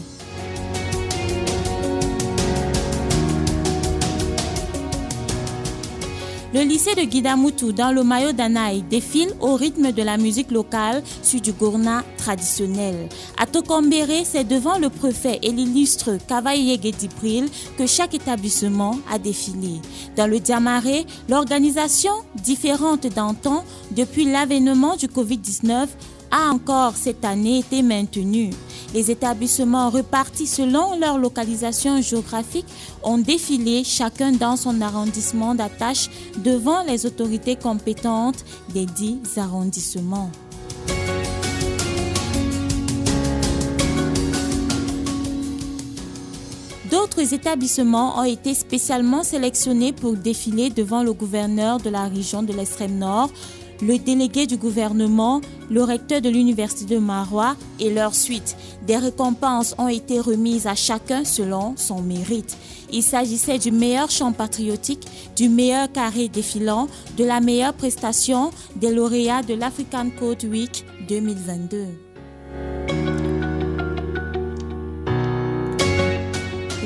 Le 6.54 6.62
lycée 6.62 6.94
de 6.94 7.02
Guidamoutou 7.02 7.72
dans 7.72 7.92
le 7.92 8.02
Mayo 8.02 8.32
d'Anaï 8.32 8.80
défile 8.80 9.28
au 9.38 9.54
rythme 9.54 9.92
de 9.92 10.02
la 10.02 10.16
musique 10.16 10.50
locale 10.50 11.02
sur 11.22 11.42
du 11.42 11.52
gourna 11.52 12.04
traditionnel. 12.16 13.10
À 13.36 13.44
Tokombéré, 13.44 14.24
c'est 14.24 14.44
devant 14.44 14.78
le 14.78 14.88
préfet 14.88 15.38
et 15.42 15.52
l'illustre 15.52 16.16
Kavaye 16.26 16.78
Dibril 16.78 17.50
que 17.76 17.86
chaque 17.86 18.14
établissement 18.14 18.98
a 19.12 19.18
défilé. 19.18 19.82
Dans 20.16 20.26
le 20.26 20.40
Diamaré, 20.40 21.04
l'organisation, 21.28 22.12
différente 22.42 23.06
d'antan 23.14 23.62
depuis 23.90 24.24
l'avènement 24.24 24.96
du 24.96 25.06
Covid-19, 25.06 25.86
a 26.30 26.50
encore 26.50 26.96
cette 26.96 27.24
année 27.24 27.58
été 27.58 27.82
maintenue. 27.82 28.50
Les 28.94 29.10
établissements 29.10 29.90
repartis 29.90 30.46
selon 30.46 30.98
leur 30.98 31.18
localisation 31.18 32.00
géographique 32.00 32.66
ont 33.02 33.18
défilé 33.18 33.84
chacun 33.84 34.32
dans 34.32 34.56
son 34.56 34.80
arrondissement 34.80 35.54
d'attache 35.54 36.08
devant 36.38 36.82
les 36.82 37.04
autorités 37.04 37.56
compétentes 37.56 38.44
des 38.72 38.86
dix 38.86 39.18
arrondissements. 39.36 40.30
D'autres 46.90 47.34
établissements 47.34 48.18
ont 48.18 48.24
été 48.24 48.54
spécialement 48.54 49.22
sélectionnés 49.22 49.92
pour 49.92 50.14
défiler 50.14 50.70
devant 50.70 51.02
le 51.02 51.12
gouverneur 51.12 51.78
de 51.78 51.90
la 51.90 52.04
région 52.04 52.42
de 52.42 52.54
l'extrême 52.54 52.96
nord, 52.96 53.30
le 53.82 53.98
délégué 53.98 54.46
du 54.46 54.56
gouvernement, 54.56 55.40
le 55.70 55.82
recteur 55.82 56.20
de 56.20 56.28
l'université 56.28 56.94
de 56.94 57.00
Marois 57.00 57.56
et 57.78 57.92
leur 57.92 58.14
suite. 58.14 58.56
Des 58.86 58.96
récompenses 58.96 59.74
ont 59.78 59.88
été 59.88 60.20
remises 60.20 60.66
à 60.66 60.74
chacun 60.74 61.24
selon 61.24 61.74
son 61.76 62.02
mérite. 62.02 62.56
Il 62.90 63.02
s'agissait 63.02 63.58
du 63.58 63.70
meilleur 63.70 64.10
chant 64.10 64.32
patriotique, 64.32 65.06
du 65.36 65.48
meilleur 65.48 65.92
carré 65.92 66.28
défilant, 66.28 66.88
de 67.16 67.24
la 67.24 67.40
meilleure 67.40 67.74
prestation 67.74 68.50
des 68.76 68.92
lauréats 68.92 69.42
de 69.42 69.54
l'African 69.54 70.08
Code 70.18 70.44
Week 70.44 70.84
2022. 71.08 71.86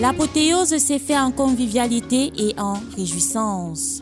L'apothéose 0.00 0.76
s'est 0.78 0.98
faite 0.98 1.16
en 1.16 1.30
convivialité 1.30 2.32
et 2.36 2.58
en 2.58 2.74
réjouissance. 2.96 4.00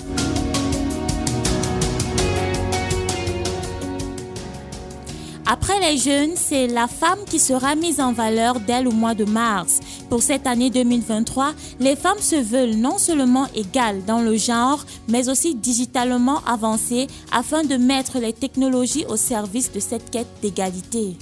Après 5.53 5.81
les 5.81 5.99
jeunes, 5.99 6.37
c'est 6.37 6.69
la 6.69 6.87
femme 6.87 7.19
qui 7.29 7.41
sera 7.41 7.75
mise 7.75 7.99
en 7.99 8.13
valeur 8.13 8.61
dès 8.61 8.83
le 8.83 8.91
mois 8.91 9.15
de 9.15 9.25
mars. 9.25 9.81
Pour 10.09 10.23
cette 10.23 10.47
année 10.47 10.71
2023, 10.71 11.55
les 11.81 11.97
femmes 11.97 12.21
se 12.21 12.37
veulent 12.37 12.77
non 12.77 12.99
seulement 12.99 13.49
égales 13.57 14.05
dans 14.05 14.21
le 14.21 14.37
genre, 14.37 14.87
mais 15.09 15.29
aussi 15.29 15.57
digitalement 15.57 16.41
avancées 16.47 17.09
afin 17.33 17.65
de 17.65 17.75
mettre 17.75 18.21
les 18.21 18.33
technologies 18.33 19.07
au 19.09 19.17
service 19.17 19.73
de 19.73 19.81
cette 19.81 20.09
quête 20.13 20.29
d'égalité. 20.41 21.17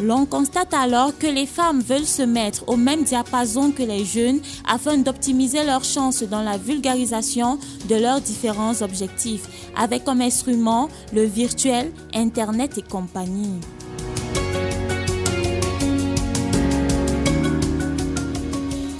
L'on 0.00 0.26
constate 0.26 0.72
alors 0.74 1.16
que 1.18 1.26
les 1.26 1.46
femmes 1.46 1.80
veulent 1.80 2.06
se 2.06 2.22
mettre 2.22 2.68
au 2.68 2.76
même 2.76 3.02
diapason 3.02 3.72
que 3.72 3.82
les 3.82 4.04
jeunes 4.04 4.40
afin 4.68 4.96
d'optimiser 4.98 5.64
leurs 5.64 5.84
chances 5.84 6.22
dans 6.22 6.42
la 6.42 6.56
vulgarisation 6.56 7.58
de 7.88 7.96
leurs 7.96 8.20
différents 8.20 8.80
objectifs, 8.82 9.48
avec 9.76 10.04
comme 10.04 10.20
instrument 10.20 10.88
le 11.12 11.24
virtuel, 11.24 11.92
Internet 12.14 12.78
et 12.78 12.82
compagnie. 12.82 13.58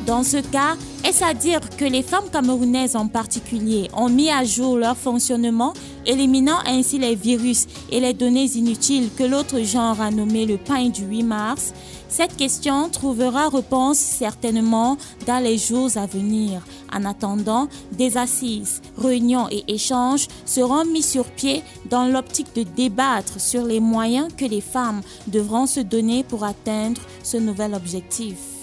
Dans 0.08 0.22
ce 0.22 0.38
cas, 0.38 0.74
est-ce 1.04 1.22
à 1.22 1.34
dire 1.34 1.60
que 1.76 1.84
les 1.84 2.02
femmes 2.02 2.30
camerounaises 2.32 2.96
en 2.96 3.08
particulier 3.08 3.90
ont 3.94 4.08
mis 4.08 4.30
à 4.30 4.42
jour 4.42 4.78
leur 4.78 4.96
fonctionnement, 4.96 5.74
éliminant 6.06 6.60
ainsi 6.64 6.98
les 6.98 7.14
virus 7.14 7.66
et 7.92 8.00
les 8.00 8.14
données 8.14 8.46
inutiles 8.56 9.10
que 9.14 9.24
l'autre 9.24 9.60
genre 9.60 10.00
a 10.00 10.10
nommé 10.10 10.46
le 10.46 10.56
pain 10.56 10.88
du 10.88 11.04
8 11.04 11.24
mars? 11.24 11.74
Cette 12.08 12.38
question 12.38 12.88
trouvera 12.88 13.50
réponse 13.50 13.98
certainement 13.98 14.96
dans 15.26 15.44
les 15.44 15.58
jours 15.58 15.90
à 15.96 16.06
venir. 16.06 16.62
En 16.90 17.04
attendant, 17.04 17.68
des 17.92 18.16
assises, 18.16 18.80
réunions 18.96 19.48
et 19.50 19.62
échanges 19.68 20.26
seront 20.46 20.86
mis 20.86 21.02
sur 21.02 21.26
pied 21.26 21.62
dans 21.90 22.06
l'optique 22.06 22.54
de 22.56 22.62
débattre 22.62 23.38
sur 23.38 23.66
les 23.66 23.80
moyens 23.80 24.28
que 24.34 24.46
les 24.46 24.62
femmes 24.62 25.02
devront 25.26 25.66
se 25.66 25.80
donner 25.80 26.24
pour 26.24 26.44
atteindre 26.44 27.02
ce 27.22 27.36
nouvel 27.36 27.74
objectif. 27.74 28.57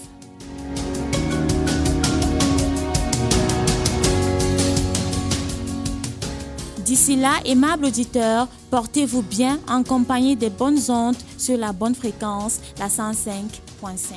D'ici 6.86 7.16
là, 7.16 7.40
aimable 7.44 7.86
auditeur, 7.86 8.46
portez-vous 8.70 9.22
bien 9.22 9.58
en 9.68 9.82
compagnie 9.82 10.36
des 10.36 10.50
bonnes 10.50 10.78
ondes 10.88 11.16
sur 11.36 11.58
la 11.58 11.72
bonne 11.72 11.96
fréquence, 11.96 12.60
la 12.78 12.86
105.5. 12.86 14.14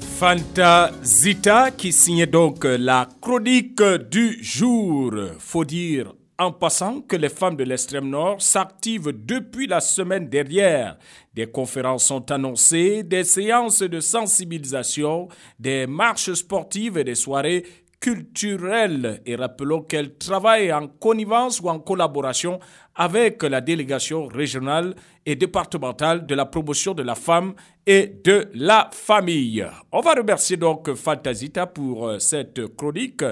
Fanta 0.00 0.90
Zita 1.04 1.70
qui 1.72 1.92
signait 1.92 2.26
donc 2.26 2.64
la 2.64 3.06
chronique 3.20 3.82
du 4.10 4.42
jour. 4.42 5.12
Faut 5.38 5.66
dire 5.66 6.14
en 6.40 6.52
passant 6.52 7.02
que 7.02 7.16
les 7.16 7.28
femmes 7.28 7.54
de 7.54 7.64
l'extrême 7.64 8.08
nord 8.08 8.40
s'activent 8.40 9.12
depuis 9.12 9.66
la 9.66 9.80
semaine 9.80 10.26
dernière. 10.26 10.96
Des 11.34 11.46
conférences 11.46 12.06
sont 12.06 12.30
annoncées, 12.32 13.02
des 13.02 13.24
séances 13.24 13.82
de 13.82 14.00
sensibilisation, 14.00 15.28
des 15.58 15.86
marches 15.86 16.32
sportives 16.32 16.96
et 16.96 17.04
des 17.04 17.14
soirées 17.14 17.66
culturelles. 18.00 19.20
Et 19.26 19.36
rappelons 19.36 19.82
qu'elles 19.82 20.16
travaillent 20.16 20.72
en 20.72 20.88
connivence 20.88 21.60
ou 21.60 21.68
en 21.68 21.78
collaboration 21.78 22.58
avec 22.94 23.42
la 23.42 23.60
délégation 23.60 24.26
régionale 24.26 24.94
et 25.26 25.36
départementale 25.36 26.24
de 26.26 26.34
la 26.34 26.46
promotion 26.46 26.94
de 26.94 27.02
la 27.02 27.14
femme 27.14 27.52
et 27.86 28.06
de 28.24 28.48
la 28.54 28.88
famille. 28.92 29.66
On 29.92 30.00
va 30.00 30.14
remercier 30.14 30.56
donc 30.56 30.92
Fantasita 30.94 31.66
pour 31.66 32.08
euh, 32.08 32.18
cette 32.18 32.74
chronique 32.76 33.24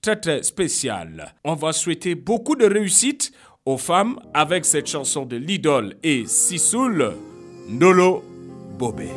très 0.00 0.16
très 0.16 0.42
spéciale. 0.42 1.34
On 1.44 1.54
va 1.54 1.72
souhaiter 1.72 2.14
beaucoup 2.14 2.56
de 2.56 2.66
réussite 2.66 3.32
aux 3.64 3.78
femmes 3.78 4.18
avec 4.32 4.64
cette 4.64 4.86
chanson 4.86 5.26
de 5.26 5.36
l'idole 5.36 5.96
et 6.02 6.24
Sissoul, 6.26 7.14
Nolo 7.68 8.24
Bobé. 8.78 9.10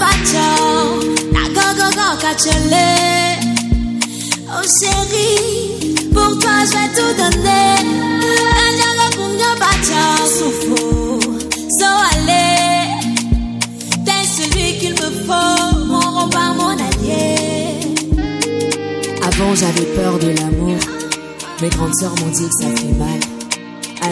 Bacho, 0.00 0.46
nagogo 1.32 1.88
go 1.94 2.08
kachele. 2.20 2.88
Oh 4.50 4.62
chérie, 4.66 5.94
pour 6.12 6.36
toi 6.40 6.64
je 6.66 6.72
vais 6.74 6.90
tout 6.96 7.12
donner. 7.16 8.23
Avant 19.22 19.54
j'avais 19.54 19.86
peur 19.94 20.18
de 20.18 20.28
l'amour. 20.28 20.78
Mes 21.60 21.68
grandes 21.68 21.94
sœurs 21.94 22.14
m'ont 22.20 22.30
dit 22.30 22.48
que 22.48 22.64
ça 22.64 22.70
fait 22.76 22.92
mal. 22.98 23.20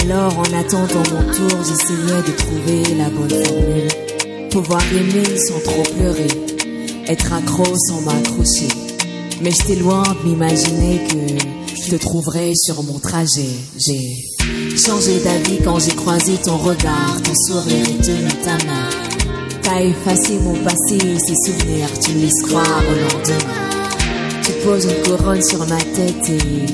Alors 0.00 0.38
en 0.38 0.58
attendant 0.58 1.02
mon 1.12 1.32
tour, 1.32 1.58
j'essayais 1.58 2.22
de 2.22 2.36
trouver 2.36 2.94
la 2.96 3.08
bonne 3.10 3.44
formule. 3.44 4.48
Pouvoir 4.50 4.82
aimer 4.92 5.36
sans 5.38 5.60
trop 5.60 5.82
pleurer. 5.96 6.28
Être 7.06 7.32
accro 7.32 7.64
sans 7.88 8.00
m'accrocher. 8.02 8.68
Mais 9.42 9.50
j'étais 9.50 9.80
loin 9.80 10.02
de 10.02 10.28
m'imaginer 10.28 11.00
que 11.08 11.61
te 11.92 11.96
trouverais 11.98 12.52
sur 12.54 12.82
mon 12.84 12.98
trajet. 12.98 13.54
J'ai 13.76 14.16
changé 14.78 15.20
d'avis 15.20 15.58
quand 15.62 15.78
j'ai 15.78 15.94
croisé 15.94 16.38
ton 16.42 16.56
regard, 16.56 17.20
ton 17.22 17.34
sourire 17.34 17.86
et 17.86 18.02
tenu 18.02 18.28
ta 18.42 18.52
main. 18.64 18.88
T'as 19.60 19.82
effacé 19.82 20.38
mon 20.38 20.54
passé 20.64 20.98
ses 21.18 21.34
souvenirs, 21.34 21.88
tu 22.00 22.12
me 22.12 22.20
laisses 22.22 22.42
croire 22.48 22.82
au 22.88 22.94
lendemain. 22.94 23.98
Tu 24.42 24.52
poses 24.64 24.86
une 24.86 25.02
couronne 25.02 25.42
sur 25.42 25.58
ma 25.66 25.76
tête 25.76 26.30
et 26.30 26.64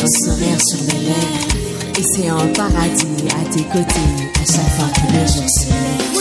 un 0.00 0.06
sourire 0.06 0.60
sur 0.64 0.80
mes 0.84 1.06
lèvres. 1.06 1.98
Et 1.98 2.02
c'est 2.14 2.28
un 2.28 2.46
paradis 2.54 3.24
à 3.30 3.52
tes 3.52 3.64
côtés 3.64 4.12
à 4.36 4.44
chaque 4.46 4.72
fois 4.76 4.90
que 4.94 5.12
le 5.12 5.26
jour 5.26 5.50
se 5.50 5.66
lève. 5.66 6.12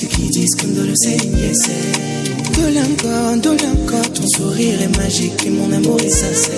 Ceux 0.00 0.06
qui 0.08 0.28
disent 0.28 0.56
Ndolo 0.66 0.92
c'est 0.94 1.16
une 1.24 1.38
yes. 1.38 1.70
Ndolango, 2.50 3.36
Ndolango, 3.36 4.08
ton 4.14 4.26
sourire 4.26 4.82
est 4.82 4.96
magique 4.96 5.46
et 5.46 5.50
mon 5.50 5.72
amour 5.72 5.98
est 6.00 6.08
sincère. 6.08 6.52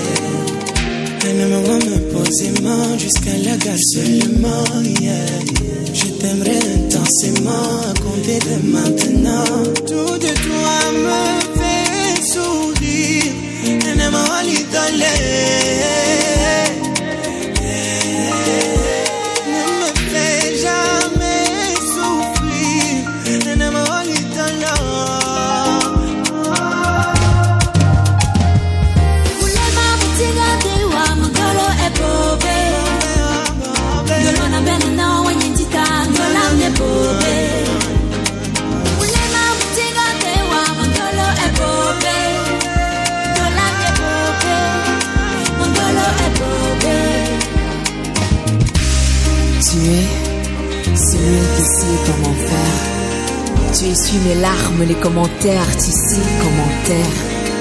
Homme 1.24 1.62
va 1.62 1.74
me 1.74 1.99
poser 2.12 2.51
main 2.62 2.99
jusqu'à 2.99 3.36
la 3.45 3.57
gare 3.57 3.76
seulement. 3.93 4.64
Je 5.93 6.07
t'aimerai 6.18 6.59
intensément 6.76 7.68
à 7.82 7.95
compter 8.01 8.39
de 8.39 8.57
maintenant. 8.72 9.62
Tout 9.86 10.18
de 10.18 10.32
toi 10.47 10.78
me 10.95 11.20
fait 11.59 12.22
sourire. 12.32 13.32
Un 13.66 14.01
amour 14.01 14.28
Ne 14.99 16.17
Essuies 53.99 54.20
mes 54.20 54.36
larmes, 54.36 54.84
les 54.84 54.94
commentaires, 54.94 55.76
tu 55.76 55.90
sais 55.90 56.22
commentaire. 56.40 57.16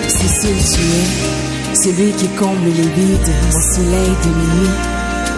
C'est 0.08 0.28
seul 0.28 0.56
tu 0.56 0.82
es, 0.82 1.76
celui 1.76 2.12
qui 2.12 2.28
comble 2.30 2.66
les 2.66 2.90
vides, 2.90 3.34
mon 3.52 3.62
soleil 3.74 4.14
de 4.24 4.30
minuit, 4.30 4.76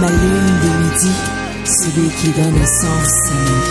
ma 0.01 0.09
lune 0.09 0.59
de 0.61 0.71
midi, 0.83 1.15
celui 1.63 2.09
qui 2.09 2.29
donne 2.31 2.57
un 2.61 2.65
sens 2.65 3.31
à 3.31 3.68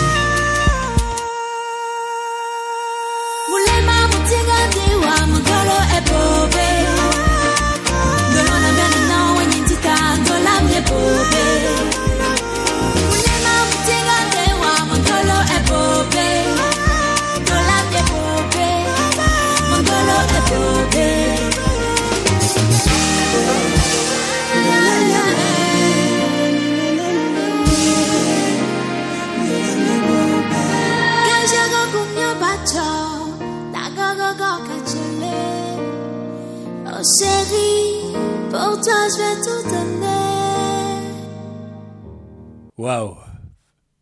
toi 38.89 39.07
je 39.09 39.17
vais 39.21 39.37
tout 39.45 39.61
donner! 39.69 40.09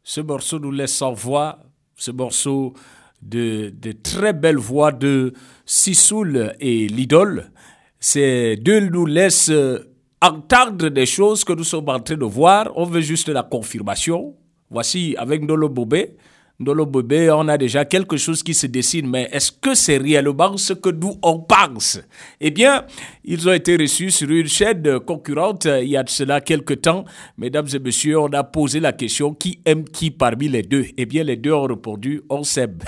Ce 0.03 0.21
morceau 0.21 0.59
nous 0.59 0.71
laisse 0.71 0.93
sans 0.95 1.13
voix. 1.13 1.59
Ce 1.95 2.11
morceau 2.11 2.73
de, 3.21 3.73
de 3.77 3.91
très 3.91 4.31
belle 4.33 4.57
voix 4.57 4.91
de 4.91 5.33
Sissoul 5.65 6.53
et 6.59 6.87
l'idole. 6.87 7.51
Ces 7.99 8.55
deux 8.57 8.79
nous 8.79 9.05
laissent 9.05 9.49
euh, 9.49 9.91
entendre 10.21 10.89
des 10.89 11.05
choses 11.05 11.43
que 11.43 11.53
nous 11.53 11.63
sommes 11.65 11.89
en 11.89 11.99
train 11.99 12.15
de 12.15 12.23
voir. 12.25 12.71
On 12.75 12.85
veut 12.85 13.01
juste 13.01 13.27
la 13.29 13.43
confirmation. 13.43 14.35
Voici 14.69 15.15
avec 15.17 15.41
Ndolo 15.41 15.67
Bobé. 15.69 16.15
Ndolo 16.59 16.87
Bobé, 16.87 17.29
on 17.29 17.47
a 17.49 17.57
déjà 17.57 17.85
quelque 17.85 18.17
chose 18.17 18.41
qui 18.41 18.55
se 18.55 18.65
dessine, 18.65 19.07
mais 19.07 19.29
est-ce 19.31 19.51
que 19.51 19.75
c'est 19.75 19.97
réellement 19.97 20.57
ce 20.57 20.73
que 20.73 20.89
nous 20.89 21.13
on 21.21 21.37
pense? 21.37 21.99
Eh 22.41 22.49
bien, 22.49 22.83
ils 23.23 23.47
ont 23.47 23.53
été 23.53 23.77
reçus 23.77 24.09
sur 24.09 24.27
une 24.31 24.47
chaîne 24.47 24.99
concurrente 25.01 25.65
il 25.65 25.89
y 25.89 25.97
a 25.97 26.01
de 26.01 26.09
cela 26.09 26.41
quelques 26.41 26.81
temps. 26.81 27.05
Mesdames 27.37 27.67
et 27.71 27.77
messieurs, 27.77 28.19
on 28.19 28.33
a 28.33 28.43
posé 28.43 28.79
la 28.79 28.91
question 28.91 29.35
qui 29.35 29.59
aime 29.65 29.83
qui 29.83 30.09
parmi 30.09 30.49
les 30.49 30.63
deux? 30.63 30.85
Eh 30.97 31.05
bien, 31.05 31.23
les 31.23 31.35
deux 31.35 31.53
ont 31.53 31.65
répondu 31.67 32.23
on 32.27 32.41
s'aime. 32.41 32.79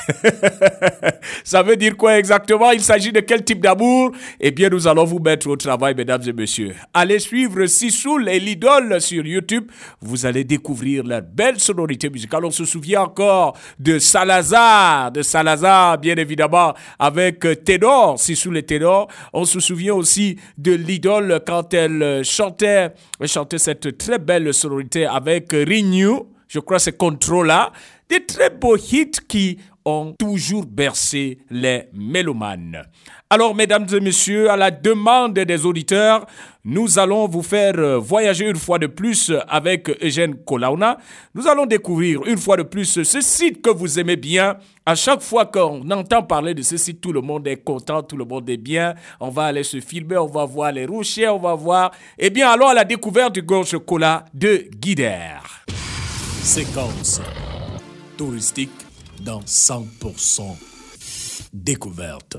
Ça 1.43 1.61
veut 1.61 1.75
dire 1.75 1.95
quoi 1.95 2.17
exactement? 2.17 2.71
Il 2.71 2.81
s'agit 2.81 3.11
de 3.11 3.19
quel 3.19 3.43
type 3.43 3.61
d'amour? 3.61 4.13
Eh 4.39 4.49
bien, 4.49 4.69
nous 4.69 4.87
allons 4.87 5.05
vous 5.05 5.19
mettre 5.19 5.47
au 5.47 5.55
travail, 5.55 5.93
mesdames 5.93 6.23
et 6.25 6.33
messieurs. 6.33 6.73
Allez 6.91 7.19
suivre 7.19 7.63
Sissoul 7.67 8.29
et 8.29 8.39
l'idole 8.39 8.99
sur 8.99 9.23
YouTube. 9.23 9.69
Vous 10.01 10.25
allez 10.25 10.43
découvrir 10.43 11.03
la 11.03 11.21
belle 11.21 11.59
sonorité 11.59 12.09
musicale. 12.09 12.45
On 12.45 12.51
se 12.51 12.65
souvient 12.65 13.01
encore 13.01 13.58
de 13.79 13.99
Salazar, 13.99 15.11
de 15.11 15.21
Salazar, 15.21 15.97
bien 15.97 16.15
évidemment, 16.15 16.73
avec 16.97 17.45
euh, 17.45 17.55
Ténor, 17.55 18.19
Sissoul 18.19 18.57
et 18.57 18.63
Ténor. 18.63 19.07
On 19.33 19.45
se 19.45 19.59
souvient 19.59 19.93
aussi 19.93 20.37
de 20.57 20.73
l'idole 20.73 21.41
quand 21.45 21.73
elle 21.73 22.01
euh, 22.03 22.23
chantait, 22.23 22.93
chantait 23.25 23.57
cette 23.57 23.97
très 23.97 24.19
belle 24.19 24.53
sonorité 24.53 25.05
avec 25.05 25.51
Renew. 25.51 26.27
Je 26.47 26.59
crois 26.59 26.79
c'est 26.79 26.97
Controla. 26.97 27.71
Des 28.09 28.25
très 28.25 28.49
beaux 28.49 28.77
hits 28.77 29.11
qui 29.27 29.59
ont 29.85 30.13
toujours 30.17 30.65
bercé 30.65 31.39
les 31.49 31.89
mélomanes. 31.93 32.83
Alors, 33.31 33.53
mesdames 33.53 33.85
et 33.93 33.99
messieurs, 33.99 34.49
à 34.49 34.57
la 34.57 34.71
demande 34.71 35.35
des 35.35 35.63
auditeurs, 35.63 36.25
nous 36.65 36.97
allons 36.97 37.27
vous 37.27 37.43
faire 37.43 37.77
euh, 37.77 37.99
voyager 37.99 38.49
une 38.49 38.55
fois 38.55 38.79
de 38.79 38.87
plus 38.87 39.31
avec 39.47 39.87
Eugène 40.03 40.33
Kolauna. 40.43 40.97
Nous 41.35 41.47
allons 41.47 41.67
découvrir 41.67 42.25
une 42.25 42.39
fois 42.39 42.57
de 42.57 42.63
plus 42.63 42.85
ce 43.03 43.21
site 43.21 43.61
que 43.61 43.69
vous 43.69 43.99
aimez 43.99 44.15
bien. 44.15 44.57
À 44.83 44.95
chaque 44.95 45.21
fois 45.21 45.45
qu'on 45.45 45.87
entend 45.91 46.23
parler 46.23 46.55
de 46.55 46.63
ce 46.63 46.75
site, 46.75 47.01
tout 47.01 47.13
le 47.13 47.21
monde 47.21 47.47
est 47.47 47.63
content, 47.63 48.01
tout 48.01 48.17
le 48.17 48.25
monde 48.25 48.49
est 48.49 48.57
bien. 48.57 48.95
On 49.19 49.29
va 49.29 49.43
aller 49.43 49.61
se 49.63 49.79
filmer, 49.79 50.17
on 50.17 50.25
va 50.25 50.45
voir 50.45 50.71
les 50.71 50.87
rochers, 50.87 51.29
on 51.29 51.37
va 51.37 51.53
voir. 51.53 51.91
Eh 52.17 52.31
bien, 52.31 52.49
allons 52.49 52.69
à 52.69 52.73
la 52.73 52.83
découverte 52.83 53.35
du 53.35 53.43
gorge 53.43 53.77
cola 53.85 54.25
de 54.33 54.65
Guider. 54.75 55.37
Séquence 56.41 57.21
touristique 58.17 58.71
dans 59.23 59.41
100% 59.41 60.55
découverte. 61.53 62.37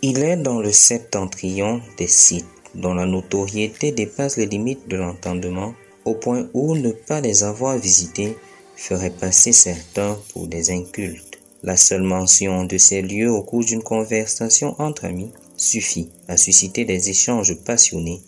Il 0.00 0.22
est 0.22 0.36
dans 0.36 0.60
le 0.60 0.72
septentrion 0.72 1.82
des 1.98 2.06
sites 2.06 2.46
dont 2.74 2.94
la 2.94 3.04
notoriété 3.04 3.92
dépasse 3.92 4.36
les 4.36 4.46
limites 4.46 4.88
de 4.88 4.96
l'entendement 4.96 5.74
au 6.04 6.14
point 6.14 6.48
où 6.54 6.74
ne 6.76 6.92
pas 6.92 7.20
les 7.20 7.42
avoir 7.42 7.76
visités 7.78 8.36
ferait 8.76 9.10
passer 9.10 9.52
certains 9.52 10.16
pour 10.32 10.46
des 10.46 10.70
incultes. 10.70 11.38
La 11.62 11.76
seule 11.76 12.02
mention 12.02 12.64
de 12.64 12.78
ces 12.78 13.02
lieux 13.02 13.30
au 13.30 13.42
cours 13.42 13.64
d'une 13.64 13.82
conversation 13.82 14.76
entre 14.78 15.04
amis 15.04 15.32
suffit 15.56 16.08
à 16.28 16.36
susciter 16.36 16.84
des 16.84 17.10
échanges 17.10 17.56
passionnés, 17.64 18.20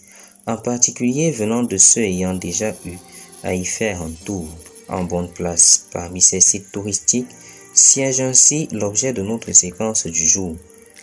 en 0.47 0.57
particulier 0.57 1.31
venant 1.31 1.63
de 1.63 1.77
ceux 1.77 2.03
ayant 2.03 2.35
déjà 2.35 2.71
eu 2.85 2.97
à 3.43 3.55
y 3.55 3.65
faire 3.65 4.03
un 4.03 4.13
tour. 4.25 4.49
En 4.89 5.05
bonne 5.05 5.31
place 5.31 5.87
parmi 5.93 6.21
ces 6.21 6.41
sites 6.41 6.73
touristiques 6.73 7.29
siège 7.73 8.21
ainsi 8.21 8.69
l'objet 8.73 9.13
de 9.13 9.23
notre 9.23 9.53
séquence 9.53 10.07
du 10.07 10.27
jour, 10.27 10.57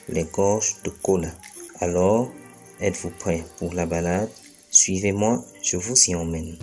les 0.09 0.25
gorges 0.25 0.75
de 0.83 0.89
Kola. 0.89 1.31
Alors, 1.79 2.29
êtes-vous 2.81 3.11
prêts 3.11 3.43
pour 3.57 3.73
la 3.73 3.85
balade? 3.85 4.29
Suivez-moi, 4.69 5.43
je 5.61 5.77
vous 5.77 5.95
y 6.07 6.15
emmène. 6.15 6.57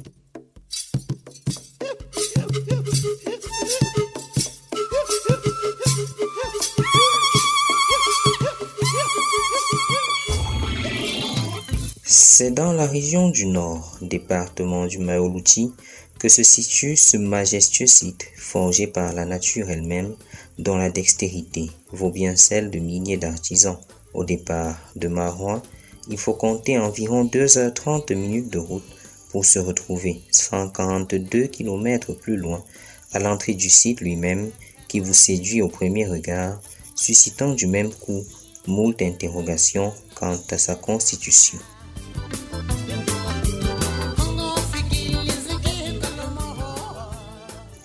C'est 12.37 12.51
dans 12.51 12.73
la 12.73 12.89
région 12.89 13.29
du 13.29 13.47
Nord, 13.47 13.97
département 14.03 14.87
du 14.87 14.99
Maoluti, 14.99 15.73
que 16.19 16.29
se 16.29 16.43
situe 16.43 16.97
ce 16.97 17.17
majestueux 17.17 17.87
site 17.87 18.27
forgé 18.37 18.89
par 18.89 19.13
la 19.13 19.25
nature 19.25 19.71
elle-même, 19.71 20.17
dont 20.59 20.77
la 20.77 20.91
dextérité 20.91 21.71
vaut 21.93 22.11
bien 22.11 22.35
celle 22.35 22.73
de 22.73 22.81
milliers 22.81 23.19
d'artisans. 23.19 23.79
Au 24.15 24.25
départ 24.25 24.77
de 24.97 25.07
Marois, 25.07 25.63
il 26.09 26.19
faut 26.19 26.35
compter 26.35 26.77
environ 26.77 27.25
2h30 27.25 28.13
minutes 28.17 28.51
de 28.51 28.59
route 28.59 28.83
pour 29.31 29.45
se 29.45 29.61
retrouver 29.61 30.21
142 30.33 31.47
km 31.47 32.15
plus 32.15 32.37
loin 32.37 32.65
à 33.13 33.21
l'entrée 33.21 33.55
du 33.55 33.71
site 33.71 34.01
lui-même 34.01 34.51
qui 34.89 34.99
vous 34.99 35.15
séduit 35.15 35.63
au 35.63 35.69
premier 35.69 36.09
regard, 36.09 36.61
suscitant 36.97 37.55
du 37.55 37.69
même 37.69 37.93
coup 37.93 38.25
moult 38.67 39.01
interrogations 39.03 39.95
quant 40.17 40.37
à 40.51 40.59
sa 40.59 40.75
constitution. 40.75 41.61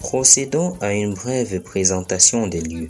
Procédons 0.09 0.75
à 0.81 0.91
une 0.91 1.13
brève 1.13 1.59
présentation 1.59 2.47
des 2.47 2.61
lieux. 2.61 2.89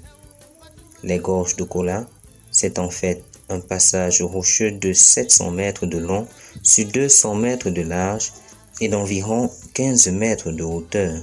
Les 1.03 1.17
gorges 1.17 1.57
de 1.57 1.65
Kola, 1.65 2.07
c'est 2.49 2.80
en 2.80 2.89
fait 2.89 3.22
un 3.49 3.59
passage 3.59 4.22
rocheux 4.22 4.72
de 4.72 4.93
700 4.93 5.51
mètres 5.51 5.86
de 5.86 5.97
long 5.97 6.26
sur 6.63 6.88
200 6.88 7.36
mètres 7.36 7.72
de 7.72 7.82
large 7.82 8.32
et 8.80 8.88
d'environ 8.88 9.51
15 9.74 10.07
mètres 10.13 10.53
de 10.53 10.63
hauteur, 10.63 11.22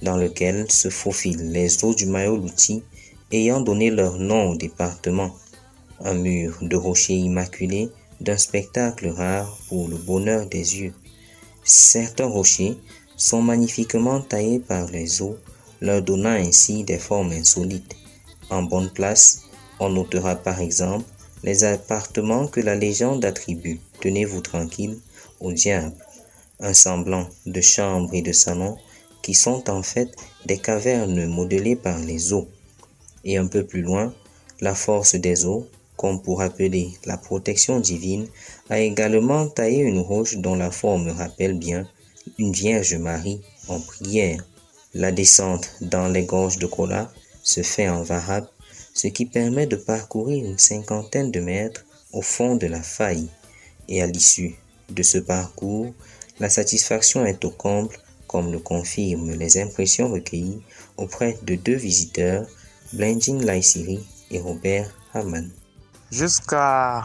dans 0.00 0.16
lequel 0.16 0.72
se 0.72 0.88
faufilent 0.88 1.52
les 1.52 1.84
eaux 1.84 1.94
du 1.94 2.06
Mayo-Louti 2.06 2.82
ayant 3.30 3.60
donné 3.60 3.90
leur 3.90 4.16
nom 4.16 4.52
au 4.52 4.56
département. 4.56 5.36
Un 6.02 6.14
mur 6.14 6.56
de 6.62 6.76
rochers 6.76 7.12
immaculés 7.12 7.90
d'un 8.22 8.38
spectacle 8.38 9.08
rare 9.08 9.58
pour 9.68 9.86
le 9.86 9.96
bonheur 9.96 10.46
des 10.46 10.80
yeux. 10.80 10.94
Certains 11.62 12.24
rochers 12.24 12.78
sont 13.16 13.42
magnifiquement 13.42 14.20
taillés 14.20 14.58
par 14.58 14.90
les 14.90 15.22
eaux, 15.22 15.38
leur 15.80 16.02
donnant 16.02 16.30
ainsi 16.30 16.84
des 16.84 16.98
formes 16.98 17.32
insolites. 17.32 17.96
En 18.50 18.62
bonne 18.62 18.90
place, 18.90 19.42
on 19.80 19.90
notera 19.90 20.36
par 20.36 20.60
exemple 20.60 21.04
les 21.42 21.64
appartements 21.64 22.46
que 22.46 22.60
la 22.60 22.74
légende 22.74 23.24
attribue, 23.24 23.80
tenez-vous 24.00 24.40
tranquille, 24.40 24.98
au 25.40 25.52
diable, 25.52 25.94
un 26.60 26.74
semblant 26.74 27.28
de 27.46 27.60
chambres 27.60 28.14
et 28.14 28.22
de 28.22 28.32
salons 28.32 28.76
qui 29.22 29.34
sont 29.34 29.68
en 29.68 29.82
fait 29.82 30.14
des 30.46 30.58
cavernes 30.58 31.26
modelées 31.26 31.76
par 31.76 31.98
les 31.98 32.32
eaux. 32.32 32.48
Et 33.24 33.36
un 33.36 33.46
peu 33.46 33.64
plus 33.64 33.82
loin, 33.82 34.14
la 34.60 34.74
force 34.74 35.14
des 35.14 35.44
eaux, 35.44 35.66
qu'on 35.96 36.18
pourrait 36.18 36.46
appeler 36.46 36.90
la 37.06 37.16
protection 37.16 37.80
divine, 37.80 38.28
a 38.70 38.80
également 38.80 39.48
taillé 39.48 39.78
une 39.78 40.00
roche 40.00 40.36
dont 40.36 40.54
la 40.54 40.70
forme 40.70 41.08
rappelle 41.08 41.58
bien 41.58 41.88
une 42.38 42.52
Vierge 42.52 42.94
Marie 42.96 43.40
en 43.68 43.80
prière. 43.80 44.44
La 44.94 45.12
descente 45.12 45.70
dans 45.80 46.08
les 46.08 46.24
gorges 46.24 46.58
de 46.58 46.66
Kola 46.66 47.12
se 47.42 47.62
fait 47.62 47.88
en 47.88 48.02
varab, 48.02 48.46
ce 48.94 49.08
qui 49.08 49.26
permet 49.26 49.66
de 49.66 49.76
parcourir 49.76 50.44
une 50.44 50.58
cinquantaine 50.58 51.30
de 51.30 51.40
mètres 51.40 51.84
au 52.12 52.22
fond 52.22 52.56
de 52.56 52.66
la 52.66 52.82
faille. 52.82 53.28
Et 53.88 54.02
à 54.02 54.06
l'issue 54.06 54.56
de 54.88 55.02
ce 55.02 55.18
parcours, 55.18 55.92
la 56.40 56.48
satisfaction 56.48 57.24
est 57.24 57.44
au 57.44 57.50
comble, 57.50 57.96
comme 58.26 58.52
le 58.52 58.58
confirment 58.58 59.32
les 59.32 59.58
impressions 59.60 60.10
recueillies 60.10 60.62
auprès 60.96 61.38
de 61.42 61.54
deux 61.54 61.76
visiteurs, 61.76 62.46
Blending 62.92 63.44
Laisiri 63.44 64.00
et 64.30 64.40
Robert 64.40 64.90
Haman. 65.12 65.50
Jusqu'à 66.10 67.04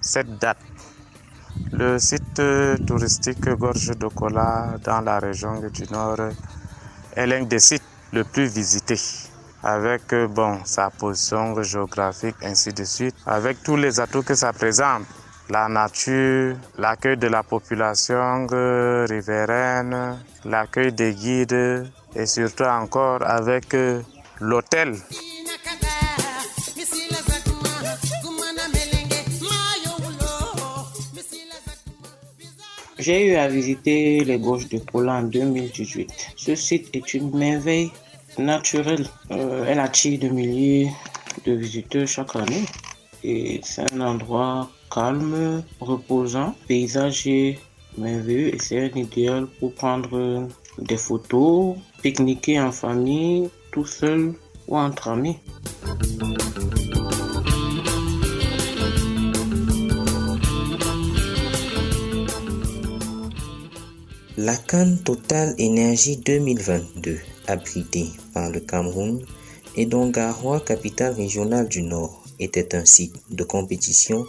cette 0.00 0.38
date, 0.38 0.58
le 1.72 1.98
site 1.98 2.42
touristique 2.86 3.48
Gorge 3.48 3.96
de 3.96 4.08
dans 4.84 5.00
la 5.00 5.18
région 5.18 5.60
du 5.60 5.84
Nord 5.90 6.18
est 7.16 7.26
l'un 7.26 7.44
des 7.44 7.58
sites 7.58 7.82
les 8.12 8.24
plus 8.24 8.46
visités. 8.46 9.00
Avec 9.62 10.14
bon, 10.30 10.58
sa 10.64 10.90
position 10.90 11.62
géographique, 11.62 12.36
ainsi 12.42 12.72
de 12.72 12.84
suite, 12.84 13.14
avec 13.26 13.62
tous 13.62 13.76
les 13.76 14.00
atouts 14.00 14.22
que 14.22 14.34
ça 14.34 14.52
présente. 14.52 15.04
La 15.48 15.68
nature, 15.68 16.56
l'accueil 16.78 17.16
de 17.16 17.28
la 17.28 17.42
population 17.42 18.46
riveraine, 18.46 20.18
l'accueil 20.44 20.92
des 20.92 21.14
guides 21.14 21.90
et 22.14 22.26
surtout 22.26 22.64
encore 22.64 23.22
avec 23.22 23.74
l'hôtel 24.40 24.94
J'ai 33.02 33.26
eu 33.26 33.34
à 33.34 33.48
visiter 33.48 34.22
les 34.22 34.38
gorges 34.38 34.68
de 34.68 34.78
Kola 34.78 35.14
en 35.14 35.22
2018. 35.24 36.08
Ce 36.36 36.54
site 36.54 36.94
est 36.94 37.14
une 37.14 37.36
merveille 37.36 37.90
naturelle. 38.38 39.08
Euh, 39.32 39.64
elle 39.68 39.80
attire 39.80 40.20
des 40.20 40.30
milliers 40.30 40.88
de 41.44 41.52
visiteurs 41.52 42.06
chaque 42.06 42.36
année. 42.36 42.64
Et 43.24 43.60
c'est 43.64 43.92
un 43.92 44.00
endroit 44.02 44.70
calme, 44.88 45.64
reposant, 45.80 46.54
paysager 46.68 47.58
merveilleux 47.98 48.54
et 48.54 48.58
c'est 48.60 48.78
un 48.78 48.96
idéal 48.96 49.48
pour 49.58 49.74
prendre 49.74 50.48
des 50.78 50.96
photos, 50.96 51.74
pique-niquer 52.02 52.60
en 52.60 52.70
famille, 52.70 53.50
tout 53.72 53.84
seul 53.84 54.32
ou 54.68 54.76
entre 54.76 55.08
amis. 55.08 55.38
La 64.44 64.56
Cannes 64.56 64.98
Total 64.98 65.54
Énergie 65.56 66.16
2022, 66.16 67.16
abritée 67.46 68.08
par 68.34 68.50
le 68.50 68.58
Cameroun 68.58 69.24
et 69.76 69.86
dont 69.86 70.10
Garoua, 70.10 70.58
capitale 70.58 71.14
régionale 71.14 71.68
du 71.68 71.82
Nord, 71.82 72.24
était 72.40 72.74
un 72.74 72.84
site 72.84 73.14
de 73.30 73.44
compétition, 73.44 74.26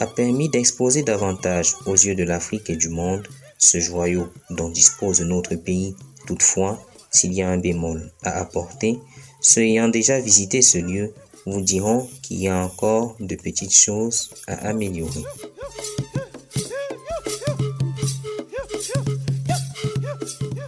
a 0.00 0.06
permis 0.08 0.50
d'exposer 0.50 1.04
davantage 1.04 1.72
aux 1.86 1.94
yeux 1.94 2.14
de 2.14 2.24
l'Afrique 2.24 2.68
et 2.68 2.76
du 2.76 2.90
monde 2.90 3.26
ce 3.56 3.80
joyau 3.80 4.28
dont 4.50 4.68
dispose 4.68 5.22
notre 5.22 5.54
pays. 5.54 5.94
Toutefois, 6.26 6.78
s'il 7.10 7.32
y 7.32 7.40
a 7.40 7.48
un 7.48 7.56
bémol 7.56 8.12
à 8.24 8.38
apporter, 8.38 8.98
ceux 9.40 9.62
ayant 9.62 9.88
déjà 9.88 10.20
visité 10.20 10.60
ce 10.60 10.76
lieu 10.76 11.14
vous 11.46 11.62
diront 11.62 12.06
qu'il 12.20 12.42
y 12.42 12.48
a 12.48 12.62
encore 12.62 13.16
de 13.20 13.36
petites 13.36 13.74
choses 13.74 14.34
à 14.46 14.68
améliorer. 14.68 15.24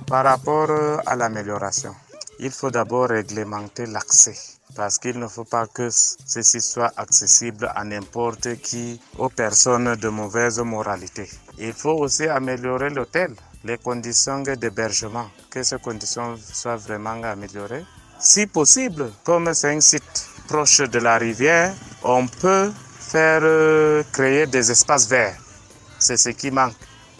Par 0.08 0.24
rapport 0.24 0.70
à 1.04 1.16
l'amélioration, 1.16 1.94
il 2.38 2.50
faut 2.50 2.70
d'abord 2.70 3.08
réglementer 3.10 3.84
l'accès 3.84 4.34
parce 4.74 4.96
qu'il 4.98 5.18
ne 5.18 5.26
faut 5.28 5.44
pas 5.44 5.66
que 5.66 5.90
ceci 5.90 6.60
soit 6.62 6.92
accessible 6.96 7.70
à 7.74 7.84
n'importe 7.84 8.56
qui, 8.62 9.00
aux 9.18 9.28
personnes 9.28 9.96
de 9.96 10.08
mauvaise 10.08 10.60
moralité. 10.60 11.28
Il 11.58 11.74
faut 11.74 11.92
aussi 11.98 12.26
améliorer 12.26 12.88
l'hôtel, 12.88 13.34
les 13.64 13.76
conditions 13.76 14.40
d'hébergement, 14.42 15.28
que 15.50 15.62
ces 15.62 15.78
conditions 15.78 16.36
soient 16.38 16.76
vraiment 16.76 17.22
améliorées. 17.22 17.84
Si 18.18 18.46
possible, 18.46 19.10
comme 19.24 19.52
c'est 19.52 19.76
un 19.76 19.80
site 19.80 20.26
proche 20.46 20.78
de 20.78 20.98
la 21.00 21.18
rivière, 21.18 21.74
on 22.02 22.26
peut 22.26 22.72
faire 22.98 23.40
euh, 23.42 24.02
créer 24.12 24.46
des 24.46 24.70
espaces 24.70 25.06
verts. 25.06 25.36
C'est 25.98 26.16
ce 26.16 26.30
qui 26.30 26.50
manque. 26.50 26.74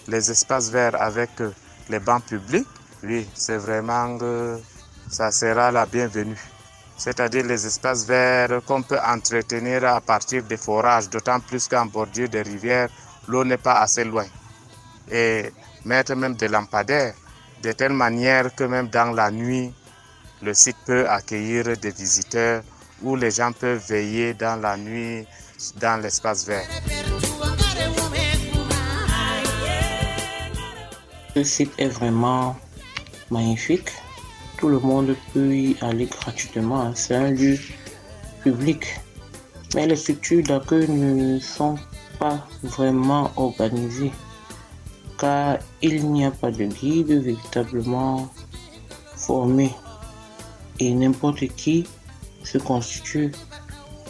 Les 0.07 0.31
espaces 0.31 0.71
verts 0.71 1.01
avec 1.01 1.31
euh, 1.41 1.53
les 1.91 1.99
bancs 1.99 2.25
publics, 2.25 2.67
oui, 3.03 3.27
c'est 3.35 3.59
vraiment, 3.59 4.19
euh, 4.23 4.59
ça 5.09 5.31
sera 5.31 5.71
la 5.71 5.87
bienvenue. 5.87 6.39
C'est-à-dire 6.97 7.45
les 7.45 7.65
espaces 7.65 8.05
verts 8.05 8.61
qu'on 8.67 8.83
peut 8.83 8.99
entretenir 8.99 9.85
à 9.85 10.01
partir 10.01 10.43
des 10.43 10.57
forages, 10.57 11.09
d'autant 11.09 11.39
plus 11.39 11.69
qu'en 11.69 11.87
bordure 11.87 12.29
des 12.29 12.43
rivières, 12.43 12.89
l'eau 13.29 13.45
n'est 13.45 13.57
pas 13.57 13.81
assez 13.81 14.05
loin. 14.05 14.27
Et 15.11 15.53
mettre 15.85 16.15
même 16.17 16.35
des 16.35 16.49
lampadaires, 16.49 17.15
de 17.63 17.73
telle 17.73 17.93
manière 17.93 18.55
que 18.55 18.65
même 18.65 18.89
dans 18.89 19.13
la 19.13 19.31
nuit, 19.31 19.73
le 20.43 20.55
site 20.55 20.77
peut 20.87 21.09
accueillir 21.09 21.77
des 21.77 21.91
visiteurs 21.91 22.63
où 23.03 23.15
les 23.15 23.31
gens 23.31 23.53
peuvent 23.53 23.85
veiller 23.89 24.35
dans 24.35 24.61
la 24.61 24.77
nuit 24.77 25.27
dans 25.81 26.01
l'espace 26.03 26.47
vert. 26.47 26.67
Ce 31.35 31.45
site 31.45 31.73
est 31.79 31.89
vraiment 31.89 32.57
magnifique. 33.31 33.91
Tout 34.57 34.69
le 34.69 34.79
monde 34.79 35.15
peut 35.33 35.55
y 35.55 35.77
aller 35.81 36.07
gratuitement. 36.07 36.81
hein. 36.83 36.93
C'est 36.95 37.15
un 37.15 37.31
lieu 37.31 37.59
public. 38.43 39.01
Mais 39.75 39.87
les 39.87 39.97
structures 39.97 40.43
d'accueil 40.43 40.89
ne 40.89 41.39
sont 41.39 41.77
pas 42.19 42.47
vraiment 42.63 43.31
organisées 43.37 44.13
car 45.19 45.59
il 45.83 46.11
n'y 46.11 46.25
a 46.25 46.31
pas 46.31 46.51
de 46.51 46.65
guide 46.65 47.13
véritablement 47.13 48.33
formé 49.17 49.75
et 50.79 50.95
n'importe 50.95 51.47
qui 51.57 51.85
se 52.45 52.57
constitue 52.59 53.33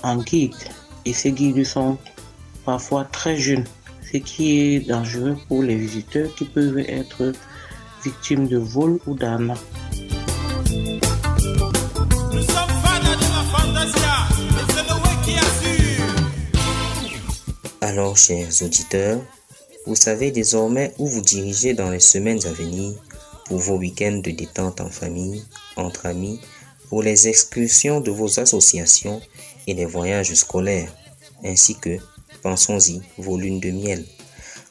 en 0.03 0.19
guide 0.19 0.55
et 1.05 1.12
ces 1.12 1.33
guides 1.33 1.64
sont 1.64 1.97
parfois 2.64 3.05
très 3.05 3.37
jeunes, 3.37 3.64
ce 4.12 4.19
qui 4.19 4.61
est 4.61 4.81
dangereux 4.81 5.37
pour 5.49 5.62
les 5.62 5.77
visiteurs 5.77 6.33
qui 6.35 6.45
peuvent 6.45 6.79
être 6.79 7.33
victimes 8.09 8.49
de 8.49 8.57
vol 8.57 8.99
ou 9.07 9.15
d'arnaque. 9.15 9.59
Alors, 17.83 18.17
chers 18.17 18.63
auditeurs, 18.63 19.21
vous 19.87 19.95
savez 19.95 20.31
désormais 20.31 20.95
où 20.99 21.07
vous 21.07 21.21
dirigez 21.21 21.75
dans 21.75 21.91
les 21.91 22.01
semaines 22.01 22.45
à 22.47 22.53
venir 22.53 22.95
pour 23.47 23.59
vos 23.59 23.77
week-ends 23.77 24.23
de 24.25 24.31
détente 24.31 24.81
en 24.81 24.91
famille, 24.91 25.43
entre 25.77 26.07
amis, 26.07 26.41
pour 26.89 27.03
les 27.03 27.29
excursions 27.29 28.01
de 28.01 28.11
vos 28.11 28.41
associations 28.41 29.21
et 29.67 29.75
les 29.75 29.85
voyages 29.87 30.33
scolaires, 30.33 30.95
ainsi 31.45 31.75
que, 31.75 31.99
pensons-y, 32.43 33.03
vos 33.19 33.37
lunes 33.37 33.61
de 33.61 33.71
miel. 33.71 34.05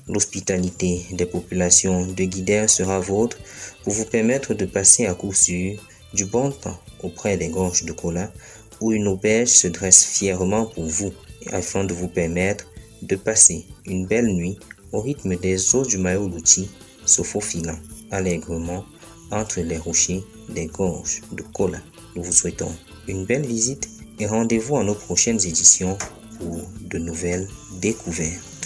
L'hospitalité 0.10 1.06
des 1.12 1.26
populations 1.26 2.06
de 2.06 2.24
Guidère 2.24 2.70
sera 2.70 3.00
vôtre 3.00 3.38
pour 3.84 3.94
vous 3.94 4.06
permettre 4.06 4.54
de 4.54 4.66
passer 4.66 5.06
à 5.06 5.14
coup 5.14 5.34
sûr 5.34 5.78
du 6.14 6.26
bon 6.26 6.52
temps 6.52 6.80
auprès 7.04 7.38
des 7.38 7.50
gorges 7.50 7.84
de 7.84 7.92
cola 7.92 8.32
où 8.80 8.92
une 8.94 9.08
auberge 9.08 9.50
se 9.50 9.68
dresse 9.68 10.06
fièrement 10.06 10.66
pour 10.66 10.86
vous 10.86 11.14
afin 11.52 11.84
de 11.84 11.94
vous 11.94 12.08
permettre 12.08 12.66
de 13.02 13.16
passer 13.16 13.66
une 13.86 14.06
belle 14.06 14.28
nuit 14.28 14.58
au 14.92 15.02
rythme 15.02 15.36
des 15.36 15.76
eaux 15.76 15.86
du 15.86 15.98
Mayo-Louti 15.98 16.70
se 17.06 17.22
faufilant 17.22 17.78
allègrement 18.12 18.86
entre 19.32 19.60
les 19.62 19.78
rochers 19.78 20.24
des 20.50 20.68
gorges 20.68 21.22
de 21.34 21.42
cola. 21.42 21.80
Nous 22.16 22.24
vous 22.24 22.32
souhaitons 22.32 22.74
une 23.08 23.26
belle 23.26 23.46
visite 23.46 23.90
et 24.20 24.26
rendez-vous 24.26 24.78
à 24.78 24.84
nos 24.84 24.96
prochaines 24.96 25.46
éditions 25.46 25.98
pour 26.40 26.62
de 26.82 26.98
nouvelles 26.98 27.48
découvertes. 27.82 28.57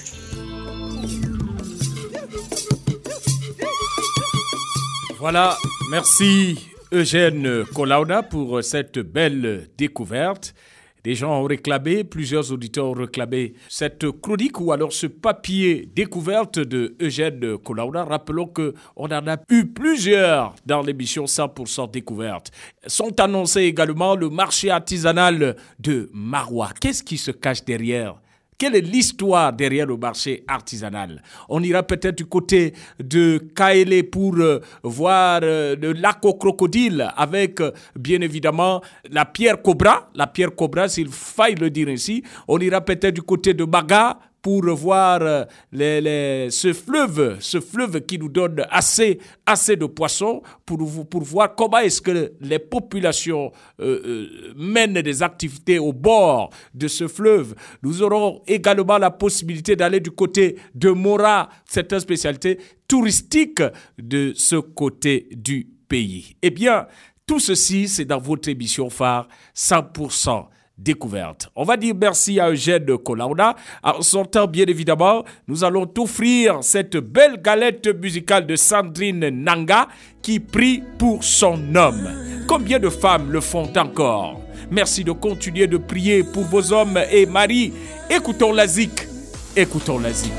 Voilà, 5.21 5.55
merci 5.91 6.67
Eugène 6.91 7.63
Colauda 7.75 8.23
pour 8.23 8.63
cette 8.63 8.97
belle 8.97 9.69
découverte. 9.77 10.55
Des 11.03 11.13
gens 11.13 11.39
ont 11.39 11.43
réclamé, 11.43 12.03
plusieurs 12.03 12.51
auditeurs 12.51 12.87
ont 12.87 12.93
réclamé 12.93 13.53
cette 13.69 14.09
chronique 14.19 14.59
ou 14.59 14.71
alors 14.71 14.91
ce 14.91 15.05
papier 15.05 15.87
découverte 15.95 16.57
de 16.57 16.95
Eugène 16.99 17.59
Colauda. 17.59 18.03
Rappelons 18.03 18.47
que 18.47 18.73
on 18.95 19.11
en 19.11 19.27
a 19.27 19.37
eu 19.51 19.67
plusieurs 19.67 20.55
dans 20.65 20.81
l'émission 20.81 21.25
100% 21.25 21.91
découverte. 21.91 22.49
Sont 22.87 23.19
annoncés 23.19 23.61
également 23.61 24.15
le 24.15 24.27
marché 24.27 24.71
artisanal 24.71 25.55
de 25.77 26.09
Marois. 26.13 26.71
Qu'est-ce 26.81 27.03
qui 27.03 27.19
se 27.19 27.29
cache 27.29 27.63
derrière 27.63 28.15
quelle 28.61 28.75
est 28.75 28.81
l'histoire 28.81 29.51
derrière 29.51 29.87
le 29.87 29.97
marché 29.97 30.43
artisanal? 30.47 31.23
On 31.49 31.63
ira 31.63 31.81
peut-être 31.81 32.15
du 32.15 32.27
côté 32.27 32.73
de 33.03 33.39
Kaélé 33.55 34.03
pour 34.03 34.35
euh, 34.37 34.59
voir 34.83 35.39
euh, 35.41 35.75
le 35.81 35.95
crocodile 36.37 37.11
avec 37.17 37.59
euh, 37.59 37.71
bien 37.95 38.21
évidemment 38.21 38.83
la 39.09 39.25
pierre 39.25 39.63
cobra. 39.63 40.11
La 40.13 40.27
pierre 40.27 40.53
cobra, 40.55 40.87
s'il 40.89 41.07
faille 41.09 41.55
le 41.55 41.71
dire 41.71 41.87
ainsi. 41.87 42.21
On 42.47 42.59
ira 42.59 42.81
peut-être 42.81 43.15
du 43.15 43.23
côté 43.23 43.55
de 43.55 43.65
Baga 43.65 44.19
pour 44.41 44.63
voir 44.73 45.19
euh, 45.21 46.49
ce 46.49 46.73
fleuve, 46.73 47.37
ce 47.39 47.59
fleuve 47.59 48.01
qui 48.01 48.17
nous 48.17 48.29
donne 48.29 48.65
assez, 48.69 49.19
assez 49.45 49.75
de 49.75 49.85
poissons 49.85 50.41
pour, 50.65 50.79
pour 51.07 51.21
voir 51.21 51.55
comment 51.55 51.77
est-ce 51.79 52.01
que 52.01 52.33
les 52.41 52.59
populations 52.59 53.51
euh, 53.79 54.01
euh, 54.05 54.53
mènent 54.55 55.01
des 55.01 55.21
activités 55.21 55.77
au 55.79 55.93
bord 55.93 56.49
de 56.73 56.87
ce 56.87 57.07
fleuve. 57.07 57.53
Nous 57.83 58.01
aurons 58.01 58.41
également 58.47 58.97
la 58.97 59.11
possibilité 59.11 59.75
d'aller 59.75 59.99
du 59.99 60.11
côté 60.11 60.57
de 60.73 60.89
Mora, 60.89 61.49
c'est 61.65 61.91
une 61.93 61.99
spécialité 61.99 62.59
touristique 62.87 63.61
de 63.97 64.33
ce 64.35 64.55
côté 64.55 65.27
du 65.31 65.67
pays. 65.87 66.35
Eh 66.41 66.49
bien, 66.49 66.87
tout 67.27 67.39
ceci, 67.39 67.87
c'est 67.87 68.05
dans 68.05 68.19
votre 68.19 68.49
émission 68.49 68.89
phare 68.89 69.27
100% 69.55 70.47
découverte. 70.81 71.49
On 71.55 71.63
va 71.63 71.77
dire 71.77 71.93
merci 71.99 72.39
à 72.39 72.49
Eugène 72.49 72.97
Colauda. 72.97 73.55
En 73.83 74.01
sortant, 74.01 74.47
bien 74.47 74.65
évidemment, 74.67 75.23
nous 75.47 75.63
allons 75.63 75.85
t'offrir 75.85 76.59
cette 76.61 76.97
belle 76.97 77.41
galette 77.41 77.87
musicale 78.01 78.45
de 78.45 78.55
Sandrine 78.55 79.29
Nanga 79.29 79.87
qui 80.21 80.39
prie 80.39 80.83
pour 80.97 81.23
son 81.23 81.75
homme. 81.75 82.09
Combien 82.47 82.79
de 82.79 82.89
femmes 82.89 83.31
le 83.31 83.41
font 83.41 83.71
encore? 83.77 84.41
Merci 84.69 85.03
de 85.03 85.11
continuer 85.11 85.67
de 85.67 85.77
prier 85.77 86.23
pour 86.23 86.43
vos 86.43 86.71
hommes 86.71 86.99
et 87.11 87.25
maris. 87.25 87.73
Écoutons 88.09 88.53
la 88.53 88.67
zik. 88.67 89.07
Écoutons 89.55 89.99
la 89.99 90.11
zik. 90.13 90.31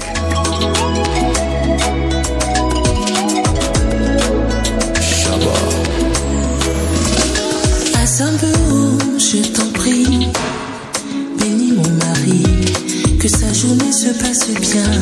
Que 13.23 13.29
sa 13.29 13.53
journée 13.53 13.93
se 13.93 14.09
passe 14.09 14.49
bien, 14.49 14.99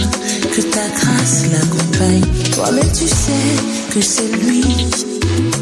que 0.52 0.60
ta 0.60 0.86
grâce 0.88 1.44
l'accompagne. 1.50 2.20
Toi-même 2.52 2.92
tu 2.92 3.08
sais 3.08 3.48
que 3.94 4.00
c'est 4.02 4.28
lui 4.44 4.62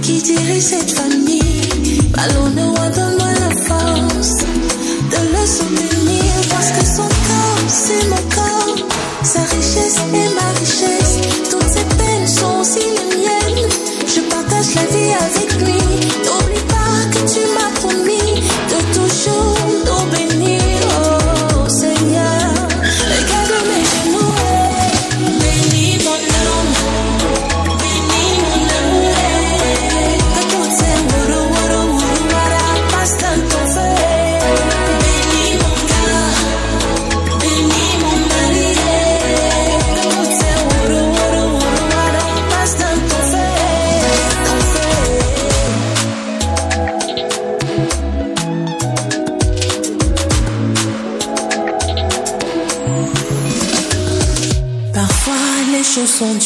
qui 0.03 0.21
dirige 0.21 0.63
cette 0.63 0.91
famille. 0.91 1.69
Allons-nous, 2.15 2.75
donne-moi 2.75 3.29
la 3.39 3.55
force 3.63 4.39
de 4.39 5.21
le 5.35 5.47
soutenir, 5.47 6.33
parce 6.51 6.71
que 6.73 6.85
son 6.85 7.07
corps, 7.07 7.69
c'est 7.69 8.09
mon 8.09 8.23
corps, 8.35 8.87
sa 9.23 9.43
richesse 9.43 9.99
est 10.13 10.35
ma 10.35 10.51
richesse. 10.59 11.19
Toutes 11.49 11.71
ses 11.71 11.85
peines 11.97 12.27
sont 12.27 12.61
aussi 12.61 12.81
les 12.81 13.19
miennes. 13.19 13.69
Je 14.05 14.21
partage 14.23 14.75
la 14.75 14.85
vie 14.97 15.13
avec 15.13 15.48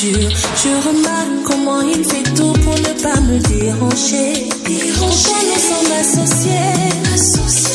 Je 0.03 0.89
remarque 0.89 1.45
comment 1.45 1.81
il 1.83 2.05
fait 2.05 2.25
tout 2.35 2.53
pour 2.65 2.75
ne 2.75 3.03
pas 3.03 3.21
me 3.21 3.39
déranger. 3.39 4.49
Pourtant 4.99 5.43
nous 5.47 5.63
sommes 5.71 5.93
associés. 6.01 6.91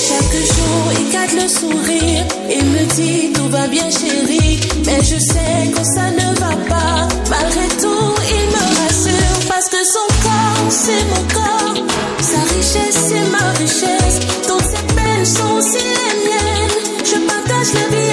Chaque 0.07 0.34
jour 0.34 0.91
il 0.99 1.13
garde 1.13 1.32
le 1.41 1.47
sourire 1.47 2.25
et 2.49 2.61
me 2.63 2.78
me 2.78 2.95
dit 2.95 3.32
tout 3.32 3.47
va 3.47 3.67
bien 3.67 3.89
chérie, 3.89 4.59
mais 4.86 4.99
je 5.03 5.17
sais 5.17 5.71
que 5.73 5.84
ça 5.86 6.11
ne 6.11 6.39
va 6.39 6.53
pas. 6.67 7.07
Malgré 7.30 7.67
tout, 7.82 8.13
il 8.30 8.47
me 8.55 8.63
rassure 8.82 9.47
parce 9.47 9.69
que 9.69 9.82
son 9.86 10.07
corps, 10.21 10.69
c'est 10.69 11.05
mon 11.11 11.23
corps. 11.34 11.84
Sa 12.19 12.41
richesse, 12.55 12.99
c'est 13.07 13.30
ma 13.32 13.51
richesse. 13.53 14.19
Toutes 14.45 14.63
ses 14.63 14.95
peines 14.95 15.25
sont 15.25 15.53
aussi 15.59 15.78
les 15.78 16.13
miennes. 16.28 16.78
Je 17.05 17.17
partage 17.25 17.73
la 17.73 17.95
vie 17.95 18.07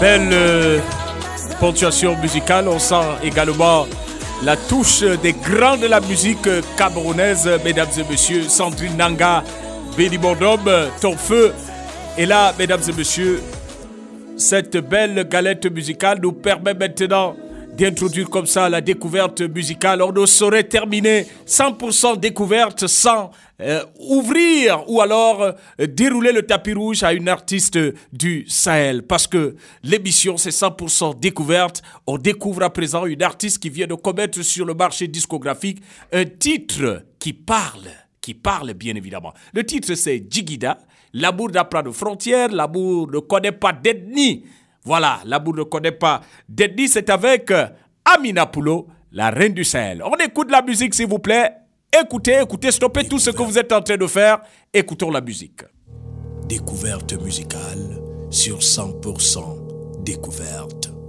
belle 0.00 0.30
euh, 0.32 0.78
ponctuation 1.60 2.16
musicale. 2.16 2.68
On 2.68 2.78
sent 2.78 3.04
également 3.22 3.86
la 4.42 4.56
touche 4.56 5.02
des 5.22 5.32
grands 5.32 5.76
de 5.76 5.86
la 5.86 6.00
musique 6.00 6.48
camerounaise, 6.76 7.48
mesdames 7.64 7.88
et 7.98 8.10
messieurs. 8.10 8.44
Sandrine 8.48 8.96
Nanga, 8.96 9.44
Béni 9.96 10.18
Bonhomme, 10.18 10.70
ton 11.00 11.16
feu. 11.16 11.52
Et 12.16 12.26
là, 12.26 12.54
mesdames 12.58 12.80
et 12.88 12.92
messieurs, 12.92 13.40
cette 14.36 14.76
belle 14.78 15.28
galette 15.28 15.66
musicale 15.70 16.18
nous 16.22 16.32
permet 16.32 16.74
maintenant 16.74 17.36
d'introduire 17.80 18.28
comme 18.28 18.44
ça 18.44 18.68
la 18.68 18.82
découverte 18.82 19.40
musicale. 19.40 20.02
On 20.02 20.12
ne 20.12 20.26
saurait 20.26 20.64
terminer 20.64 21.26
100% 21.46 22.20
découverte 22.20 22.86
sans 22.86 23.30
euh, 23.62 23.82
ouvrir 23.98 24.84
ou 24.86 25.00
alors 25.00 25.40
euh, 25.42 25.86
dérouler 25.86 26.32
le 26.32 26.42
tapis 26.42 26.74
rouge 26.74 27.02
à 27.02 27.14
une 27.14 27.26
artiste 27.26 27.78
du 28.12 28.44
Sahel. 28.46 29.02
Parce 29.04 29.26
que 29.26 29.56
l'émission, 29.82 30.36
c'est 30.36 30.50
100% 30.50 31.18
découverte. 31.18 31.80
On 32.06 32.18
découvre 32.18 32.64
à 32.64 32.70
présent 32.70 33.06
une 33.06 33.22
artiste 33.22 33.62
qui 33.62 33.70
vient 33.70 33.86
de 33.86 33.94
commettre 33.94 34.42
sur 34.42 34.66
le 34.66 34.74
marché 34.74 35.08
discographique 35.08 35.82
un 36.12 36.26
titre 36.26 37.04
qui 37.18 37.32
parle, 37.32 37.88
qui 38.20 38.34
parle 38.34 38.74
bien 38.74 38.94
évidemment. 38.94 39.32
Le 39.54 39.64
titre, 39.64 39.94
c'est 39.94 40.22
Jigida. 40.30 40.76
L'amour 41.14 41.50
n'a 41.50 41.64
pas 41.64 41.82
de 41.82 41.90
frontières, 41.90 42.50
l'amour 42.52 43.10
ne 43.10 43.20
connaît 43.20 43.52
pas 43.52 43.72
d'ethnie. 43.72 44.44
Voilà, 44.84 45.20
l'amour 45.24 45.54
ne 45.54 45.62
connaît 45.62 45.92
pas 45.92 46.20
d'ethnie. 46.48 46.88
C'est 46.88 47.10
avec 47.10 47.50
euh, 47.50 47.66
Amina 48.04 48.46
Poulo, 48.46 48.88
la 49.12 49.30
reine 49.30 49.54
du 49.54 49.64
Sahel. 49.64 50.02
On 50.02 50.16
écoute 50.16 50.50
la 50.50 50.62
musique, 50.62 50.94
s'il 50.94 51.06
vous 51.06 51.18
plaît. 51.18 51.52
Écoutez, 51.92 52.40
écoutez, 52.40 52.70
stoppez 52.70 53.04
tout 53.06 53.18
ce 53.18 53.30
que 53.30 53.42
vous 53.42 53.58
êtes 53.58 53.72
en 53.72 53.82
train 53.82 53.96
de 53.96 54.06
faire. 54.06 54.40
Écoutons 54.72 55.10
la 55.10 55.20
musique. 55.20 55.62
Découverte 56.48 57.12
musicale 57.20 58.00
sur 58.30 58.58
100% 58.58 60.02
découverte. 60.02 60.99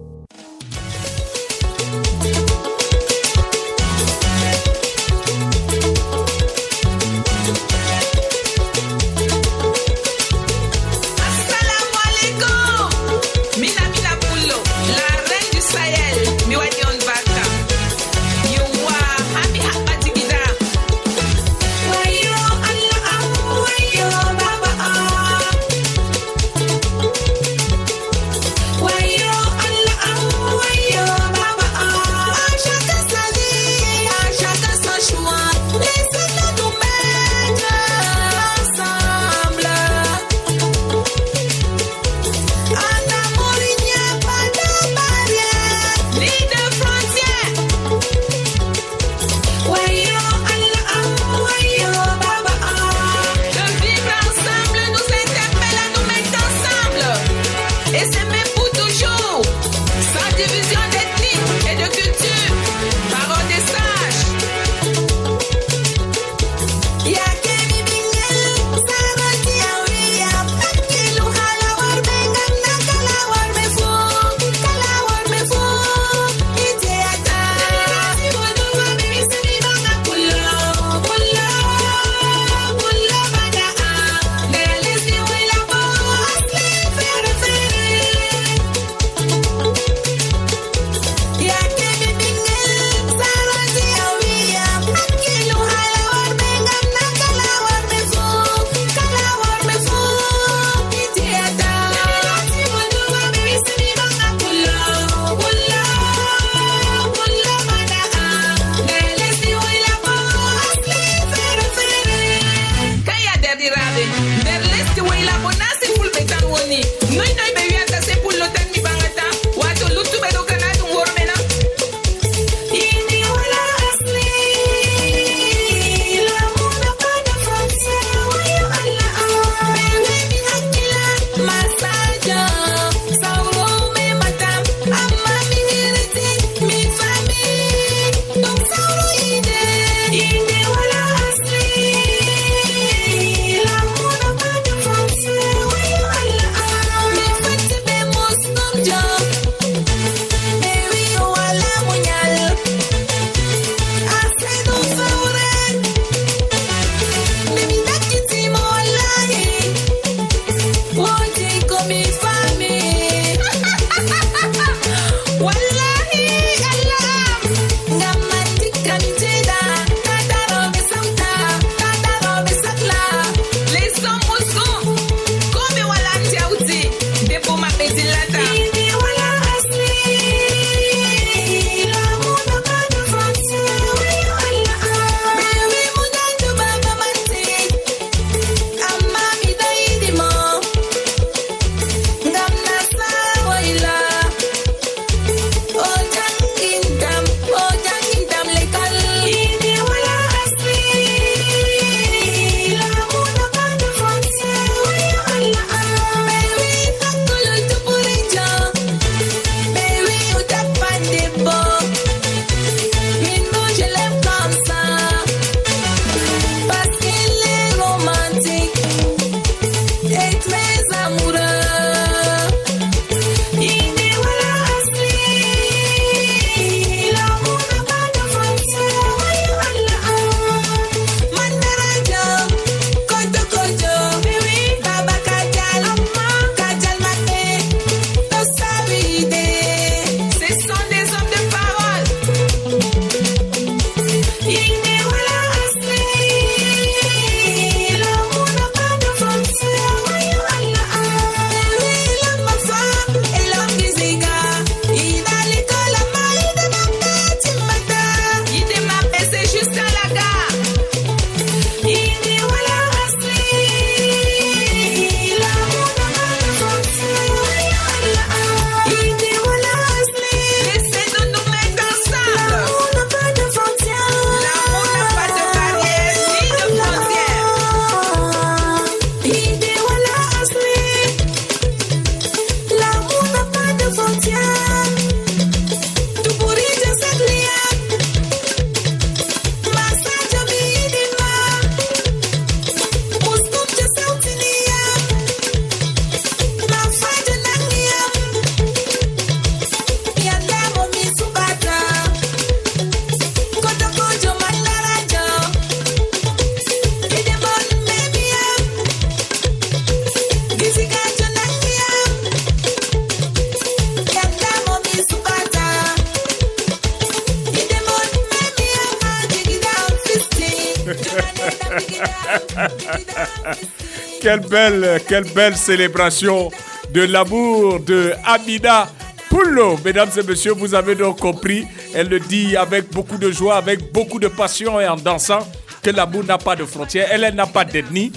Quelle 324.22 324.40
belle, 324.42 325.02
quelle 325.08 325.26
belle 325.34 325.58
célébration 325.58 326.52
de 326.94 327.02
l'amour 327.02 327.80
de 327.80 328.14
Amina 328.24 328.88
Poullo. 329.30 329.80
Mesdames 329.84 330.10
et 330.16 330.24
messieurs, 330.24 330.54
vous 330.54 330.76
avez 330.76 330.94
donc 330.94 331.20
compris. 331.20 331.66
Elle 331.96 332.08
le 332.08 332.20
dit 332.20 332.56
avec 332.56 332.92
beaucoup 332.92 333.18
de 333.18 333.32
joie, 333.32 333.56
avec 333.56 333.92
beaucoup 333.92 334.20
de 334.20 334.28
passion 334.28 334.80
et 334.80 334.88
en 334.88 334.96
dansant 334.96 335.40
que 335.82 335.90
l'amour 335.90 336.24
n'a 336.24 336.38
pas 336.38 336.56
de 336.56 336.66
frontières. 336.66 337.08
Elle, 337.12 337.24
elle 337.24 337.36
n'a 337.36 337.48
pas 337.48 337.66
d'ethnie. 337.66 338.12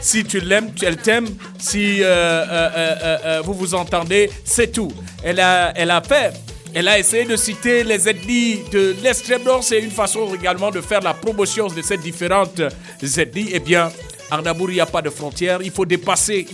Si 0.00 0.24
tu 0.24 0.40
l'aimes, 0.40 0.70
elle 0.82 0.96
t'aime. 0.96 1.26
Si 1.58 2.02
euh, 2.02 2.06
euh, 2.06 2.96
euh, 3.24 3.42
vous 3.44 3.52
vous 3.52 3.74
entendez, 3.74 4.30
c'est 4.44 4.72
tout. 4.72 4.90
Elle 5.22 5.40
a, 5.40 5.72
elle 5.76 5.90
a 5.90 6.00
fait. 6.00 6.32
Elle 6.72 6.88
a 6.88 6.98
essayé 6.98 7.24
de 7.24 7.36
citer 7.36 7.82
les 7.84 8.08
ethnies 8.08 8.60
de 8.72 8.94
l'extrême 9.02 9.42
nord. 9.42 9.62
C'est 9.62 9.80
une 9.80 9.90
façon 9.90 10.32
également 10.34 10.70
de 10.70 10.80
faire 10.80 11.00
la 11.00 11.12
promotion 11.12 11.66
de 11.66 11.82
ces 11.82 11.98
différentes 11.98 12.62
ethnies. 13.02 13.50
Eh 13.52 13.58
bien, 13.58 13.90
en 14.32 14.44
amour, 14.46 14.70
il 14.70 14.74
n'y 14.74 14.80
a 14.80 14.86
pas 14.86 15.02
de 15.02 15.10
frontières. 15.10 15.60
Il 15.62 15.70
faut 15.70 15.84
dépasser, 15.84 16.46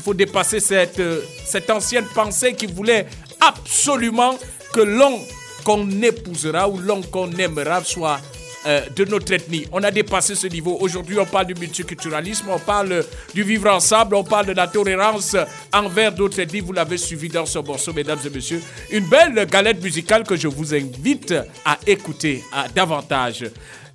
euh, 0.73 1.21
cette 1.45 1.71
ancienne 1.71 2.07
pensée 2.15 2.55
qui 2.55 2.67
voulait 2.67 3.07
absolument 3.41 4.39
que 4.73 4.81
l'homme 4.81 5.19
qu'on 5.65 5.89
épousera 6.03 6.69
ou 6.69 6.79
l'homme 6.79 7.05
qu'on 7.07 7.31
aimera 7.33 7.83
soit 7.83 8.21
euh, 8.67 8.81
de 8.95 9.05
notre 9.05 9.33
ethnie. 9.33 9.67
On 9.73 9.83
a 9.83 9.91
dépassé 9.91 10.35
ce 10.35 10.47
niveau. 10.47 10.77
Aujourd'hui, 10.81 11.19
on 11.19 11.27
parle 11.27 11.47
du 11.47 11.55
multiculturalisme, 11.55 12.47
on 12.51 12.59
parle 12.59 13.05
du 13.35 13.43
vivre 13.43 13.71
ensemble, 13.71 14.15
on 14.15 14.25
parle 14.25 14.47
de 14.47 14.53
la 14.53 14.67
tolérance 14.67 15.37
envers 15.73 16.13
d'autres 16.13 16.41
ethnies. 16.41 16.61
Vous 16.61 16.73
l'avez 16.73 16.99
suivi 16.99 17.29
dans 17.29 17.47
ce 17.47 17.59
morceau, 17.59 17.93
mesdames 17.93 18.19
et 18.25 18.31
messieurs. 18.31 18.63
Une 18.91 19.07
belle 19.07 19.47
galette 19.47 19.83
musicale 19.83 20.25
que 20.25 20.37
je 20.37 20.49
vous 20.49 20.75
invite 20.75 21.35
à 21.65 21.79
écouter 21.87 22.43
davantage. 22.75 23.45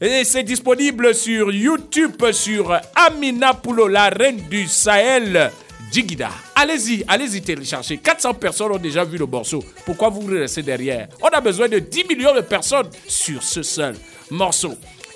Et 0.04 0.24
c'est 0.24 0.42
disponible 0.42 1.14
sur 1.14 1.52
YouTube, 1.52 2.32
sur 2.32 2.76
Amina 2.96 3.54
Poulo, 3.54 3.88
la 3.88 4.10
reine 4.10 4.38
du 4.50 4.66
Sahel. 4.66 5.52
Jigida. 5.92 6.30
Allez-y, 6.56 7.06
allez-y 7.08 7.40
télécharger. 7.44 7.98
400 7.98 8.34
personnes 8.34 8.72
ont 8.72 8.80
déjà 8.80 9.04
vu 9.04 9.20
le 9.20 9.28
morceau. 9.28 9.64
Pourquoi 9.86 10.10
vous 10.10 10.26
restez 10.26 10.64
derrière? 10.64 11.08
On 11.22 11.28
a 11.28 11.40
besoin 11.40 11.68
de 11.68 11.78
10 11.78 12.06
millions 12.06 12.34
de 12.34 12.42
personnes 12.42 12.90
sur 13.08 13.44
ce 13.44 13.62
seul 13.62 13.94
morceau. 14.32 14.74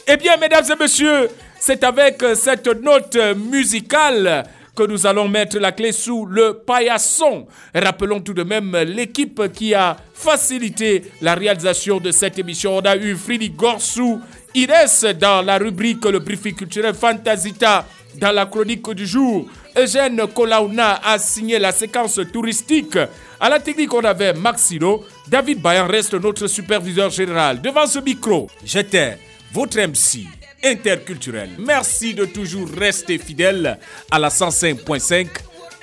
Eh 0.07 0.17
bien, 0.17 0.37
mesdames 0.37 0.65
et 0.71 0.75
messieurs, 0.79 1.29
c'est 1.59 1.83
avec 1.83 2.21
euh, 2.21 2.35
cette 2.35 2.67
note 2.67 3.17
musicale 3.37 4.43
que 4.75 4.83
nous 4.83 5.07
allons 5.07 5.27
mettre 5.27 5.57
la 5.57 5.71
clé 5.71 5.91
sous 5.91 6.25
le 6.25 6.61
paillasson. 6.65 7.47
Rappelons 7.73 8.19
tout 8.19 8.33
de 8.33 8.43
même 8.43 8.75
l'équipe 8.75 9.51
qui 9.53 9.73
a 9.73 9.95
facilité 10.13 11.03
la 11.21 11.35
réalisation 11.35 11.99
de 11.99 12.11
cette 12.11 12.37
émission. 12.37 12.77
On 12.77 12.81
a 12.81 12.95
eu 12.95 13.15
Fridi 13.15 13.49
Gorsou, 13.49 14.19
Ires 14.53 15.15
dans 15.19 15.41
la 15.41 15.57
rubrique 15.57 16.05
Le 16.05 16.19
briefing 16.19 16.55
culturel 16.55 16.93
Fantasita 16.93 17.85
dans 18.19 18.31
la 18.31 18.45
chronique 18.45 18.89
du 18.91 19.05
jour. 19.05 19.45
Eugène 19.77 20.21
Kolauna 20.33 21.01
a 21.03 21.19
signé 21.19 21.59
la 21.59 21.71
séquence 21.71 22.19
touristique. 22.31 22.97
À 23.39 23.49
la 23.49 23.59
technique, 23.59 23.93
on 23.93 24.03
avait 24.03 24.33
Maxino. 24.33 25.03
David 25.27 25.61
Bayan 25.61 25.87
reste 25.87 26.13
notre 26.13 26.47
superviseur 26.47 27.09
général. 27.09 27.61
Devant 27.61 27.87
ce 27.87 27.99
micro, 27.99 28.49
j'étais 28.63 29.17
votre 29.51 29.77
MC 29.77 30.44
Interculturel. 30.65 31.51
Merci 31.59 32.15
de 32.15 32.25
toujours 32.25 32.67
rester 32.67 33.19
fidèle 33.19 33.77
à 34.09 34.17
la 34.17 34.29
105.5, 34.29 35.27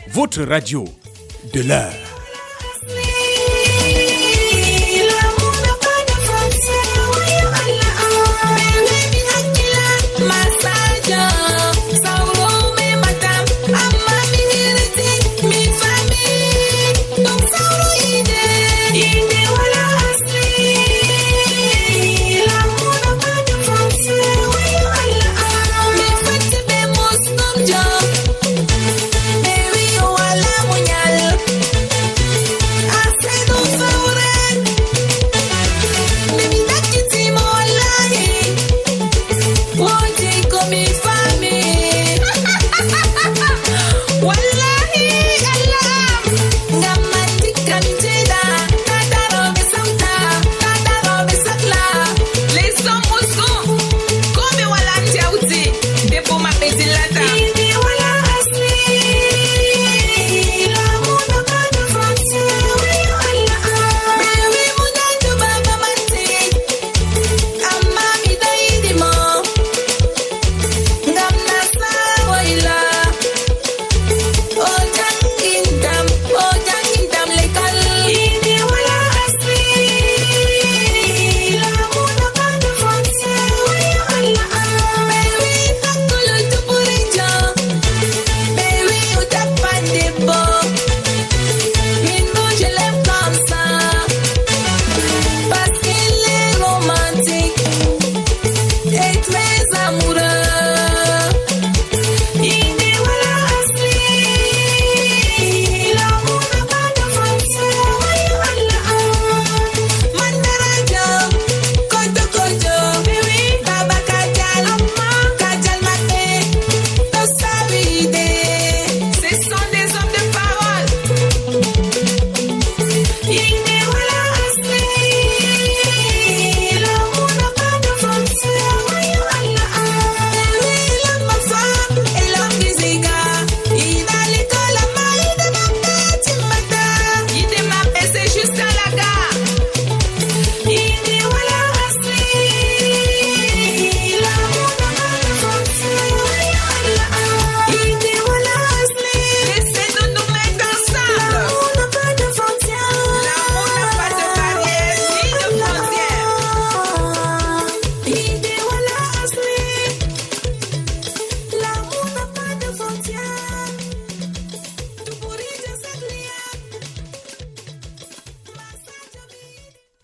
votre 0.08 0.42
radio 0.42 0.84
de 1.54 1.60
l'heure. 1.60 2.12